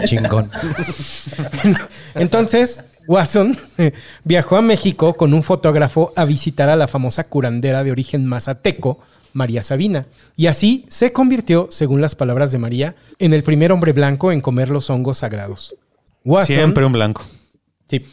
Chingón. 0.05 0.49
Entonces, 2.15 2.83
Watson 3.07 3.57
viajó 4.23 4.57
a 4.57 4.61
México 4.61 5.15
con 5.15 5.33
un 5.33 5.43
fotógrafo 5.43 6.13
a 6.15 6.25
visitar 6.25 6.69
a 6.69 6.75
la 6.75 6.87
famosa 6.87 7.25
curandera 7.25 7.83
de 7.83 7.91
origen 7.91 8.25
mazateco, 8.25 8.99
María 9.33 9.63
Sabina. 9.63 10.07
Y 10.35 10.47
así 10.47 10.85
se 10.89 11.13
convirtió, 11.13 11.67
según 11.71 12.01
las 12.01 12.15
palabras 12.15 12.51
de 12.51 12.57
María, 12.57 12.95
en 13.19 13.33
el 13.33 13.43
primer 13.43 13.71
hombre 13.71 13.93
blanco 13.93 14.31
en 14.31 14.41
comer 14.41 14.69
los 14.69 14.89
hongos 14.89 15.19
sagrados. 15.19 15.75
Watson, 16.27 16.55
Siempre 16.55 16.85
un 16.85 16.91
blanco. 16.91 17.23
Sí. 17.89 18.01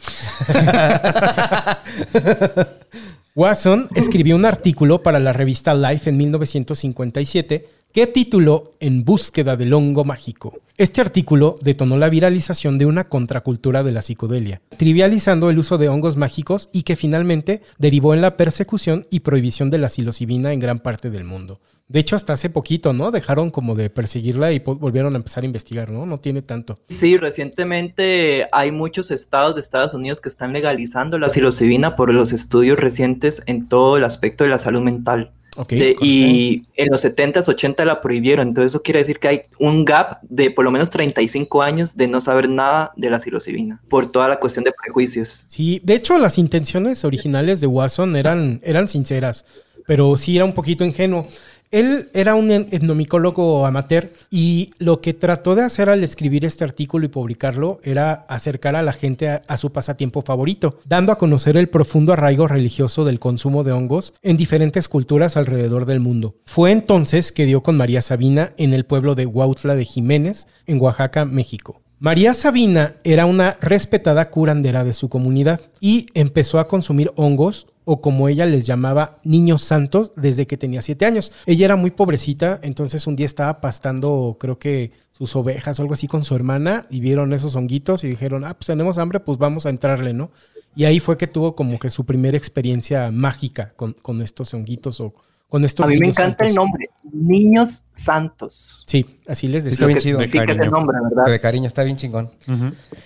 Watson 3.35 3.89
escribió 3.93 4.37
un 4.37 4.45
artículo 4.45 5.03
para 5.03 5.19
la 5.19 5.33
revista 5.33 5.75
Life 5.75 6.09
en 6.09 6.15
1957 6.15 7.67
que 7.91 8.07
tituló 8.07 8.71
En 8.79 9.03
búsqueda 9.03 9.57
del 9.57 9.73
hongo 9.73 10.05
mágico. 10.05 10.53
Este 10.77 11.01
artículo 11.01 11.55
detonó 11.61 11.97
la 11.97 12.07
viralización 12.07 12.77
de 12.77 12.85
una 12.85 13.05
contracultura 13.09 13.83
de 13.83 13.91
la 13.91 14.01
psicodelia, 14.01 14.61
trivializando 14.77 15.49
el 15.49 15.59
uso 15.59 15.77
de 15.77 15.89
hongos 15.89 16.15
mágicos 16.15 16.69
y 16.71 16.83
que 16.83 16.95
finalmente 16.95 17.63
derivó 17.77 18.13
en 18.13 18.21
la 18.21 18.37
persecución 18.37 19.07
y 19.11 19.21
prohibición 19.21 19.69
de 19.71 19.79
la 19.79 19.89
psilocibina 19.89 20.53
en 20.53 20.59
gran 20.61 20.79
parte 20.79 21.09
del 21.09 21.25
mundo. 21.25 21.59
De 21.87 21.99
hecho, 21.99 22.15
hasta 22.15 22.33
hace 22.33 22.49
poquito, 22.49 22.93
¿no? 22.93 23.11
Dejaron 23.11 23.51
como 23.51 23.75
de 23.75 23.91
perseguirla 23.91 24.51
y 24.51 24.59
po- 24.59 24.75
volvieron 24.75 25.13
a 25.13 25.17
empezar 25.17 25.43
a 25.43 25.45
investigar, 25.45 25.91
¿no? 25.91 26.05
No 26.07 26.19
tiene 26.19 26.41
tanto. 26.41 26.79
Sí, 26.89 27.17
recientemente 27.17 28.47
hay 28.51 28.71
muchos 28.71 29.11
estados 29.11 29.55
de 29.55 29.61
Estados 29.61 29.93
Unidos 29.93 30.19
que 30.21 30.29
están 30.29 30.53
legalizando 30.53 31.17
la 31.19 31.29
psilocibina 31.29 31.95
por 31.95 32.13
los 32.13 32.31
estudios 32.31 32.79
recientes 32.79 33.43
en 33.45 33.67
todo 33.67 33.97
el 33.97 34.03
aspecto 34.03 34.43
de 34.43 34.49
la 34.49 34.57
salud 34.57 34.81
mental. 34.81 35.31
Ok. 35.57 35.69
De- 35.69 35.95
y 36.01 36.63
en 36.75 36.89
los 36.91 37.03
70s, 37.05 37.47
80 37.47 37.85
la 37.85 38.01
prohibieron. 38.01 38.49
Entonces 38.49 38.71
eso 38.73 38.81
quiere 38.81 38.99
decir 38.99 39.19
que 39.19 39.27
hay 39.29 39.41
un 39.59 39.85
gap 39.85 40.19
de 40.23 40.51
por 40.51 40.65
lo 40.65 40.71
menos 40.71 40.89
35 40.89 41.61
años 41.63 41.95
de 41.95 42.07
no 42.07 42.19
saber 42.19 42.49
nada 42.49 42.91
de 42.97 43.09
la 43.09 43.19
psilocibina 43.19 43.81
por 43.89 44.11
toda 44.11 44.27
la 44.27 44.39
cuestión 44.39 44.65
de 44.65 44.73
prejuicios. 44.73 45.45
Sí, 45.47 45.79
de 45.83 45.95
hecho 45.95 46.17
las 46.17 46.37
intenciones 46.37 47.05
originales 47.05 47.61
de 47.61 47.67
Watson 47.67 48.15
eran, 48.17 48.59
eran 48.63 48.87
sinceras, 48.89 49.45
pero 49.87 50.17
sí 50.17 50.35
era 50.35 50.45
un 50.45 50.53
poquito 50.53 50.83
ingenuo. 50.83 51.27
Él 51.71 52.09
era 52.13 52.35
un 52.35 52.51
etnomicólogo 52.51 53.65
amateur 53.65 54.11
y 54.29 54.71
lo 54.79 55.01
que 55.01 55.13
trató 55.13 55.55
de 55.55 55.63
hacer 55.63 55.89
al 55.89 56.03
escribir 56.03 56.45
este 56.45 56.63
artículo 56.63 57.05
y 57.05 57.09
publicarlo 57.09 57.79
era 57.83 58.25
acercar 58.29 58.75
a 58.75 58.83
la 58.83 58.93
gente 58.93 59.29
a, 59.29 59.41
a 59.47 59.57
su 59.57 59.71
pasatiempo 59.71 60.21
favorito, 60.21 60.79
dando 60.85 61.11
a 61.11 61.17
conocer 61.17 61.57
el 61.57 61.69
profundo 61.69 62.13
arraigo 62.13 62.47
religioso 62.47 63.05
del 63.05 63.19
consumo 63.19 63.63
de 63.63 63.71
hongos 63.71 64.13
en 64.21 64.37
diferentes 64.37 64.87
culturas 64.87 65.37
alrededor 65.37 65.85
del 65.85 65.99
mundo. 65.99 66.35
Fue 66.45 66.71
entonces 66.71 67.31
que 67.31 67.45
dio 67.45 67.61
con 67.61 67.77
María 67.77 68.01
Sabina 68.01 68.53
en 68.57 68.73
el 68.73 68.85
pueblo 68.85 69.15
de 69.15 69.25
Huautla 69.25 69.75
de 69.75 69.85
Jiménez, 69.85 70.47
en 70.65 70.81
Oaxaca, 70.81 71.25
México. 71.25 71.81
María 71.99 72.33
Sabina 72.33 72.95
era 73.03 73.25
una 73.25 73.57
respetada 73.61 74.29
curandera 74.29 74.83
de 74.83 74.93
su 74.93 75.07
comunidad 75.07 75.61
y 75.79 76.07
empezó 76.13 76.59
a 76.59 76.67
consumir 76.67 77.11
hongos 77.15 77.67
o 77.85 78.01
como 78.01 78.27
ella 78.27 78.45
les 78.45 78.65
llamaba 78.65 79.19
niños 79.23 79.63
santos 79.63 80.11
desde 80.15 80.47
que 80.47 80.57
tenía 80.57 80.81
siete 80.81 81.05
años. 81.05 81.31
Ella 81.45 81.65
era 81.65 81.75
muy 81.75 81.91
pobrecita, 81.91 82.59
entonces 82.63 83.07
un 83.07 83.15
día 83.15 83.25
estaba 83.25 83.61
pastando 83.61 84.37
creo 84.39 84.59
que 84.59 84.91
sus 85.11 85.35
ovejas 85.35 85.79
o 85.79 85.83
algo 85.83 85.93
así 85.93 86.07
con 86.07 86.25
su 86.25 86.35
hermana 86.35 86.87
y 86.89 86.99
vieron 86.99 87.31
esos 87.31 87.55
honguitos 87.55 88.03
y 88.03 88.09
dijeron, 88.09 88.43
ah, 88.43 88.53
pues 88.55 88.67
tenemos 88.67 88.97
hambre, 88.97 89.21
pues 89.21 89.37
vamos 89.37 89.65
a 89.65 89.69
entrarle, 89.69 90.13
¿no? 90.13 90.31
Y 90.75 90.83
ahí 90.83 90.99
fue 90.99 91.17
que 91.17 91.27
tuvo 91.27 91.55
como 91.55 91.79
que 91.79 91.89
su 91.89 92.05
primera 92.05 92.37
experiencia 92.37 93.09
mágica 93.11 93.71
con, 93.77 93.93
con 93.93 94.21
estos 94.21 94.53
honguitos 94.53 94.99
o 94.99 95.13
con 95.49 95.63
estos 95.63 95.85
A 95.85 95.89
mí 95.89 95.95
me 95.95 96.01
niños 96.01 96.17
encanta 96.17 96.45
el 96.45 96.51
santos. 96.53 96.65
nombre, 96.65 96.89
Niños 97.13 97.83
Santos. 97.91 98.83
Sí, 98.87 99.05
así 99.27 99.47
les 99.47 99.65
Es 99.65 99.71
decía. 99.71 99.83
lo 99.83 99.87
bien 99.87 99.99
chido. 99.99 100.17
De 100.17 100.25
ese 100.25 100.37
cariño. 100.45 100.71
nombre, 100.71 100.97
¿verdad? 101.01 101.31
De 101.31 101.39
cariño, 101.39 101.67
está 101.67 101.83
bien 101.83 101.95
chingón. 101.97 102.31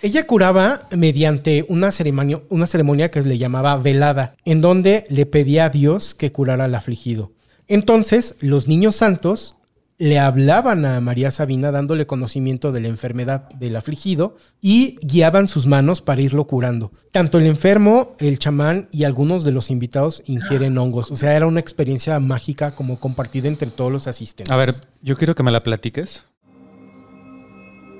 Ella 0.02 0.26
curaba 0.26 0.88
mediante 0.96 1.66
una 1.70 1.92
ceremonia, 1.92 2.42
una 2.50 2.66
ceremonia 2.66 3.12
que 3.12 3.22
le 3.22 3.38
llamaba 3.38 3.78
velada, 3.78 4.36
en 4.46 4.62
donde 4.62 5.06
le 5.10 5.26
pedía 5.26 5.66
a 5.66 5.70
Dios 5.70 6.16
que 6.16 6.32
curara 6.32 6.66
al 6.66 6.76
afligido. 6.76 7.32
Entonces, 7.68 8.36
los 8.40 8.68
niños 8.68 8.96
santos 8.96 9.58
le 10.00 10.18
hablaban 10.18 10.86
a 10.86 11.02
María 11.02 11.30
Sabina 11.30 11.72
dándole 11.72 12.08
conocimiento 12.08 12.72
de 12.72 12.80
la 12.80 12.88
enfermedad 12.88 13.50
del 13.50 13.76
afligido 13.76 14.38
y 14.62 14.98
guiaban 15.02 15.50
sus 15.50 15.68
manos 15.68 16.02
para 16.02 16.22
irlo 16.22 16.48
curando. 16.48 16.94
Tanto 17.12 17.38
el 17.38 17.46
enfermo, 17.46 18.16
el 18.18 18.40
chamán 18.40 18.88
y 18.94 19.04
algunos 19.04 19.44
de 19.44 19.52
los 19.52 19.70
invitados 19.70 20.24
ingieren 20.26 20.78
hongos. 20.78 21.12
O 21.12 21.18
sea, 21.18 21.36
era 21.36 21.48
una 21.48 21.60
experiencia 21.60 22.18
mágica 22.22 22.72
como 22.72 22.98
compartida 22.98 23.50
entre 23.50 23.70
todos 23.70 23.92
los 23.92 24.08
asistentes. 24.08 24.50
A 24.50 24.56
ver, 24.56 24.74
yo 25.02 25.18
quiero 25.18 25.36
que 25.36 25.44
me 25.44 25.52
la 25.52 25.64
platiques. 25.64 26.24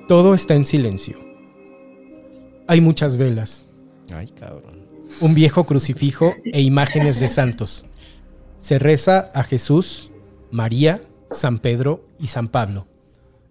Todo 0.08 0.32
está 0.32 0.54
en 0.54 0.64
silencio. 0.64 1.18
Hay 2.66 2.80
muchas 2.80 3.18
velas. 3.18 3.66
Ay, 4.14 4.28
cabrón. 4.28 4.88
un 5.20 5.34
viejo 5.34 5.64
crucifijo 5.64 6.34
e 6.44 6.62
imágenes 6.62 7.20
de 7.20 7.28
santos. 7.28 7.84
Se 8.58 8.78
reza 8.78 9.30
a 9.34 9.42
Jesús, 9.42 10.10
María, 10.50 11.00
San 11.30 11.58
Pedro 11.58 12.04
y 12.18 12.26
San 12.28 12.48
Pablo. 12.48 12.86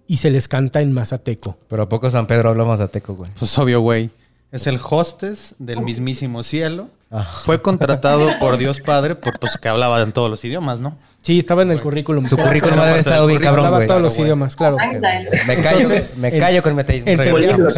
Y 0.07 0.17
se 0.17 0.29
les 0.31 0.47
canta 0.47 0.81
en 0.81 0.91
mazateco. 0.91 1.57
Pero 1.69 1.83
a 1.83 1.89
poco 1.89 2.09
San 2.09 2.25
Pedro 2.27 2.49
habla 2.49 2.65
mazateco, 2.65 3.15
güey. 3.15 3.31
Pues 3.37 3.57
obvio, 3.59 3.81
güey. 3.81 4.09
Es 4.51 4.65
el 4.65 4.79
hostes 4.89 5.53
del 5.59 5.81
mismísimo 5.81 6.41
cielo. 6.41 6.87
Ah. 7.11 7.23
Fue 7.43 7.61
contratado 7.61 8.29
por 8.39 8.57
Dios 8.57 8.81
Padre 8.81 9.15
por 9.15 9.39
pues 9.39 9.57
que 9.57 9.67
hablaba 9.67 10.01
en 10.01 10.11
todos 10.11 10.29
los 10.29 10.43
idiomas, 10.45 10.79
¿no? 10.79 10.97
Sí, 11.21 11.37
estaba 11.37 11.61
en 11.63 11.71
el 11.71 11.81
currículum. 11.81 12.23
Su 12.25 12.35
Claro, 12.35 12.49
currículum 12.49 12.73
era 12.75 12.81
ha 12.83 12.85
de 12.85 12.91
haber 12.91 13.03
parte 13.03 13.09
del 13.09 13.13
estado 13.13 13.27
bien 13.27 13.41
cabrón, 13.41 13.65
Hablaba 13.65 13.77
güey. 13.77 13.87
todos 13.87 14.01
los 14.01 14.13
güey. 14.15 14.25
idiomas, 14.25 14.55
claro. 14.55 14.77
Me 15.47 15.61
callo, 15.61 15.79
Entonces, 15.81 16.17
me 16.17 16.27
en- 16.29 16.39
callo 16.39 16.63
con 16.63 16.75
mi 16.75 16.81
ateísmo. 16.81 17.11
en- 17.11 17.17
Regresamos. 17.19 17.73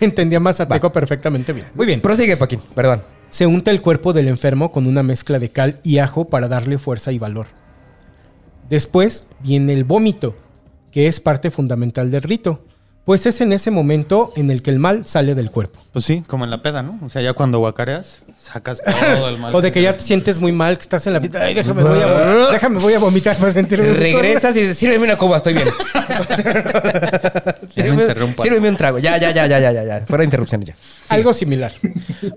Entendía 0.00 0.40
mazateco 0.40 0.92
perfectamente 0.92 1.52
bien. 1.52 1.66
Muy 1.74 1.86
bien. 1.86 2.00
Prosigue, 2.00 2.36
Paquín, 2.36 2.60
perdón. 2.74 3.02
Se 3.28 3.46
unta 3.46 3.70
el 3.70 3.80
cuerpo 3.80 4.12
del 4.12 4.28
enfermo 4.28 4.70
con 4.70 4.86
una 4.86 5.02
mezcla 5.02 5.38
de 5.38 5.50
cal 5.50 5.80
y 5.82 5.98
ajo 5.98 6.26
para 6.26 6.48
darle 6.48 6.78
fuerza 6.78 7.12
y 7.12 7.18
valor. 7.18 7.46
Después 8.72 9.26
viene 9.40 9.74
el 9.74 9.84
vómito, 9.84 10.34
que 10.90 11.06
es 11.06 11.20
parte 11.20 11.50
fundamental 11.50 12.10
del 12.10 12.22
rito, 12.22 12.64
pues 13.04 13.26
es 13.26 13.42
en 13.42 13.52
ese 13.52 13.70
momento 13.70 14.32
en 14.34 14.50
el 14.50 14.62
que 14.62 14.70
el 14.70 14.78
mal 14.78 15.04
sale 15.04 15.34
del 15.34 15.50
cuerpo. 15.50 15.78
Pues 15.92 16.06
sí, 16.06 16.24
como 16.26 16.44
en 16.44 16.50
la 16.50 16.62
peda, 16.62 16.82
¿no? 16.82 16.98
O 17.04 17.10
sea, 17.10 17.20
ya 17.20 17.34
cuando 17.34 17.58
guacareas, 17.58 18.22
sacas 18.34 18.80
todo 18.82 19.28
el 19.28 19.36
mal. 19.36 19.54
O 19.54 19.60
de 19.60 19.72
que 19.72 19.82
ya 19.82 19.92
te 19.92 20.00
sientes 20.00 20.38
muy 20.38 20.52
mal, 20.52 20.78
que 20.78 20.84
estás 20.84 21.06
en 21.06 21.12
la 21.12 21.18
vida. 21.18 21.42
Ay, 21.42 21.52
déjame, 21.52 21.82
voy 21.82 22.00
a, 22.00 22.06
déjame, 22.52 22.78
voy 22.78 22.94
a 22.94 22.98
vomitar 22.98 23.36
para 23.36 23.52
sentirme 23.52 23.88
mejor". 23.88 24.22
Regresas 24.22 24.56
y 24.56 24.60
dices, 24.60 24.78
sírveme 24.78 25.04
una 25.04 25.18
cuba, 25.18 25.36
estoy 25.36 25.52
bien. 25.52 25.68
sírveme, 27.74 28.06
sírveme 28.42 28.68
un 28.70 28.76
trago. 28.78 29.00
Ya, 29.00 29.18
ya, 29.18 29.32
ya, 29.32 29.46
ya, 29.46 29.60
ya, 29.60 29.70
ya, 29.70 29.84
ya. 29.84 30.06
Fuera 30.06 30.22
de 30.22 30.24
interrupciones 30.24 30.68
ya. 30.68 30.76
Algo 31.12 31.34
similar. 31.34 31.72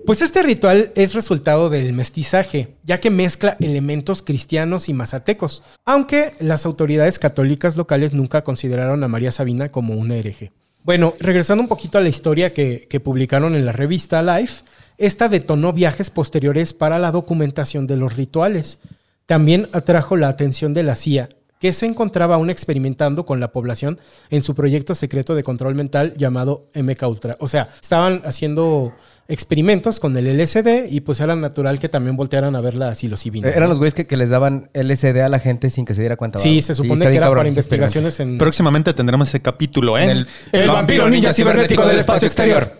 Pues 0.04 0.22
este 0.22 0.42
ritual 0.42 0.92
es 0.94 1.14
resultado 1.14 1.70
del 1.70 1.92
mestizaje, 1.92 2.76
ya 2.84 3.00
que 3.00 3.10
mezcla 3.10 3.56
elementos 3.60 4.22
cristianos 4.22 4.88
y 4.88 4.94
mazatecos, 4.94 5.62
aunque 5.84 6.32
las 6.40 6.66
autoridades 6.66 7.18
católicas 7.18 7.76
locales 7.76 8.12
nunca 8.12 8.42
consideraron 8.42 9.02
a 9.02 9.08
María 9.08 9.32
Sabina 9.32 9.68
como 9.68 9.94
una 9.94 10.16
hereje. 10.16 10.52
Bueno, 10.82 11.14
regresando 11.18 11.62
un 11.62 11.68
poquito 11.68 11.98
a 11.98 12.00
la 12.00 12.08
historia 12.08 12.52
que, 12.52 12.86
que 12.88 13.00
publicaron 13.00 13.54
en 13.54 13.66
la 13.66 13.72
revista 13.72 14.22
Life, 14.22 14.62
esta 14.98 15.28
detonó 15.28 15.72
viajes 15.72 16.10
posteriores 16.10 16.72
para 16.72 16.98
la 16.98 17.10
documentación 17.10 17.86
de 17.86 17.96
los 17.96 18.16
rituales. 18.16 18.78
También 19.26 19.68
atrajo 19.72 20.16
la 20.16 20.28
atención 20.28 20.72
de 20.72 20.84
la 20.84 20.96
CIA, 20.96 21.30
que 21.58 21.72
se 21.72 21.86
encontraba 21.86 22.34
aún 22.34 22.50
experimentando 22.50 23.24
con 23.24 23.40
la 23.40 23.50
población 23.52 23.98
en 24.30 24.42
su 24.42 24.54
proyecto 24.54 24.94
secreto 24.94 25.34
de 25.34 25.42
control 25.42 25.74
mental 25.74 26.12
llamado 26.16 26.62
MK 26.74 27.02
Ultra. 27.08 27.36
O 27.40 27.48
sea, 27.48 27.70
estaban 27.80 28.20
haciendo 28.24 28.92
experimentos 29.28 29.98
con 29.98 30.16
el 30.16 30.26
LSD 30.38 30.86
y 30.90 31.00
pues 31.00 31.20
era 31.20 31.34
natural 31.34 31.78
que 31.78 31.88
también 31.88 32.16
voltearan 32.16 32.54
a 32.56 32.60
ver 32.60 32.74
la 32.74 32.94
psilocibina. 32.94 33.48
Eh, 33.48 33.54
Eran 33.56 33.68
los 33.68 33.78
güeyes 33.78 33.94
que, 33.94 34.06
que 34.06 34.16
les 34.16 34.30
daban 34.30 34.70
LSD 34.74 35.20
a 35.20 35.28
la 35.28 35.38
gente 35.40 35.70
sin 35.70 35.84
que 35.84 35.94
se 35.94 36.00
diera 36.02 36.16
cuenta. 36.16 36.38
Sí, 36.38 36.62
se 36.62 36.74
supone 36.74 37.10
que 37.10 37.16
era 37.16 37.28
para 37.28 37.48
investigaciones 37.48 38.20
en... 38.20 38.38
Próximamente 38.38 38.92
tendremos 38.94 39.28
ese 39.28 39.40
capítulo, 39.42 39.98
¿eh? 39.98 40.04
En 40.04 40.10
el- 40.10 40.26
el 40.52 40.68
vampiro 40.68 41.08
ninja 41.08 41.32
cibernético 41.32 41.86
del 41.86 41.98
espacio 41.98 42.26
exterior. 42.26 42.70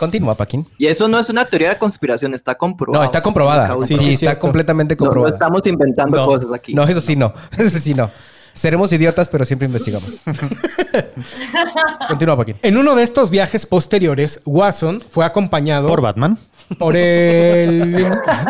Continúa, 0.00 0.34
Paquín. 0.34 0.66
Y 0.78 0.86
eso 0.86 1.08
no 1.08 1.18
es 1.18 1.28
una 1.28 1.44
teoría 1.44 1.68
de 1.68 1.76
conspiración, 1.78 2.32
está 2.32 2.54
comprobado. 2.54 3.02
No, 3.02 3.04
está 3.04 3.20
comprobada. 3.20 3.76
Sí, 3.86 4.12
está 4.12 4.38
completamente 4.38 4.94
No, 4.96 5.00
no 5.00 5.06
comprobada. 5.10 5.34
estamos 5.34 5.66
inventando 5.66 6.16
No, 6.16 6.24
cosas 6.24 6.50
aquí. 6.54 6.72
No, 6.72 6.84
eso 6.84 7.02
sí 7.02 7.16
no. 7.16 7.34
Eso 7.58 7.78
sí 7.78 7.92
no. 7.92 8.10
Seremos 8.54 8.90
idiotas, 8.94 9.28
pero 9.28 9.44
siempre 9.44 9.66
investigamos. 9.66 10.10
Continúa, 12.08 12.36
Paquín. 12.38 12.56
En 12.62 12.78
uno 12.78 12.96
de 12.96 13.02
estos 13.02 13.28
viajes 13.28 13.66
posteriores, 13.66 14.40
Watson 14.46 15.02
fue 15.10 15.26
acompañado 15.26 15.86
Por 15.86 16.00
Batman. 16.00 16.38
por 16.78 16.96
el... 16.96 18.08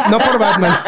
No 0.09 0.19
por 0.19 0.39
Batman. 0.39 0.79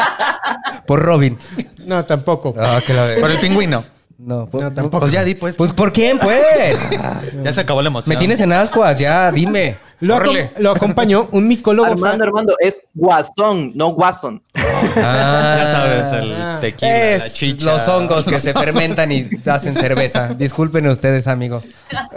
Por 0.87 1.03
Robin. 1.03 1.37
No, 1.79 2.05
tampoco. 2.05 2.55
Ah, 2.57 2.81
que 2.87 2.95
la 2.95 3.17
Por 3.21 3.33
el 3.33 3.41
pingüino. 3.41 3.85
No, 4.19 4.47
pues, 4.47 4.63
No, 4.63 4.73
tampoco. 4.73 5.01
Pues 5.01 5.13
ya 5.13 5.25
di, 5.25 5.35
pues. 5.35 5.57
Pues 5.57 5.73
¿por 5.73 5.93
quién, 5.93 6.19
pues? 6.19 6.79
ya 7.43 7.53
se 7.53 7.61
acabó 7.61 7.83
la 7.83 7.89
emoción. 7.89 8.15
Me 8.15 8.17
tienes 8.19 8.39
en 8.39 8.53
ascuas, 8.53 8.99
ya, 8.99 9.33
dime. 9.33 9.79
Lo, 10.03 10.17
acom- 10.17 10.51
lo 10.59 10.71
acompañó 10.73 11.29
un 11.31 11.47
micólogo. 11.47 11.91
Armando, 11.93 12.25
Armando, 12.25 12.57
es 12.59 12.83
Guasón, 12.93 13.71
no 13.75 13.91
Guasón. 13.95 14.43
Ah, 14.55 15.57
Ya 15.59 15.67
sabes, 15.69 16.13
el 16.13 16.61
tequila, 16.61 16.91
la 16.91 17.11
Es 17.11 17.35
chicha. 17.35 17.65
los 17.67 17.87
hongos 17.89 18.25
que 18.25 18.41
se 18.41 18.53
fermentan 18.53 19.13
y 19.13 19.29
hacen 19.47 19.77
cerveza. 19.77 20.35
Disculpen 20.35 20.89
ustedes, 20.89 21.27
amigos. 21.29 21.65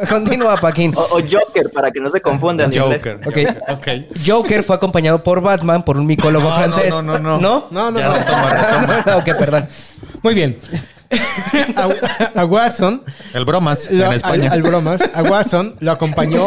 Continúa, 0.09 0.57
Paquín. 0.57 0.93
O, 0.95 1.01
o 1.01 1.19
Joker, 1.21 1.69
para 1.71 1.91
que 1.91 1.99
no 1.99 2.09
se 2.09 2.21
confundan. 2.21 2.71
Joker. 2.73 3.19
Ok. 3.25 3.37
Ok. 3.69 3.87
Joker 4.25 4.63
fue 4.63 4.75
acompañado 4.75 5.19
por 5.23 5.41
Batman, 5.41 5.83
por 5.85 5.97
un 5.97 6.07
micólogo 6.07 6.49
No, 6.49 6.55
francés. 6.55 6.89
no, 6.89 7.01
no, 7.03 7.19
no, 7.19 7.37
no. 7.37 7.39
¿No? 7.39 7.67
No, 7.69 7.91
no, 7.91 7.99
Ya 7.99 8.07
no. 8.09 8.13
retoma, 8.15 8.49
retoma. 8.97 9.17
ok, 9.17 9.25
perdón. 9.37 9.67
Muy 10.23 10.33
bien. 10.33 10.57
a, 11.75 12.41
a 12.41 12.45
Watson, 12.45 13.03
El 13.33 13.45
bromas 13.45 13.89
lo- 13.91 14.05
en 14.05 14.13
España. 14.13 14.45
Al, 14.47 14.53
al 14.53 14.61
bromas, 14.63 15.01
a 15.13 15.23
Watson 15.23 15.75
lo 15.79 15.91
acompañó 15.91 16.45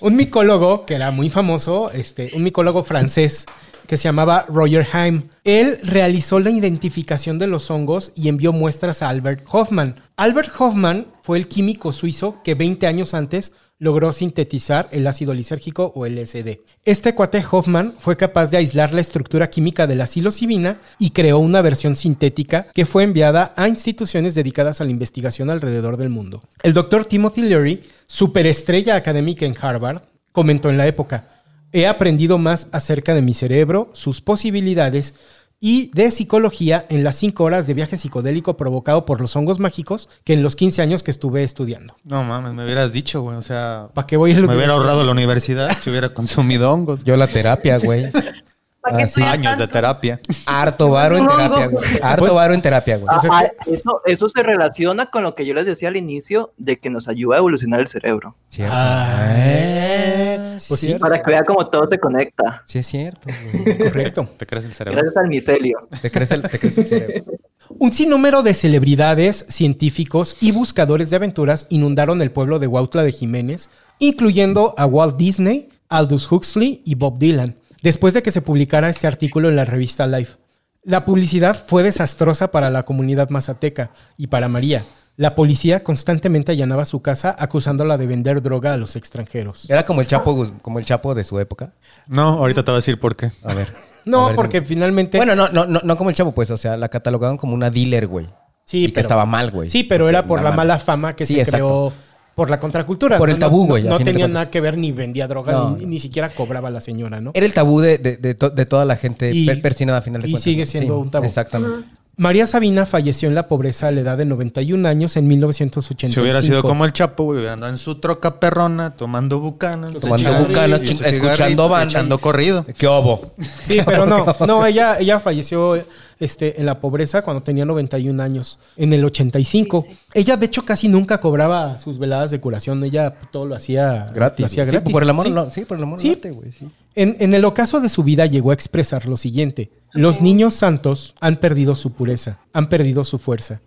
un 0.00 0.16
micólogo 0.16 0.86
que 0.86 0.94
era 0.94 1.10
muy 1.10 1.28
famoso, 1.30 1.90
este, 1.92 2.30
un 2.34 2.42
micólogo 2.42 2.84
francés 2.84 3.46
que 3.86 3.96
se 3.96 4.04
llamaba 4.04 4.46
Roger 4.48 4.86
Heim. 4.92 5.28
Él 5.44 5.78
realizó 5.82 6.38
la 6.38 6.50
identificación 6.50 7.38
de 7.38 7.48
los 7.48 7.70
hongos 7.70 8.12
y 8.14 8.28
envió 8.28 8.52
muestras 8.52 9.02
a 9.02 9.08
Albert 9.08 9.44
Hoffman. 9.50 9.96
Albert 10.16 10.50
Hoffman 10.58 11.08
fue 11.22 11.38
el 11.38 11.48
químico 11.48 11.92
suizo 11.92 12.40
que 12.44 12.54
20 12.54 12.86
años 12.86 13.14
antes 13.14 13.52
logró 13.80 14.12
sintetizar 14.12 14.88
el 14.92 15.06
ácido 15.06 15.34
lisérgico 15.34 15.92
o 15.96 16.06
LSD. 16.06 16.60
Este 16.84 17.14
cuate 17.14 17.42
Hoffman 17.50 17.94
fue 17.98 18.16
capaz 18.16 18.50
de 18.50 18.58
aislar 18.58 18.92
la 18.92 19.00
estructura 19.00 19.50
química 19.50 19.86
de 19.86 19.96
la 19.96 20.06
psilocibina 20.06 20.78
y 20.98 21.10
creó 21.10 21.38
una 21.38 21.62
versión 21.62 21.96
sintética 21.96 22.66
que 22.72 22.86
fue 22.86 23.02
enviada 23.02 23.52
a 23.56 23.68
instituciones 23.68 24.34
dedicadas 24.34 24.80
a 24.80 24.84
la 24.84 24.90
investigación 24.90 25.50
alrededor 25.50 25.96
del 25.96 26.10
mundo. 26.10 26.42
El 26.62 26.74
doctor 26.74 27.06
Timothy 27.06 27.42
Leary, 27.42 27.80
superestrella 28.06 28.96
académica 28.96 29.46
en 29.46 29.56
Harvard, 29.60 30.02
comentó 30.30 30.70
en 30.70 30.76
la 30.76 30.86
época, 30.86 31.28
he 31.72 31.86
aprendido 31.86 32.38
más 32.38 32.68
acerca 32.72 33.14
de 33.14 33.22
mi 33.22 33.32
cerebro, 33.32 33.90
sus 33.94 34.20
posibilidades 34.20 35.14
y 35.60 35.90
de 35.92 36.10
psicología 36.10 36.86
en 36.88 37.04
las 37.04 37.16
5 37.16 37.44
horas 37.44 37.66
de 37.66 37.74
viaje 37.74 37.98
psicodélico 37.98 38.56
provocado 38.56 39.04
por 39.04 39.20
los 39.20 39.36
hongos 39.36 39.58
mágicos 39.58 40.08
que 40.24 40.32
en 40.32 40.42
los 40.42 40.56
15 40.56 40.80
años 40.80 41.02
que 41.02 41.10
estuve 41.10 41.42
estudiando. 41.42 41.94
No 42.04 42.24
mames, 42.24 42.54
me 42.54 42.64
hubieras 42.64 42.92
dicho, 42.92 43.20
güey. 43.20 43.36
O 43.36 43.42
sea, 43.42 43.88
¿Para 43.92 44.06
qué 44.06 44.16
voy 44.16 44.32
a 44.32 44.40
la 44.40 44.46
me 44.46 44.56
hubiera 44.56 44.72
ahorrado 44.72 45.04
la 45.04 45.12
universidad 45.12 45.76
si 45.78 45.90
hubiera 45.90 46.14
consumido 46.14 46.72
hongos. 46.72 47.04
Yo 47.04 47.16
la 47.16 47.26
terapia, 47.26 47.78
güey. 47.78 48.10
¿Para 48.90 49.04
qué 49.04 49.22
Ah, 49.22 49.30
Años 49.32 49.58
de 49.58 49.68
terapia. 49.68 50.20
Harto 50.46 50.90
varo 50.90 51.16
en 51.16 51.22
Un 51.22 51.28
terapia, 51.28 51.66
güey. 51.66 51.84
Harto 52.02 52.34
varo 52.34 52.54
en 52.54 52.62
terapia, 52.62 52.96
güey. 52.96 53.08
Ah, 53.10 53.18
Pues 53.20 53.32
ah, 53.34 53.44
eso, 53.66 54.02
eso 54.04 54.28
se 54.28 54.42
relaciona 54.42 55.06
con 55.06 55.22
lo 55.22 55.34
que 55.34 55.46
yo 55.46 55.54
les 55.54 55.66
decía 55.66 55.88
al 55.88 55.96
inicio 55.96 56.52
de 56.56 56.78
que 56.78 56.90
nos 56.90 57.08
ayuda 57.08 57.36
a 57.36 57.38
evolucionar 57.38 57.80
el 57.80 57.86
cerebro. 57.88 58.34
Cierto. 58.48 58.74
Ah, 58.76 59.32
Eh, 59.36 60.58
pues 60.68 60.80
sí, 60.80 60.86
cierto. 60.86 61.02
Para 61.06 61.22
que 61.22 61.30
vea 61.30 61.44
cómo 61.44 61.66
todo 61.68 61.86
se 61.86 61.98
conecta. 61.98 62.62
Sí, 62.66 62.78
es 62.80 62.86
cierto, 62.86 63.28
güey. 63.64 63.78
correcto. 63.90 64.28
Te 64.36 64.46
crees 64.46 64.64
el 64.64 64.74
cerebro. 64.74 65.00
Gracias 65.00 65.16
al 65.16 65.28
micelio. 65.28 65.88
Te 66.02 66.10
crece 66.10 66.34
el, 66.34 66.42
te 66.42 66.58
crece 66.58 66.80
el 66.82 66.86
cerebro. 66.86 67.24
Un 67.78 67.92
sinnúmero 67.92 68.42
de 68.42 68.52
celebridades, 68.52 69.46
científicos 69.48 70.36
y 70.40 70.50
buscadores 70.50 71.10
de 71.10 71.16
aventuras 71.16 71.66
inundaron 71.70 72.20
el 72.20 72.32
pueblo 72.32 72.58
de 72.58 72.66
Huautla 72.66 73.04
de 73.04 73.12
Jiménez, 73.12 73.70
incluyendo 74.00 74.74
a 74.76 74.86
Walt 74.86 75.16
Disney, 75.16 75.68
Aldous 75.88 76.30
Huxley 76.30 76.82
y 76.84 76.96
Bob 76.96 77.18
Dylan, 77.20 77.59
después 77.82 78.14
de 78.14 78.22
que 78.22 78.30
se 78.30 78.42
publicara 78.42 78.88
este 78.88 79.06
artículo 79.06 79.48
en 79.48 79.56
la 79.56 79.64
revista 79.64 80.06
Life. 80.06 80.34
La 80.82 81.04
publicidad 81.04 81.62
fue 81.66 81.82
desastrosa 81.82 82.50
para 82.50 82.70
la 82.70 82.84
comunidad 82.84 83.28
mazateca 83.30 83.90
y 84.16 84.28
para 84.28 84.48
María. 84.48 84.84
La 85.16 85.34
policía 85.34 85.84
constantemente 85.84 86.52
allanaba 86.52 86.86
su 86.86 87.02
casa 87.02 87.36
acusándola 87.38 87.98
de 87.98 88.06
vender 88.06 88.40
droga 88.40 88.72
a 88.72 88.76
los 88.78 88.96
extranjeros. 88.96 89.68
Era 89.68 89.84
como 89.84 90.00
el 90.00 90.06
Chapo, 90.06 90.42
como 90.62 90.78
el 90.78 90.86
Chapo 90.86 91.14
de 91.14 91.24
su 91.24 91.38
época. 91.38 91.74
No, 92.06 92.28
ahorita 92.38 92.64
te 92.64 92.70
voy 92.70 92.76
a 92.76 92.80
decir 92.80 92.98
por 92.98 93.16
qué. 93.16 93.30
A 93.44 93.52
ver. 93.52 93.68
No, 94.06 94.24
A 94.24 94.26
ver, 94.28 94.36
porque 94.36 94.60
dime. 94.60 94.66
finalmente... 94.68 95.18
Bueno, 95.18 95.34
no, 95.36 95.50
no, 95.50 95.66
no, 95.66 95.80
no 95.84 95.96
como 95.98 96.08
el 96.08 96.16
Chapo, 96.16 96.32
pues. 96.32 96.50
O 96.50 96.56
sea, 96.56 96.78
la 96.78 96.88
catalogaban 96.88 97.36
como 97.36 97.52
una 97.52 97.68
dealer, 97.68 98.06
güey. 98.06 98.28
sí, 98.64 98.84
y 98.86 98.92
que 98.92 99.00
estaba 99.00 99.26
mal, 99.26 99.50
güey. 99.50 99.68
Sí, 99.68 99.84
pero 99.84 100.08
era 100.08 100.26
por 100.26 100.38
La 100.38 100.44
la 100.44 100.50
mal- 100.50 100.68
mala 100.68 100.78
fama 100.78 101.14
que 101.14 101.26
Sí, 101.26 101.34
se 101.34 101.40
exacto. 101.40 101.58
creó 101.66 101.92
por 102.40 102.48
la 102.48 102.58
contracultura. 102.58 103.18
Por 103.18 103.28
el 103.28 103.38
tabú, 103.38 103.66
güey, 103.66 103.82
No, 103.84 103.98
de 103.98 104.04
tenía 104.06 104.26
nada 104.26 104.48
que 104.48 104.62
ver 104.62 104.78
ni 104.78 104.92
vendía 104.92 105.28
droga, 105.28 105.52
No, 105.52 105.76
ni, 105.76 105.82
no. 105.82 105.88
ni 105.90 105.98
siquiera 105.98 106.30
cobraba 106.30 106.70
la 106.70 106.80
señora, 106.80 107.20
¿no? 107.20 107.32
Era 107.34 107.44
el 107.44 107.52
tabú 107.52 107.82
de, 107.82 107.98
de, 107.98 108.16
de 108.16 108.34
to- 108.34 108.48
de 108.48 108.64
toda 108.64 108.86
la 108.86 108.96
gente 108.96 109.30
Y- 109.30 109.44
per- 109.44 109.60
persinada 109.60 109.98
a 109.98 110.00
final 110.00 110.22
de 110.22 110.28
y 110.28 110.30
cuentas. 110.30 110.44
sigue 110.44 110.62
¿no? 110.64 110.70
siendo 110.70 110.98
un 110.98 111.10
tabú. 111.10 111.26
Exactamente. 111.26 111.86
María 112.16 112.46
Sabina 112.46 112.86
falleció 112.86 113.28
en 113.28 113.34
la 113.34 113.46
pobreza 113.46 113.88
a 113.88 113.90
la 113.90 114.00
edad 114.00 114.16
de 114.16 114.24
91 114.24 114.88
años 114.88 115.18
en 115.18 115.28
1985. 115.28 116.14
Si 116.14 116.20
hubiera 116.22 116.40
sido 116.40 116.62
como 116.62 116.86
el 116.86 116.94
Chapo, 116.94 117.24
güey, 117.24 117.46
andando 117.46 117.68
en 117.68 117.76
su 117.76 117.96
troca 117.96 118.40
perrona, 118.40 118.96
tomando 118.96 119.38
bucana, 119.38 119.90
Tomando 120.00 120.32
bucanas, 120.46 120.80
escuchando 120.80 121.68
banda. 121.68 121.84
echando 121.84 122.18
corrido. 122.18 122.64
¿Qué 122.78 122.86
obo? 122.86 123.32
Sí, 123.68 123.80
pero 123.84 124.06
no, 124.06 124.24
no, 124.46 124.64
ella, 124.64 124.98
ella 124.98 125.20
falleció 125.20 125.76
este, 126.20 126.60
en 126.60 126.66
la 126.66 126.78
pobreza 126.80 127.22
cuando 127.22 127.42
tenía 127.42 127.64
91 127.64 128.22
años, 128.22 128.58
en 128.76 128.92
el 128.92 129.04
85. 129.04 129.84
Ella, 130.14 130.36
de 130.36 130.46
hecho, 130.46 130.64
casi 130.64 130.86
nunca 130.88 131.18
cobraba 131.20 131.78
sus 131.78 131.98
veladas 131.98 132.30
de 132.30 132.40
curación. 132.40 132.84
Ella 132.84 133.14
todo 133.32 133.46
lo 133.46 133.56
hacía 133.56 134.10
Gratis. 134.14 134.40
Lo 134.40 134.46
hacía 134.46 134.66
Sí, 134.66 134.92
por 134.92 135.02
el 135.02 135.10
amor, 135.10 135.24
Sí. 135.24 135.30
no, 135.30 135.50
sí, 135.50 135.64
por 135.64 135.76
el 135.78 135.82
amor 135.82 135.98
Sí. 135.98 136.10
arte, 136.10 136.30
güey. 136.30 136.52
Sí. 136.52 136.68
En, 136.94 137.16
en 137.20 137.34
el 137.34 137.44
ocaso 137.44 137.80
de 137.80 137.88
su 137.88 138.02
vida 138.04 138.26
llegó 138.26 138.50
a 138.50 138.54
expresar 138.54 139.06
lo 139.06 139.16
siguiente. 139.16 139.70
Los 139.92 140.20
niños 140.20 140.54
santos 140.54 141.14
han 141.20 141.36
perdido 141.36 141.74
su 141.74 141.92
pureza, 141.92 142.38
han 142.52 142.68
perdido 142.68 143.02
su 143.04 143.18
fuerza. 143.18 143.60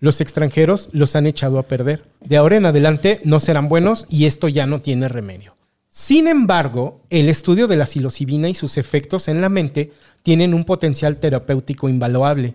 Los 0.00 0.20
extranjeros 0.22 0.88
los 0.92 1.14
han 1.14 1.26
echado 1.26 1.58
a 1.58 1.62
perder. 1.64 2.02
De 2.24 2.38
ahora 2.38 2.56
en 2.56 2.64
adelante 2.66 3.20
no 3.24 3.38
serán 3.38 3.68
buenos 3.68 4.06
y 4.08 4.24
esto 4.26 4.48
ya 4.48 4.66
no 4.66 4.80
tiene 4.80 5.08
remedio. 5.08 5.54
Sin 5.92 6.28
embargo, 6.28 7.00
el 7.10 7.28
estudio 7.28 7.66
de 7.66 7.76
la 7.76 7.84
psilocibina 7.84 8.48
y 8.48 8.54
sus 8.54 8.78
efectos 8.78 9.26
en 9.26 9.40
la 9.40 9.48
mente 9.48 9.90
tienen 10.22 10.54
un 10.54 10.62
potencial 10.62 11.16
terapéutico 11.16 11.88
invaluable. 11.88 12.54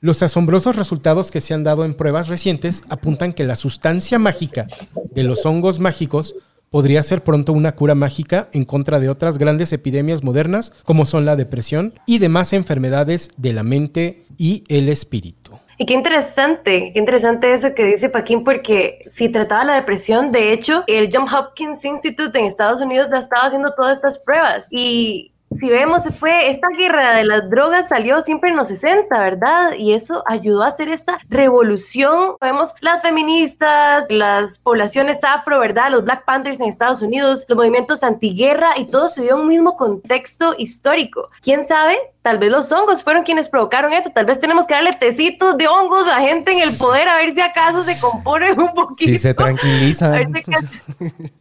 Los 0.00 0.22
asombrosos 0.22 0.76
resultados 0.76 1.30
que 1.30 1.42
se 1.42 1.52
han 1.52 1.62
dado 1.62 1.84
en 1.84 1.92
pruebas 1.92 2.28
recientes 2.28 2.84
apuntan 2.88 3.34
que 3.34 3.44
la 3.44 3.56
sustancia 3.56 4.18
mágica 4.18 4.66
de 5.14 5.24
los 5.24 5.44
hongos 5.44 5.78
mágicos 5.78 6.36
podría 6.70 7.02
ser 7.02 7.22
pronto 7.22 7.52
una 7.52 7.72
cura 7.72 7.94
mágica 7.94 8.48
en 8.54 8.64
contra 8.64 8.98
de 8.98 9.10
otras 9.10 9.36
grandes 9.36 9.74
epidemias 9.74 10.24
modernas 10.24 10.72
como 10.84 11.04
son 11.04 11.26
la 11.26 11.36
depresión 11.36 11.92
y 12.06 12.16
demás 12.16 12.54
enfermedades 12.54 13.30
de 13.36 13.52
la 13.52 13.62
mente 13.62 14.24
y 14.38 14.64
el 14.68 14.88
espíritu. 14.88 15.39
Y 15.80 15.86
qué 15.86 15.94
interesante, 15.94 16.90
qué 16.92 16.98
interesante 16.98 17.54
eso 17.54 17.74
que 17.74 17.86
dice 17.86 18.10
Paquín, 18.10 18.44
porque 18.44 18.98
si 19.06 19.30
trataba 19.30 19.64
la 19.64 19.74
depresión, 19.76 20.30
de 20.30 20.52
hecho, 20.52 20.84
el 20.86 21.08
John 21.10 21.24
Hopkins 21.26 21.86
Institute 21.86 22.38
en 22.38 22.44
Estados 22.44 22.82
Unidos 22.82 23.12
ya 23.12 23.18
estaba 23.18 23.46
haciendo 23.46 23.72
todas 23.72 23.96
estas 23.96 24.18
pruebas. 24.18 24.68
Y 24.70 25.29
si 25.52 25.68
vemos, 25.68 26.04
fue, 26.16 26.48
esta 26.50 26.68
guerra 26.68 27.14
de 27.16 27.24
las 27.24 27.50
drogas 27.50 27.88
salió 27.88 28.22
siempre 28.22 28.50
en 28.50 28.56
los 28.56 28.68
60, 28.68 29.18
¿verdad? 29.18 29.72
Y 29.76 29.94
eso 29.94 30.22
ayudó 30.26 30.62
a 30.62 30.68
hacer 30.68 30.88
esta 30.88 31.18
revolución. 31.28 32.36
Vemos 32.40 32.74
las 32.80 33.02
feministas, 33.02 34.06
las 34.10 34.60
poblaciones 34.60 35.24
afro, 35.24 35.58
¿verdad? 35.58 35.90
Los 35.90 36.04
Black 36.04 36.24
Panthers 36.24 36.60
en 36.60 36.68
Estados 36.68 37.02
Unidos, 37.02 37.46
los 37.48 37.56
movimientos 37.56 38.04
antiguerra 38.04 38.70
y 38.76 38.84
todo 38.84 39.08
se 39.08 39.22
dio 39.22 39.34
en 39.34 39.40
un 39.40 39.48
mismo 39.48 39.76
contexto 39.76 40.54
histórico. 40.56 41.30
¿Quién 41.42 41.66
sabe? 41.66 41.96
Tal 42.22 42.38
vez 42.38 42.50
los 42.50 42.70
hongos 42.70 43.02
fueron 43.02 43.24
quienes 43.24 43.48
provocaron 43.48 43.92
eso. 43.92 44.10
Tal 44.14 44.26
vez 44.26 44.38
tenemos 44.38 44.66
que 44.66 44.74
darle 44.74 44.92
tecitos 44.92 45.56
de 45.56 45.66
hongos 45.66 46.06
a 46.08 46.20
gente 46.20 46.52
en 46.52 46.60
el 46.60 46.76
poder 46.76 47.08
a 47.08 47.16
ver 47.16 47.32
si 47.32 47.40
acaso 47.40 47.82
se 47.82 47.98
componen 47.98 48.60
un 48.60 48.72
poquito. 48.72 49.10
Si 49.10 49.18
se 49.18 49.30
A 49.30 50.10
ver 50.10 50.30
tranquilizan. 50.30 50.32
si 50.32 51.32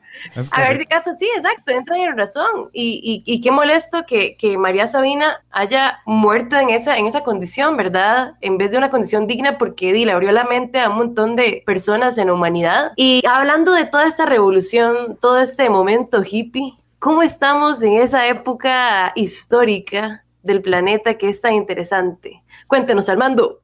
a 0.51 0.61
ver 0.61 0.77
si 0.77 0.83
acaso 0.83 1.11
sí, 1.17 1.27
exacto, 1.35 1.71
entran 1.71 1.99
en 1.99 2.17
razón. 2.17 2.69
Y, 2.73 3.23
y, 3.25 3.33
y 3.33 3.41
qué 3.41 3.51
molesto 3.51 4.05
que, 4.05 4.35
que 4.37 4.57
María 4.57 4.87
Sabina 4.87 5.43
haya 5.51 5.99
muerto 6.05 6.57
en 6.57 6.69
esa, 6.69 6.97
en 6.97 7.07
esa 7.07 7.21
condición, 7.21 7.77
¿verdad? 7.77 8.33
En 8.41 8.57
vez 8.57 8.71
de 8.71 8.77
una 8.77 8.89
condición 8.89 9.25
digna, 9.27 9.57
porque 9.57 9.93
di, 9.93 10.05
le 10.05 10.11
abrió 10.11 10.31
la 10.31 10.43
mente 10.43 10.79
a 10.79 10.89
un 10.89 10.97
montón 10.97 11.35
de 11.35 11.63
personas 11.65 12.17
en 12.17 12.27
la 12.27 12.33
humanidad. 12.33 12.91
Y 12.95 13.23
hablando 13.27 13.73
de 13.73 13.85
toda 13.85 14.07
esta 14.07 14.25
revolución, 14.25 15.17
todo 15.21 15.39
este 15.39 15.69
momento 15.69 16.21
hippie, 16.23 16.73
¿cómo 16.99 17.21
estamos 17.21 17.81
en 17.81 17.93
esa 17.93 18.27
época 18.27 19.11
histórica 19.15 20.23
del 20.43 20.61
planeta 20.61 21.17
que 21.17 21.29
es 21.29 21.41
tan 21.41 21.53
interesante? 21.53 22.43
Cuéntenos, 22.67 23.09
Armando. 23.09 23.61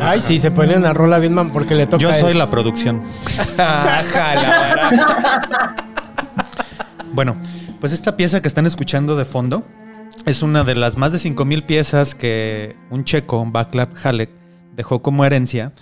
Ay, 0.00 0.22
sí, 0.22 0.40
se 0.40 0.50
ponen 0.50 0.84
a 0.84 0.92
rola 0.92 1.18
bien, 1.18 1.34
man, 1.34 1.50
porque 1.50 1.74
le 1.74 1.86
toca 1.86 2.02
Yo 2.02 2.12
soy 2.12 2.34
la 2.34 2.50
producción. 2.50 3.02
Bueno, 7.12 7.34
pues 7.80 7.94
esta 7.94 8.14
pieza 8.14 8.42
que 8.42 8.48
están 8.48 8.66
escuchando 8.66 9.16
de 9.16 9.24
fondo 9.24 9.64
es 10.26 10.42
una 10.42 10.64
de 10.64 10.74
las 10.74 10.98
más 10.98 11.12
de 11.12 11.18
5.000 11.18 11.64
piezas 11.64 12.14
que 12.14 12.76
un 12.90 13.04
checo, 13.04 13.42
Václav 13.46 13.88
Halek, 14.04 14.28
dejó 14.74 15.00
como 15.00 15.24
herencia. 15.24 15.72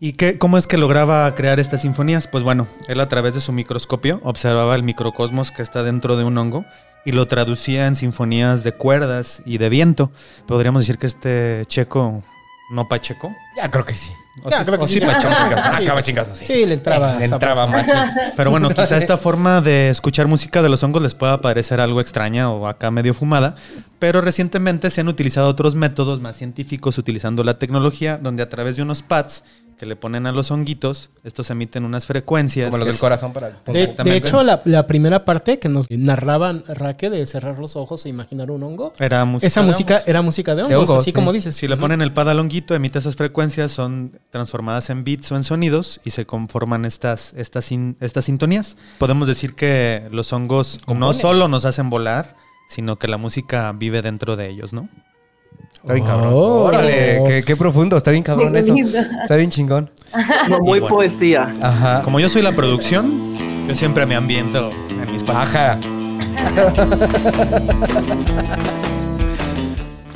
¿Y 0.00 0.14
qué, 0.14 0.36
cómo 0.36 0.58
es 0.58 0.66
que 0.66 0.76
lograba 0.76 1.32
crear 1.36 1.60
estas 1.60 1.82
sinfonías? 1.82 2.26
Pues 2.26 2.42
bueno, 2.42 2.66
él 2.88 2.98
a 2.98 3.08
través 3.08 3.34
de 3.34 3.40
su 3.40 3.52
microscopio 3.52 4.20
observaba 4.24 4.74
el 4.74 4.82
microcosmos 4.82 5.52
que 5.52 5.62
está 5.62 5.84
dentro 5.84 6.16
de 6.16 6.24
un 6.24 6.36
hongo 6.36 6.64
y 7.04 7.12
lo 7.12 7.28
traducía 7.28 7.86
en 7.86 7.94
sinfonías 7.94 8.64
de 8.64 8.72
cuerdas 8.72 9.42
y 9.46 9.58
de 9.58 9.68
viento. 9.68 10.10
Podríamos 10.46 10.82
decir 10.82 10.98
que 10.98 11.06
este 11.06 11.62
checo, 11.66 12.24
no 12.68 12.88
pacheco. 12.88 13.34
Ya 13.56 13.70
creo 13.70 13.84
que 13.84 13.94
sí. 13.94 14.14
O 14.42 14.50
sí- 14.50 14.56
o 14.56 14.86
sí. 14.88 15.00
Ah, 15.04 15.78
no 15.86 16.66
le 16.66 16.74
entraba. 16.74 17.16
Le 17.18 17.24
entraba 17.24 17.66
sabroso. 17.66 17.86
macho. 17.94 18.12
Pero 18.36 18.50
bueno, 18.50 18.68
quizá 18.70 18.96
esta 18.96 19.16
forma 19.16 19.60
de 19.60 19.90
escuchar 19.90 20.26
música 20.26 20.62
de 20.62 20.68
los 20.68 20.82
hongos 20.82 21.02
les 21.02 21.14
pueda 21.14 21.40
parecer 21.40 21.80
algo 21.80 22.00
extraña 22.00 22.50
o 22.50 22.66
acá 22.66 22.90
medio 22.90 23.14
fumada, 23.14 23.54
pero 23.98 24.20
recientemente 24.20 24.90
se 24.90 25.00
han 25.00 25.08
utilizado 25.08 25.48
otros 25.48 25.74
métodos 25.74 26.20
más 26.20 26.36
científicos 26.36 26.98
utilizando 26.98 27.44
la 27.44 27.56
tecnología, 27.58 28.18
donde 28.20 28.42
a 28.42 28.48
través 28.50 28.76
de 28.76 28.82
unos 28.82 29.02
pads 29.02 29.44
que 29.78 29.86
le 29.86 29.96
ponen 29.96 30.26
a 30.26 30.32
los 30.32 30.50
honguitos, 30.50 31.10
estos 31.24 31.50
emiten 31.50 31.84
unas 31.84 32.06
frecuencias. 32.06 32.66
Como 32.68 32.78
los 32.78 32.86
del 32.86 32.98
corazón 32.98 33.32
para... 33.32 33.58
De, 33.66 33.88
de 34.04 34.16
hecho, 34.16 34.42
la, 34.44 34.60
la 34.64 34.86
primera 34.86 35.24
parte 35.24 35.58
que 35.58 35.68
nos 35.68 35.90
narraban 35.90 36.62
Raque 36.68 37.10
de 37.10 37.26
cerrar 37.26 37.58
los 37.58 37.74
ojos 37.74 38.06
e 38.06 38.08
imaginar 38.08 38.50
un 38.52 38.62
hongo, 38.62 38.92
Era 39.00 39.24
música 39.24 39.46
esa 39.46 39.60
de 39.62 39.66
música 39.66 40.02
era 40.06 40.22
música 40.22 40.54
de 40.54 40.62
hongos, 40.62 40.70
De 40.70 40.76
hongos, 40.76 40.98
así 41.02 41.10
sí. 41.10 41.12
como 41.12 41.32
dices. 41.32 41.56
Si 41.56 41.66
le 41.66 41.76
ponen 41.76 42.02
el 42.02 42.12
pad 42.12 42.30
al 42.30 42.38
honguito, 42.38 42.74
emite 42.74 42.98
esas 43.00 43.16
frecuencias, 43.16 43.72
son 43.72 44.12
transformadas 44.34 44.90
en 44.90 45.04
bits 45.04 45.32
o 45.32 45.36
en 45.36 45.44
sonidos 45.44 46.00
y 46.04 46.10
se 46.10 46.26
conforman 46.26 46.84
estas, 46.84 47.32
estas, 47.34 47.64
sin- 47.64 47.96
estas 48.00 48.24
sintonías. 48.26 48.76
Podemos 48.98 49.26
decir 49.28 49.54
que 49.54 50.08
los 50.10 50.32
hongos 50.32 50.80
no 50.92 51.12
solo 51.14 51.48
nos 51.48 51.64
hacen 51.64 51.88
volar, 51.88 52.36
sino 52.68 52.96
que 52.96 53.08
la 53.08 53.16
música 53.16 53.72
vive 53.72 54.02
dentro 54.02 54.36
de 54.36 54.50
ellos, 54.50 54.72
¿no? 54.72 54.88
Está 55.74 55.92
bien 55.94 56.06
cabrón. 56.06 56.32
Oh. 56.34 56.64
Órale, 56.64 57.22
qué, 57.26 57.42
qué 57.46 57.56
profundo. 57.56 57.96
Está 57.96 58.10
bien 58.10 58.22
cabrón 58.22 58.52
Qué 58.52 58.58
eso. 58.60 58.74
lindo. 58.74 58.98
Está 59.22 59.36
bien 59.36 59.50
chingón. 59.50 59.90
Como 60.48 60.60
muy 60.60 60.80
bueno. 60.80 60.96
poesía. 60.96 61.54
Ajá. 61.62 62.02
Como 62.02 62.18
yo 62.20 62.28
soy 62.28 62.42
la 62.42 62.54
producción, 62.56 63.68
yo 63.68 63.74
siempre 63.74 64.04
me 64.06 64.14
ambiento 64.16 64.72
en 65.02 65.12
mis 65.12 65.22
pajas. 65.22 65.78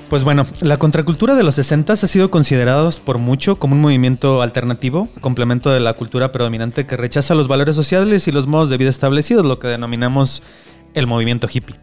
Pues 0.09 0.25
bueno, 0.25 0.47
la 0.63 0.79
contracultura 0.79 1.35
de 1.35 1.43
los 1.43 1.57
60 1.57 1.93
ha 1.93 1.97
sido 1.97 2.31
considerada 2.31 2.91
por 3.05 3.19
mucho 3.19 3.59
como 3.59 3.75
un 3.75 3.83
movimiento 3.83 4.41
alternativo, 4.41 5.07
complemento 5.21 5.69
de 5.71 5.81
la 5.81 5.93
cultura 5.93 6.33
predominante 6.33 6.87
que 6.87 6.97
rechaza 6.97 7.35
los 7.35 7.47
valores 7.47 7.77
sociales 7.77 8.27
y 8.27 8.33
los 8.33 8.47
modos 8.47 8.71
de 8.71 8.79
vida 8.79 8.89
establecidos, 8.89 9.45
lo 9.45 9.59
que 9.59 9.69
denominamos 9.69 10.43
el 10.95 11.07
movimiento 11.07 11.47
hippie. 11.53 11.77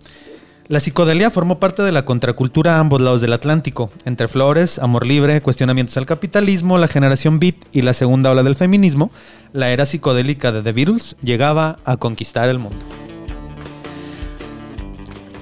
La 0.68 0.80
psicodelia 0.80 1.30
formó 1.30 1.60
parte 1.60 1.84
de 1.84 1.92
la 1.92 2.06
contracultura 2.06 2.78
a 2.78 2.80
ambos 2.80 3.00
lados 3.00 3.22
del 3.22 3.34
Atlántico, 3.34 3.92
entre 4.06 4.28
flores, 4.28 4.80
amor 4.80 5.06
libre, 5.06 5.40
cuestionamientos 5.42 5.96
al 5.98 6.08
capitalismo, 6.08 6.80
la 6.80 6.88
generación 6.88 7.40
beat 7.40 7.58
y 7.74 7.84
la 7.84 7.94
segunda 7.94 8.32
ola 8.32 8.42
del 8.42 8.56
feminismo, 8.56 9.12
la 9.54 9.70
era 9.70 9.86
psicodélica 9.86 10.52
de 10.52 10.64
The 10.64 10.72
Beatles 10.72 11.16
llegaba 11.22 11.78
a 11.86 11.98
conquistar 11.98 12.50
el 12.50 12.58
mundo. 12.58 13.05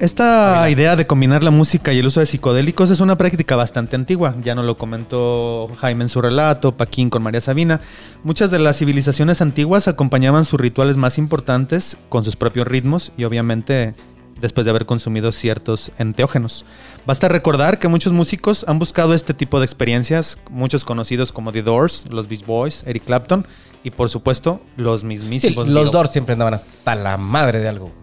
Esta 0.03 0.69
idea 0.69 0.97
de 0.97 1.07
combinar 1.07 1.45
la 1.45 1.49
música 1.49 1.93
y 1.93 1.99
el 1.99 2.07
uso 2.07 2.19
de 2.19 2.25
psicodélicos 2.25 2.89
es 2.89 2.99
una 2.99 3.17
práctica 3.17 3.55
bastante 3.55 3.95
antigua. 3.95 4.35
Ya 4.43 4.53
nos 4.53 4.65
lo 4.65 4.77
comentó 4.77 5.69
Jaime 5.77 6.03
en 6.03 6.09
su 6.09 6.21
relato, 6.21 6.75
Paquín 6.75 7.09
con 7.09 7.23
María 7.23 7.39
Sabina. 7.39 7.79
Muchas 8.21 8.51
de 8.51 8.59
las 8.59 8.77
civilizaciones 8.77 9.41
antiguas 9.41 9.87
acompañaban 9.87 10.43
sus 10.43 10.59
rituales 10.59 10.97
más 10.97 11.17
importantes 11.17 11.95
con 12.09 12.25
sus 12.25 12.35
propios 12.35 12.67
ritmos 12.67 13.13
y 13.15 13.23
obviamente 13.23 13.95
después 14.41 14.65
de 14.65 14.71
haber 14.71 14.85
consumido 14.85 15.31
ciertos 15.31 15.93
enteógenos. 15.97 16.65
Basta 17.05 17.29
recordar 17.29 17.79
que 17.79 17.87
muchos 17.87 18.11
músicos 18.11 18.65
han 18.67 18.79
buscado 18.79 19.13
este 19.13 19.33
tipo 19.33 19.59
de 19.59 19.65
experiencias, 19.65 20.37
muchos 20.51 20.83
conocidos 20.83 21.31
como 21.31 21.53
The 21.53 21.63
Doors, 21.63 22.07
los 22.11 22.27
Beach 22.27 22.45
Boys, 22.45 22.83
Eric 22.85 23.05
Clapton 23.05 23.47
y 23.85 23.91
por 23.91 24.09
supuesto 24.09 24.59
los 24.75 24.99
Sí, 24.99 25.07
mismísimos 25.07 25.65
los 25.65 25.73
Beatles. 25.73 25.91
Doors 25.93 26.11
siempre 26.11 26.33
andaban 26.33 26.55
hasta 26.55 26.93
la 26.93 27.15
madre 27.15 27.59
de 27.59 27.69
algo. 27.69 28.02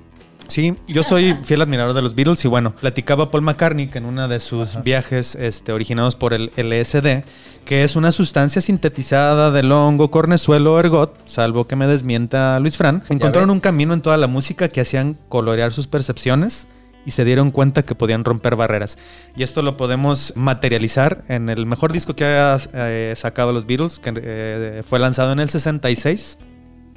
Sí, 0.51 0.75
yo 0.89 1.05
soy 1.05 1.37
fiel 1.45 1.63
admirador 1.63 1.95
de 1.95 2.03
los 2.03 2.17
Beatles 2.17 2.45
y 2.45 2.49
bueno, 2.49 2.75
platicaba 2.75 3.31
Paul 3.31 3.45
McCartney 3.45 3.87
que 3.87 3.99
en 3.99 4.05
uno 4.05 4.27
de 4.27 4.41
sus 4.41 4.83
viajes 4.83 5.37
este, 5.37 5.71
originados 5.71 6.17
por 6.17 6.33
el 6.33 6.51
LSD, 6.57 7.23
que 7.65 7.85
es 7.85 7.95
una 7.95 8.11
sustancia 8.11 8.61
sintetizada 8.61 9.53
del 9.53 9.71
hongo, 9.71 10.11
cornezuelo 10.11 10.81
ergot, 10.81 11.17
salvo 11.27 11.69
que 11.69 11.77
me 11.77 11.87
desmienta 11.87 12.59
Luis 12.59 12.77
Fran, 12.77 13.05
encontraron 13.11 13.51
un 13.51 13.61
camino 13.61 13.95
en 13.95 14.03
toda 14.03 14.17
la 14.17 14.27
música 14.27 14.69
que 14.69 14.81
hacían 14.81 15.17
colorear 15.29 15.73
sus 15.73 15.87
percepciones 15.87 16.67
y 17.07 17.13
se 17.13 17.25
dieron 17.25 17.53
cuenta 17.53 17.85
que 17.85 17.95
podían 17.95 18.25
romper 18.25 18.57
barreras. 18.57 18.99
Y 19.37 19.45
esto 19.45 19.63
lo 19.63 19.77
podemos 19.77 20.33
materializar 20.35 21.23
en 21.29 21.49
el 21.49 21.65
mejor 21.65 21.93
disco 21.93 22.17
que 22.17 22.25
ha 22.25 22.59
eh, 22.75 23.15
sacado 23.17 23.53
los 23.53 23.67
Beatles, 23.67 24.01
que 24.01 24.13
eh, 24.17 24.83
fue 24.85 24.99
lanzado 24.99 25.31
en 25.31 25.39
el 25.39 25.49
66, 25.49 26.39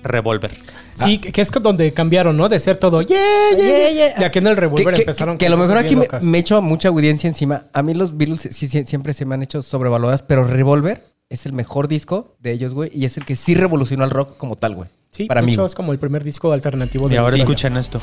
Revolver. 0.03 0.51
Sí, 0.95 1.17
que 1.17 1.41
es 1.41 1.49
donde 1.51 1.93
cambiaron, 1.93 2.37
¿no? 2.37 2.49
De 2.49 2.59
ser 2.59 2.77
todo, 2.77 3.01
yeah, 3.01 3.17
yeah, 3.57 3.65
Yeah, 3.65 3.91
yeah. 3.91 4.21
Y 4.21 4.23
aquí 4.23 4.39
en 4.39 4.47
el 4.47 4.57
revólver 4.57 4.93
Que, 4.93 4.97
que- 4.97 5.01
empezaron 5.01 5.37
que 5.37 5.47
a 5.47 5.49
lo 5.49 5.57
mejor 5.57 5.77
aquí 5.77 5.95
me, 5.95 6.07
me 6.21 6.37
echo 6.37 6.61
mucha 6.61 6.89
audiencia 6.89 7.27
encima. 7.27 7.63
A 7.73 7.81
mí 7.81 7.93
los 7.93 8.15
Beatles 8.17 8.47
sí, 8.51 8.67
sí, 8.67 8.83
siempre 8.83 9.13
se 9.13 9.25
me 9.25 9.33
han 9.35 9.41
hecho 9.43 9.61
sobrevaloradas, 9.61 10.21
pero 10.23 10.43
Revolver 10.43 11.03
es 11.29 11.45
el 11.45 11.53
mejor 11.53 11.87
disco 11.87 12.35
de 12.39 12.51
ellos, 12.51 12.73
güey. 12.73 12.91
Y 12.93 13.05
es 13.05 13.17
el 13.17 13.25
que 13.25 13.35
sí 13.35 13.55
revolucionó 13.55 14.03
al 14.03 14.11
rock 14.11 14.37
como 14.37 14.55
tal, 14.55 14.75
güey. 14.75 14.89
Sí, 15.09 15.25
para 15.25 15.41
de 15.41 15.47
mí. 15.47 15.53
hecho, 15.53 15.65
es 15.65 15.73
como 15.75 15.91
el 15.93 15.99
primer 15.99 16.23
disco 16.23 16.51
alternativo 16.51 17.07
Y 17.07 17.11
de 17.13 17.17
ahora 17.17 17.33
sí. 17.33 17.39
escuchen 17.39 17.77
esto. 17.77 17.99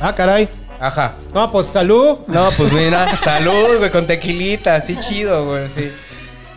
Ah, 0.00 0.14
caray. 0.14 0.48
Ajá. 0.78 1.16
No, 1.34 1.50
pues 1.50 1.66
salud. 1.68 2.18
No, 2.26 2.48
pues 2.56 2.72
mira, 2.72 3.06
salud, 3.18 3.78
güey, 3.78 3.90
con 3.90 4.06
tequilita, 4.06 4.76
así 4.76 4.96
chido, 4.96 5.46
güey, 5.46 5.68
sí. 5.70 5.90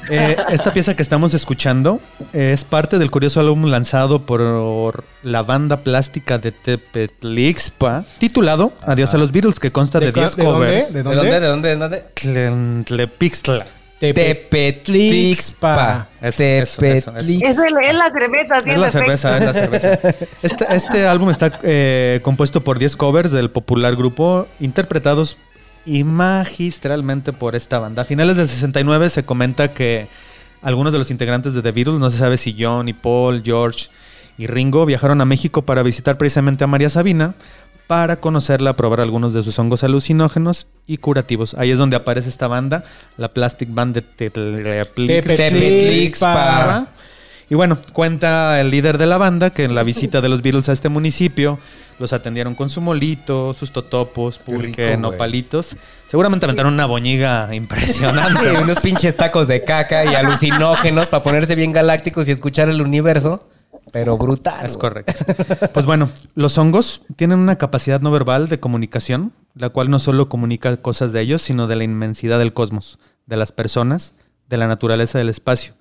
Eh, 0.10 0.36
esta 0.52 0.74
pieza 0.74 0.95
que 0.95 1.04
estamos 1.04 1.34
escuchando 1.34 2.00
es 2.34 2.64
parte 2.64 2.97
del 2.97 3.12
curioso 3.12 3.39
álbum 3.39 3.66
lanzado 3.66 4.26
por 4.26 5.04
la 5.24 5.43
banda 5.43 5.78
plástica 5.82 6.38
de 6.39 6.52
Tepetlixpa, 6.52 8.06
titulado 8.18 8.74
Adiós 8.86 9.14
a 9.14 9.18
los 9.18 9.32
Beatles, 9.32 9.60
que 9.60 9.72
consta 9.72 10.00
de, 10.00 10.12
cua- 10.14 10.34
10 10.34 10.36
¿De 10.36 10.43
dónde? 10.43 10.54
covers. 10.68 10.93
¿De 10.93 11.04
¿De 11.04 11.06
dónde? 11.16 11.39
¿De 11.39 11.47
dónde? 11.47 11.76
¿De 12.24 12.45
dónde? 12.50 12.84
Tlepixtla. 12.86 13.66
Tepetlixpa. 14.00 16.08
Eso, 16.22 16.43
eso, 16.43 16.86
eso. 16.86 17.14
Es, 17.18 17.58
la 17.93 18.10
cerveza, 18.12 18.62
sí, 18.62 18.70
Es 18.72 18.80
la 18.80 18.89
cerveza, 18.89 19.38
es 19.38 19.43
la 19.45 19.54
cerveza. 19.54 20.00
Este, 20.41 20.66
este 20.74 21.06
álbum 21.08 21.30
está 21.30 21.60
eh, 21.64 22.20
compuesto 22.24 22.64
por 22.64 22.80
10 22.80 22.95
covers 22.95 23.32
del 23.32 23.52
popular 23.52 23.95
grupo, 23.97 24.47
interpretados 24.62 25.38
y 25.86 26.03
magistralmente 26.03 27.34
por 27.34 27.55
esta 27.55 27.80
banda. 27.80 28.03
A 28.03 28.05
finales 28.05 28.38
del 28.38 28.47
69 28.47 29.09
se 29.09 29.23
comenta 29.25 29.73
que 29.73 30.07
algunos 30.61 30.91
de 30.91 30.99
los 30.99 31.11
integrantes 31.11 31.53
de 31.53 31.61
The 31.61 31.71
Beatles, 31.71 31.99
no 31.99 32.09
se 32.09 32.17
sabe 32.17 32.38
si 32.38 32.55
John 32.57 32.88
y 32.89 32.93
Paul, 32.93 33.41
George 33.43 33.88
y 34.38 34.47
Ringo, 34.47 34.86
viajaron 34.86 35.21
a 35.21 35.25
México 35.25 35.63
para 35.63 35.84
visitar 35.84 36.17
precisamente 36.17 36.63
a 36.63 36.67
María 36.67 36.89
Sabina 36.89 37.36
para 37.88 38.19
conocerla, 38.19 38.75
probar 38.75 39.01
algunos 39.01 39.34
de 39.34 39.41
sus 39.41 39.57
hongos 39.57 39.84
alucinógenos 39.84 40.67
y 40.86 40.97
curativos. 40.97 41.55
Ahí 41.55 41.71
es 41.71 41.80
donde 41.80 41.95
aparece 41.95 42.30
esta 42.30 42.47
banda, 42.47 42.84
la 43.17 43.34
Plastic 43.34 43.73
Band 43.73 43.95
de 43.95 44.03
Tepetlixpa. 44.03 45.17
Y 47.49 47.55
bueno, 47.55 47.80
cuenta 47.91 48.61
el 48.61 48.69
líder 48.69 48.99
de 48.99 49.07
la 49.07 49.17
banda 49.17 49.49
que 49.49 49.63
en 49.63 49.73
la 49.73 49.82
visita 49.82 50.21
de 50.21 50.30
los 50.30 50.43
Beatles 50.43 50.69
a 50.69 50.73
este 50.73 50.89
municipio 50.89 51.57
los 52.00 52.14
atendieron 52.14 52.56
con 52.56 52.70
su 52.70 52.82
molito, 52.82 53.54
sus 53.54 53.72
totopos, 53.72 54.39
pulque, 54.39 54.95
rico, 54.95 55.02
nopalitos. 55.02 55.76
Seguramente 56.08 56.45
aventaron 56.45 56.74
una 56.74 56.86
boñiga 56.86 57.47
Sí, 57.50 57.56
impresionante. 57.56 58.52
unos 58.64 58.80
pinches 58.80 59.16
tacos 59.16 59.47
de 59.47 59.64
caca 59.64 60.06
y 60.06 60.16
alucinógenos 60.16 61.08
para 61.08 61.24
ponerse 61.24 61.56
bien 61.56 61.72
galácticos 61.72 62.28
y 62.28 62.32
escuchar 62.32 62.70
el 62.70 62.82
universo. 62.82 63.47
Pero 63.91 64.18
brutal. 64.18 64.66
Es 64.66 64.78
correcto. 64.78 65.14
Pues 65.74 65.86
bueno, 65.86 66.10
los 66.36 66.58
hongos 66.58 67.02
tienen 67.16 67.39
una 67.39 67.58
capacidad 67.58 68.02
no 68.02 68.12
verbal 68.12 68.47
de 68.47 68.60
comunicación, 68.60 69.34
la 69.56 69.70
cual 69.70 69.89
no 69.89 70.00
solo 70.00 70.30
comunica 70.30 70.78
cosas 70.78 71.12
de 71.12 71.22
ellos, 71.22 71.41
sino 71.41 71.68
de 71.68 71.76
la 71.76 71.84
inmensidad 71.84 72.39
del 72.39 72.54
cosmos, 72.54 73.00
de 73.26 73.38
las 73.38 73.52
personas, 73.52 74.14
de 74.47 74.58
la 74.58 74.68
naturaleza 74.68 75.18
del 75.18 75.30
espacio. 75.30 75.74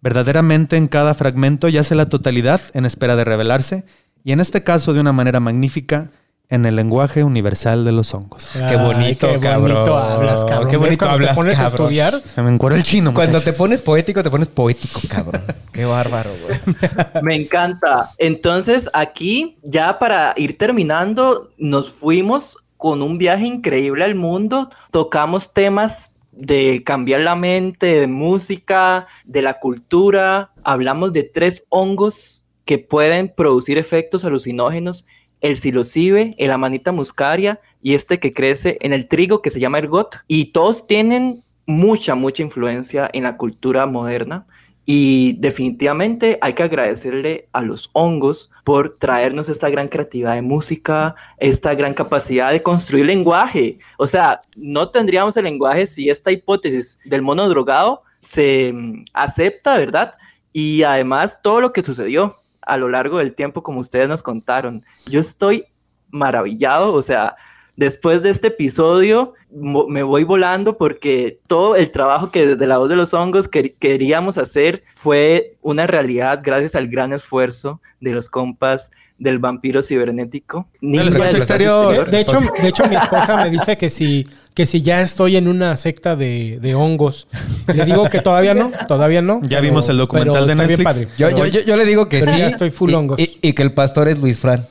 Verdaderamente 0.00 0.76
en 0.76 0.88
cada 0.88 1.14
fragmento 1.14 1.68
yace 1.68 1.94
la 1.94 2.08
totalidad 2.08 2.60
en 2.74 2.86
espera 2.86 3.16
de 3.16 3.24
revelarse, 3.24 3.84
y 4.26 4.32
en 4.32 4.40
este 4.40 4.64
caso 4.64 4.92
de 4.92 4.98
una 4.98 5.12
manera 5.12 5.38
magnífica, 5.38 6.10
en 6.48 6.66
el 6.66 6.74
lenguaje 6.74 7.22
universal 7.22 7.84
de 7.84 7.92
los 7.92 8.12
hongos. 8.12 8.50
Qué 8.54 8.76
bonito, 8.76 9.28
qué 9.28 9.38
cabrón. 9.38 9.72
bonito 9.72 9.96
hablas, 9.96 10.44
cabrón. 10.44 10.68
Qué 10.68 10.76
¿Ves 10.76 10.86
bonito 10.88 11.08
hablas, 11.08 11.30
te 11.30 11.34
pones 11.36 11.58
a 11.60 11.66
estudiar. 11.68 12.20
Se 12.34 12.42
me 12.42 12.50
encueró 12.50 12.74
el 12.74 12.82
chino. 12.82 13.14
Cuando 13.14 13.40
te 13.40 13.52
pones 13.52 13.82
poético, 13.82 14.24
te 14.24 14.30
pones 14.30 14.48
poético, 14.48 15.00
cabrón. 15.08 15.42
Qué 15.72 15.84
bárbaro, 15.84 16.30
güey. 16.42 16.58
Me 17.22 17.36
encanta. 17.36 18.10
Entonces, 18.18 18.90
aquí, 18.94 19.58
ya 19.62 20.00
para 20.00 20.34
ir 20.36 20.58
terminando, 20.58 21.52
nos 21.56 21.92
fuimos 21.92 22.56
con 22.76 23.02
un 23.02 23.18
viaje 23.18 23.46
increíble 23.46 24.02
al 24.02 24.16
mundo. 24.16 24.70
Tocamos 24.90 25.52
temas 25.52 26.10
de 26.32 26.82
cambiar 26.84 27.20
la 27.20 27.36
mente, 27.36 28.00
de 28.00 28.08
música, 28.08 29.06
de 29.24 29.42
la 29.42 29.60
cultura. 29.60 30.50
Hablamos 30.64 31.12
de 31.12 31.22
tres 31.22 31.62
hongos 31.68 32.42
que 32.66 32.78
pueden 32.78 33.32
producir 33.34 33.78
efectos 33.78 34.26
alucinógenos. 34.26 35.06
El 35.40 35.56
psilocibe, 35.56 36.34
el 36.38 36.50
amanita 36.50 36.92
muscaria 36.92 37.60
y 37.80 37.94
este 37.94 38.18
que 38.18 38.34
crece 38.34 38.76
en 38.80 38.92
el 38.92 39.06
trigo 39.08 39.40
que 39.40 39.50
se 39.50 39.60
llama 39.60 39.78
ergot. 39.78 40.16
Y 40.26 40.46
todos 40.46 40.86
tienen 40.86 41.44
mucha, 41.66 42.14
mucha 42.14 42.42
influencia 42.42 43.08
en 43.12 43.22
la 43.22 43.36
cultura 43.36 43.86
moderna. 43.86 44.46
Y 44.88 45.34
definitivamente 45.40 46.38
hay 46.40 46.52
que 46.52 46.62
agradecerle 46.62 47.48
a 47.52 47.62
los 47.62 47.90
hongos 47.92 48.50
por 48.64 48.96
traernos 48.98 49.48
esta 49.48 49.68
gran 49.68 49.88
creatividad 49.88 50.34
de 50.34 50.42
música, 50.42 51.16
esta 51.38 51.74
gran 51.74 51.92
capacidad 51.92 52.52
de 52.52 52.62
construir 52.62 53.06
lenguaje. 53.06 53.78
O 53.98 54.06
sea, 54.06 54.42
no 54.56 54.90
tendríamos 54.90 55.36
el 55.36 55.44
lenguaje 55.44 55.86
si 55.86 56.08
esta 56.08 56.30
hipótesis 56.30 56.98
del 57.04 57.22
mono 57.22 57.48
drogado 57.48 58.02
se 58.20 58.72
mm, 58.72 59.04
acepta, 59.12 59.76
¿verdad? 59.76 60.14
Y 60.52 60.84
además 60.84 61.40
todo 61.42 61.60
lo 61.60 61.72
que 61.72 61.82
sucedió 61.82 62.36
a 62.66 62.76
lo 62.76 62.88
largo 62.88 63.18
del 63.18 63.34
tiempo, 63.34 63.62
como 63.62 63.80
ustedes 63.80 64.08
nos 64.08 64.22
contaron. 64.22 64.84
Yo 65.06 65.20
estoy 65.20 65.64
maravillado, 66.10 66.92
o 66.92 67.02
sea, 67.02 67.36
después 67.76 68.22
de 68.22 68.30
este 68.30 68.48
episodio 68.48 69.34
me 69.50 70.02
voy 70.02 70.24
volando 70.24 70.76
porque 70.78 71.38
todo 71.46 71.76
el 71.76 71.90
trabajo 71.90 72.30
que 72.30 72.46
desde 72.46 72.66
la 72.66 72.78
voz 72.78 72.88
de 72.88 72.96
los 72.96 73.12
hongos 73.14 73.48
que- 73.48 73.74
queríamos 73.74 74.38
hacer 74.38 74.82
fue 74.92 75.56
una 75.62 75.86
realidad 75.86 76.40
gracias 76.42 76.74
al 76.74 76.88
gran 76.88 77.12
esfuerzo 77.12 77.80
de 78.00 78.12
los 78.12 78.28
compas 78.30 78.90
del 79.18 79.38
vampiro 79.38 79.82
cibernético. 79.82 80.66
Ninja 80.80 81.06
espacio 81.06 81.26
del 81.26 81.36
exterior. 81.36 82.10
De 82.10 82.20
hecho, 82.20 82.38
de 82.60 82.68
hecho, 82.68 82.86
mi 82.86 82.96
esposa 82.96 83.36
me 83.42 83.50
dice 83.50 83.76
que 83.78 83.88
si, 83.90 84.26
que 84.56 84.64
si 84.66 84.80
ya 84.80 85.02
estoy 85.02 85.36
en 85.36 85.48
una 85.48 85.76
secta 85.76 86.16
de, 86.16 86.58
de 86.62 86.74
hongos. 86.74 87.28
Le 87.72 87.84
digo 87.84 88.08
que 88.08 88.20
todavía 88.22 88.54
no, 88.54 88.72
todavía 88.88 89.20
no. 89.20 89.40
Ya 89.42 89.60
vimos 89.60 89.86
el 89.90 89.98
documental 89.98 90.32
pero 90.32 90.46
de 90.46 90.54
bien 90.54 90.68
Netflix. 90.68 90.84
padre. 90.84 91.08
Yo, 91.18 91.26
Pero- 91.28 91.36
yo, 91.46 91.46
yo, 91.46 91.60
yo 91.60 91.76
le 91.76 91.84
digo 91.84 92.08
que 92.08 92.20
pero 92.20 92.32
sí. 92.32 92.38
ya 92.38 92.46
estoy 92.48 92.70
full 92.70 92.90
y, 92.90 92.94
hongos. 92.94 93.20
y- 93.20 93.38
y 93.42 93.52
que 93.52 93.62
el 93.62 93.72
pastor 93.72 94.08
es 94.08 94.18
Luis 94.18 94.38
Fran. 94.40 94.66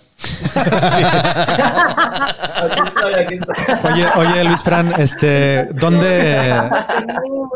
Oye, 3.83 4.05
oye, 4.17 4.43
Luis 4.43 4.63
Fran, 4.63 4.93
este, 4.97 5.65
¿dónde, 5.79 6.53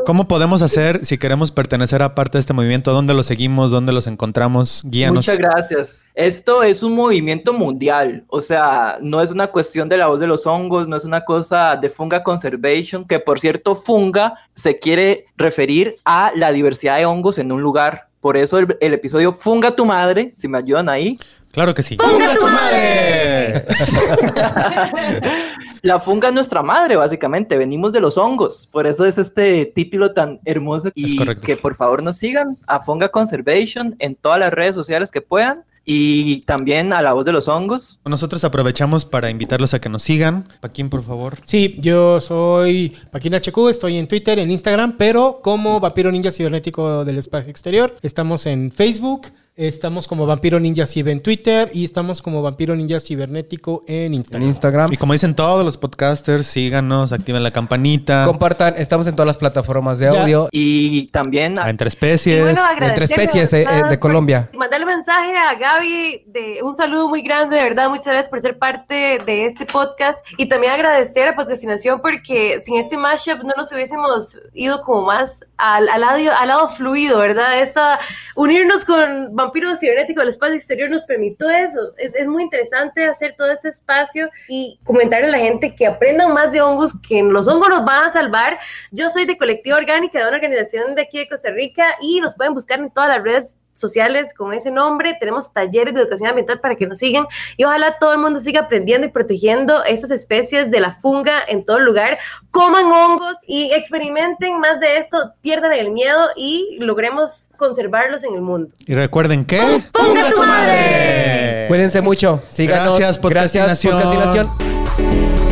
cómo 0.06 0.28
podemos 0.28 0.62
hacer 0.62 1.04
si 1.04 1.18
queremos 1.18 1.52
pertenecer 1.52 2.02
a 2.02 2.16
parte 2.16 2.38
de 2.38 2.42
este 2.42 2.54
movimiento? 2.54 2.94
¿Dónde 2.94 3.14
lo 3.14 3.24
seguimos? 3.24 3.72
¿Dónde 3.72 3.92
los 3.94 4.08
encontramos? 4.08 4.84
Guíanos. 4.86 5.28
Muchas 5.28 5.38
gracias. 5.38 6.12
Esto 6.16 6.64
es 6.64 6.84
un 6.84 6.96
movimiento 6.96 7.54
mundial, 7.54 8.24
o 8.28 8.42
sea, 8.42 8.98
no 9.02 9.22
es 9.22 9.32
una 9.32 9.48
cuestión 9.48 9.90
de 9.90 9.98
la 9.98 10.08
voz 10.08 10.20
de 10.20 10.28
los 10.28 10.46
hongos, 10.46 10.88
no 10.88 10.98
es 10.98 11.06
una 11.06 11.26
cosa 11.26 11.76
de 11.76 11.90
Funga 11.90 12.24
Conservation, 12.24 13.06
que 13.06 13.20
por 13.20 13.40
cierto, 13.40 13.76
Funga 13.76 14.36
se 14.54 14.78
quiere 14.78 15.26
referir 15.38 15.98
a 16.06 16.32
la 16.36 16.52
diversidad 16.52 16.98
de 16.98 17.06
hongos 17.06 17.38
en 17.38 17.52
un 17.52 17.62
lugar. 17.62 18.08
Por 18.20 18.36
eso 18.36 18.58
el 18.58 18.94
episodio 18.94 19.32
Funga 19.32 19.76
tu 19.76 19.86
madre, 19.86 20.34
si 20.36 20.48
me 20.48 20.58
ayudan 20.58 20.90
ahí. 20.90 21.18
Claro 21.52 21.74
que 21.74 21.82
sí. 21.82 21.98
¡Funga 21.98 22.36
tu 22.36 22.48
madre! 22.48 23.66
La 25.82 26.00
funga 26.00 26.28
es 26.28 26.34
nuestra 26.34 26.62
madre, 26.62 26.96
básicamente. 26.98 27.58
Venimos 27.58 27.92
de 27.92 28.02
los 28.02 28.18
hongos. 28.18 28.68
Por 28.72 28.86
eso 28.86 29.06
es 29.06 29.18
este 29.18 29.66
título 29.66 30.12
tan 30.14 30.40
hermoso. 30.46 30.92
Y 30.94 31.16
correcto. 31.18 31.46
que 31.46 31.58
por 31.58 31.74
favor 31.76 32.04
nos 32.04 32.18
sigan 32.18 32.58
a 32.68 32.80
Funga 32.80 33.10
Conservation 33.10 33.96
en 34.00 34.16
todas 34.16 34.40
las 34.40 34.52
redes 34.52 34.76
sociales 34.76 35.10
que 35.12 35.22
puedan. 35.22 35.64
Y 35.86 36.42
también 36.42 36.94
a 36.94 37.02
la 37.02 37.14
voz 37.14 37.26
de 37.26 37.32
los 37.32 37.48
hongos. 37.48 38.00
Nosotros 38.06 38.44
aprovechamos 38.44 39.06
para 39.06 39.30
invitarlos 39.32 39.74
a 39.74 39.80
que 39.80 39.90
nos 39.90 40.04
sigan. 40.04 40.48
Paquín, 40.60 40.90
por 40.90 41.02
favor. 41.04 41.38
Sí, 41.44 41.78
yo 41.80 42.22
soy 42.22 42.96
Paquín 43.10 43.34
HQ, 43.34 43.58
estoy 43.70 43.98
en 43.98 44.06
Twitter, 44.06 44.38
en 44.38 44.52
Instagram, 44.52 44.98
pero 44.98 45.40
como 45.42 45.80
Vampiro 45.80 46.12
Ninja 46.12 46.32
Cibernético 46.32 47.06
del 47.06 47.18
Espacio 47.18 47.50
Exterior. 47.50 47.96
Estamos 48.04 48.46
en 48.46 48.70
Facebook, 48.72 49.30
estamos 49.68 50.08
como 50.08 50.26
Vampiro 50.26 50.58
Ninja 50.58 50.86
Cib 50.86 51.10
en 51.10 51.20
Twitter 51.20 51.70
y 51.74 51.84
estamos 51.84 52.22
como 52.22 52.42
Vampiro 52.42 52.76
Ninja 52.78 53.00
Cibernético 53.02 53.84
en 53.88 54.14
En 54.14 54.44
Instagram. 54.44 54.94
Y 54.94 54.98
como 54.98 55.12
dicen 55.12 55.36
todos 55.36 55.66
los 55.66 55.76
podcasters, 55.78 56.48
síganos, 56.48 57.12
activen 57.12 57.44
la 57.44 57.52
campanita. 57.52 58.24
Compartan, 58.26 58.76
estamos 58.78 59.06
en 59.08 59.18
todas 59.18 59.28
las 59.28 59.38
plataformas 59.38 60.00
de 60.00 60.12
Ya. 60.14 60.22
audio. 60.22 60.48
Y 60.54 61.08
también 61.08 61.60
a- 61.60 61.70
Entre 61.70 61.90
especies. 61.90 62.42
bueno, 62.42 62.62
Entre 62.82 63.04
especies, 63.04 63.52
eh, 63.52 63.64
eh, 63.70 63.84
de 63.90 64.00
Colombia. 64.00 64.50
Mandarle 64.58 64.86
mensaje 64.86 65.36
a 65.38 65.54
Gaby 65.56 66.24
de 66.28 66.60
un 66.64 66.74
saludo 66.74 67.10
muy 67.10 67.22
grande, 67.22 67.58
de 67.58 67.64
verdad, 67.64 67.90
muchas 67.90 68.06
gracias 68.08 68.30
por 68.30 68.40
ser 68.40 68.58
parte 68.58 69.20
de 69.26 69.46
este 69.46 69.66
podcast 69.66 70.26
y 70.38 70.48
también 70.48 70.72
agradecer 70.72 71.28
a 71.28 71.36
Podcastinación 71.36 72.00
porque 72.02 72.62
sin 72.62 72.78
este 72.78 72.96
mashup 72.98 73.44
no 73.44 73.52
nos 73.58 73.72
hubiésemos 73.74 74.38
ido 74.54 74.82
como 74.84 75.02
más 75.08 75.44
al, 75.58 75.90
al, 75.90 76.00
lado, 76.00 76.18
al 76.40 76.48
lado 76.48 76.70
fluido, 76.70 77.18
¿verdad? 77.20 77.60
Esta, 77.62 78.00
unirnos 78.36 78.86
con 78.86 79.36
Vampiro 79.36 79.49
Cibernético 79.78 80.22
del 80.22 80.30
Espacio 80.30 80.56
Exterior 80.56 80.90
nos 80.90 81.06
permitió 81.06 81.50
eso. 81.50 81.94
Es, 81.98 82.16
es 82.16 82.28
muy 82.28 82.44
interesante 82.44 83.06
hacer 83.06 83.36
todo 83.38 83.52
ese 83.52 83.70
espacio 83.70 84.30
y 84.48 84.80
comentarle 84.84 85.28
a 85.28 85.32
la 85.32 85.40
gente 85.40 85.76
que 85.76 85.88
aprendan 85.88 86.34
más 86.34 86.52
de 86.52 86.62
hongos, 86.62 86.94
que 87.08 87.22
los 87.24 87.48
hongos 87.48 87.70
nos 87.70 87.86
van 87.86 88.06
a 88.06 88.14
salvar. 88.14 88.60
Yo 88.92 89.10
soy 89.10 89.26
de 89.26 89.38
Colectiva 89.38 89.78
Orgánica, 89.78 90.20
de 90.20 90.28
una 90.28 90.38
organización 90.38 90.96
de 90.96 91.02
aquí 91.04 91.20
de 91.20 91.30
Costa 91.30 91.52
Rica 91.52 91.96
y 92.02 92.22
nos 92.22 92.36
pueden 92.36 92.54
buscar 92.54 92.80
en 92.80 92.92
todas 92.92 93.10
las 93.10 93.24
redes 93.24 93.58
sociales 93.80 94.34
con 94.34 94.54
ese 94.54 94.72
nombre. 94.72 95.16
Tenemos 95.20 95.54
talleres 95.54 95.94
de 95.94 96.02
educación 96.02 96.30
ambiental 96.30 96.60
para 96.60 96.76
que 96.76 96.86
nos 96.86 96.98
sigan 96.98 97.26
y 97.58 97.64
ojalá 97.64 97.98
todo 98.00 98.14
el 98.14 98.20
mundo 98.20 98.40
siga 98.40 98.62
aprendiendo 98.62 99.08
y 99.08 99.10
protegiendo 99.10 99.84
estas 99.84 100.12
especies 100.12 100.72
de 100.72 100.80
la 100.80 100.92
funga 100.92 101.42
en 101.48 101.64
todo 101.64 101.80
lugar. 101.80 102.20
Coman 102.52 102.86
hongos 102.86 103.38
y 103.48 103.72
experimenten 103.74 104.60
más 104.60 104.80
de 104.80 104.98
esto, 104.98 105.34
pierdan 105.42 105.74
el 105.74 105.92
miedo 105.92 106.30
y 106.36 106.78
logremos 106.80 107.50
conservarlos 107.58 108.24
en 108.24 108.34
el 108.36 108.42
mundo. 108.42 108.70
Y 108.86 108.94
recuerden 108.96 109.46
que... 109.46 109.84
¡Ponga 109.92 110.30
tu 110.30 110.40
madre! 110.40 111.66
Cuídense 111.68 112.02
mucho. 112.02 112.42
Síganos. 112.50 112.98
Gracias, 112.98 113.20
Gracias, 113.20 113.20
Podcastinación. 113.20 113.94
Podcastinación. 113.94 115.49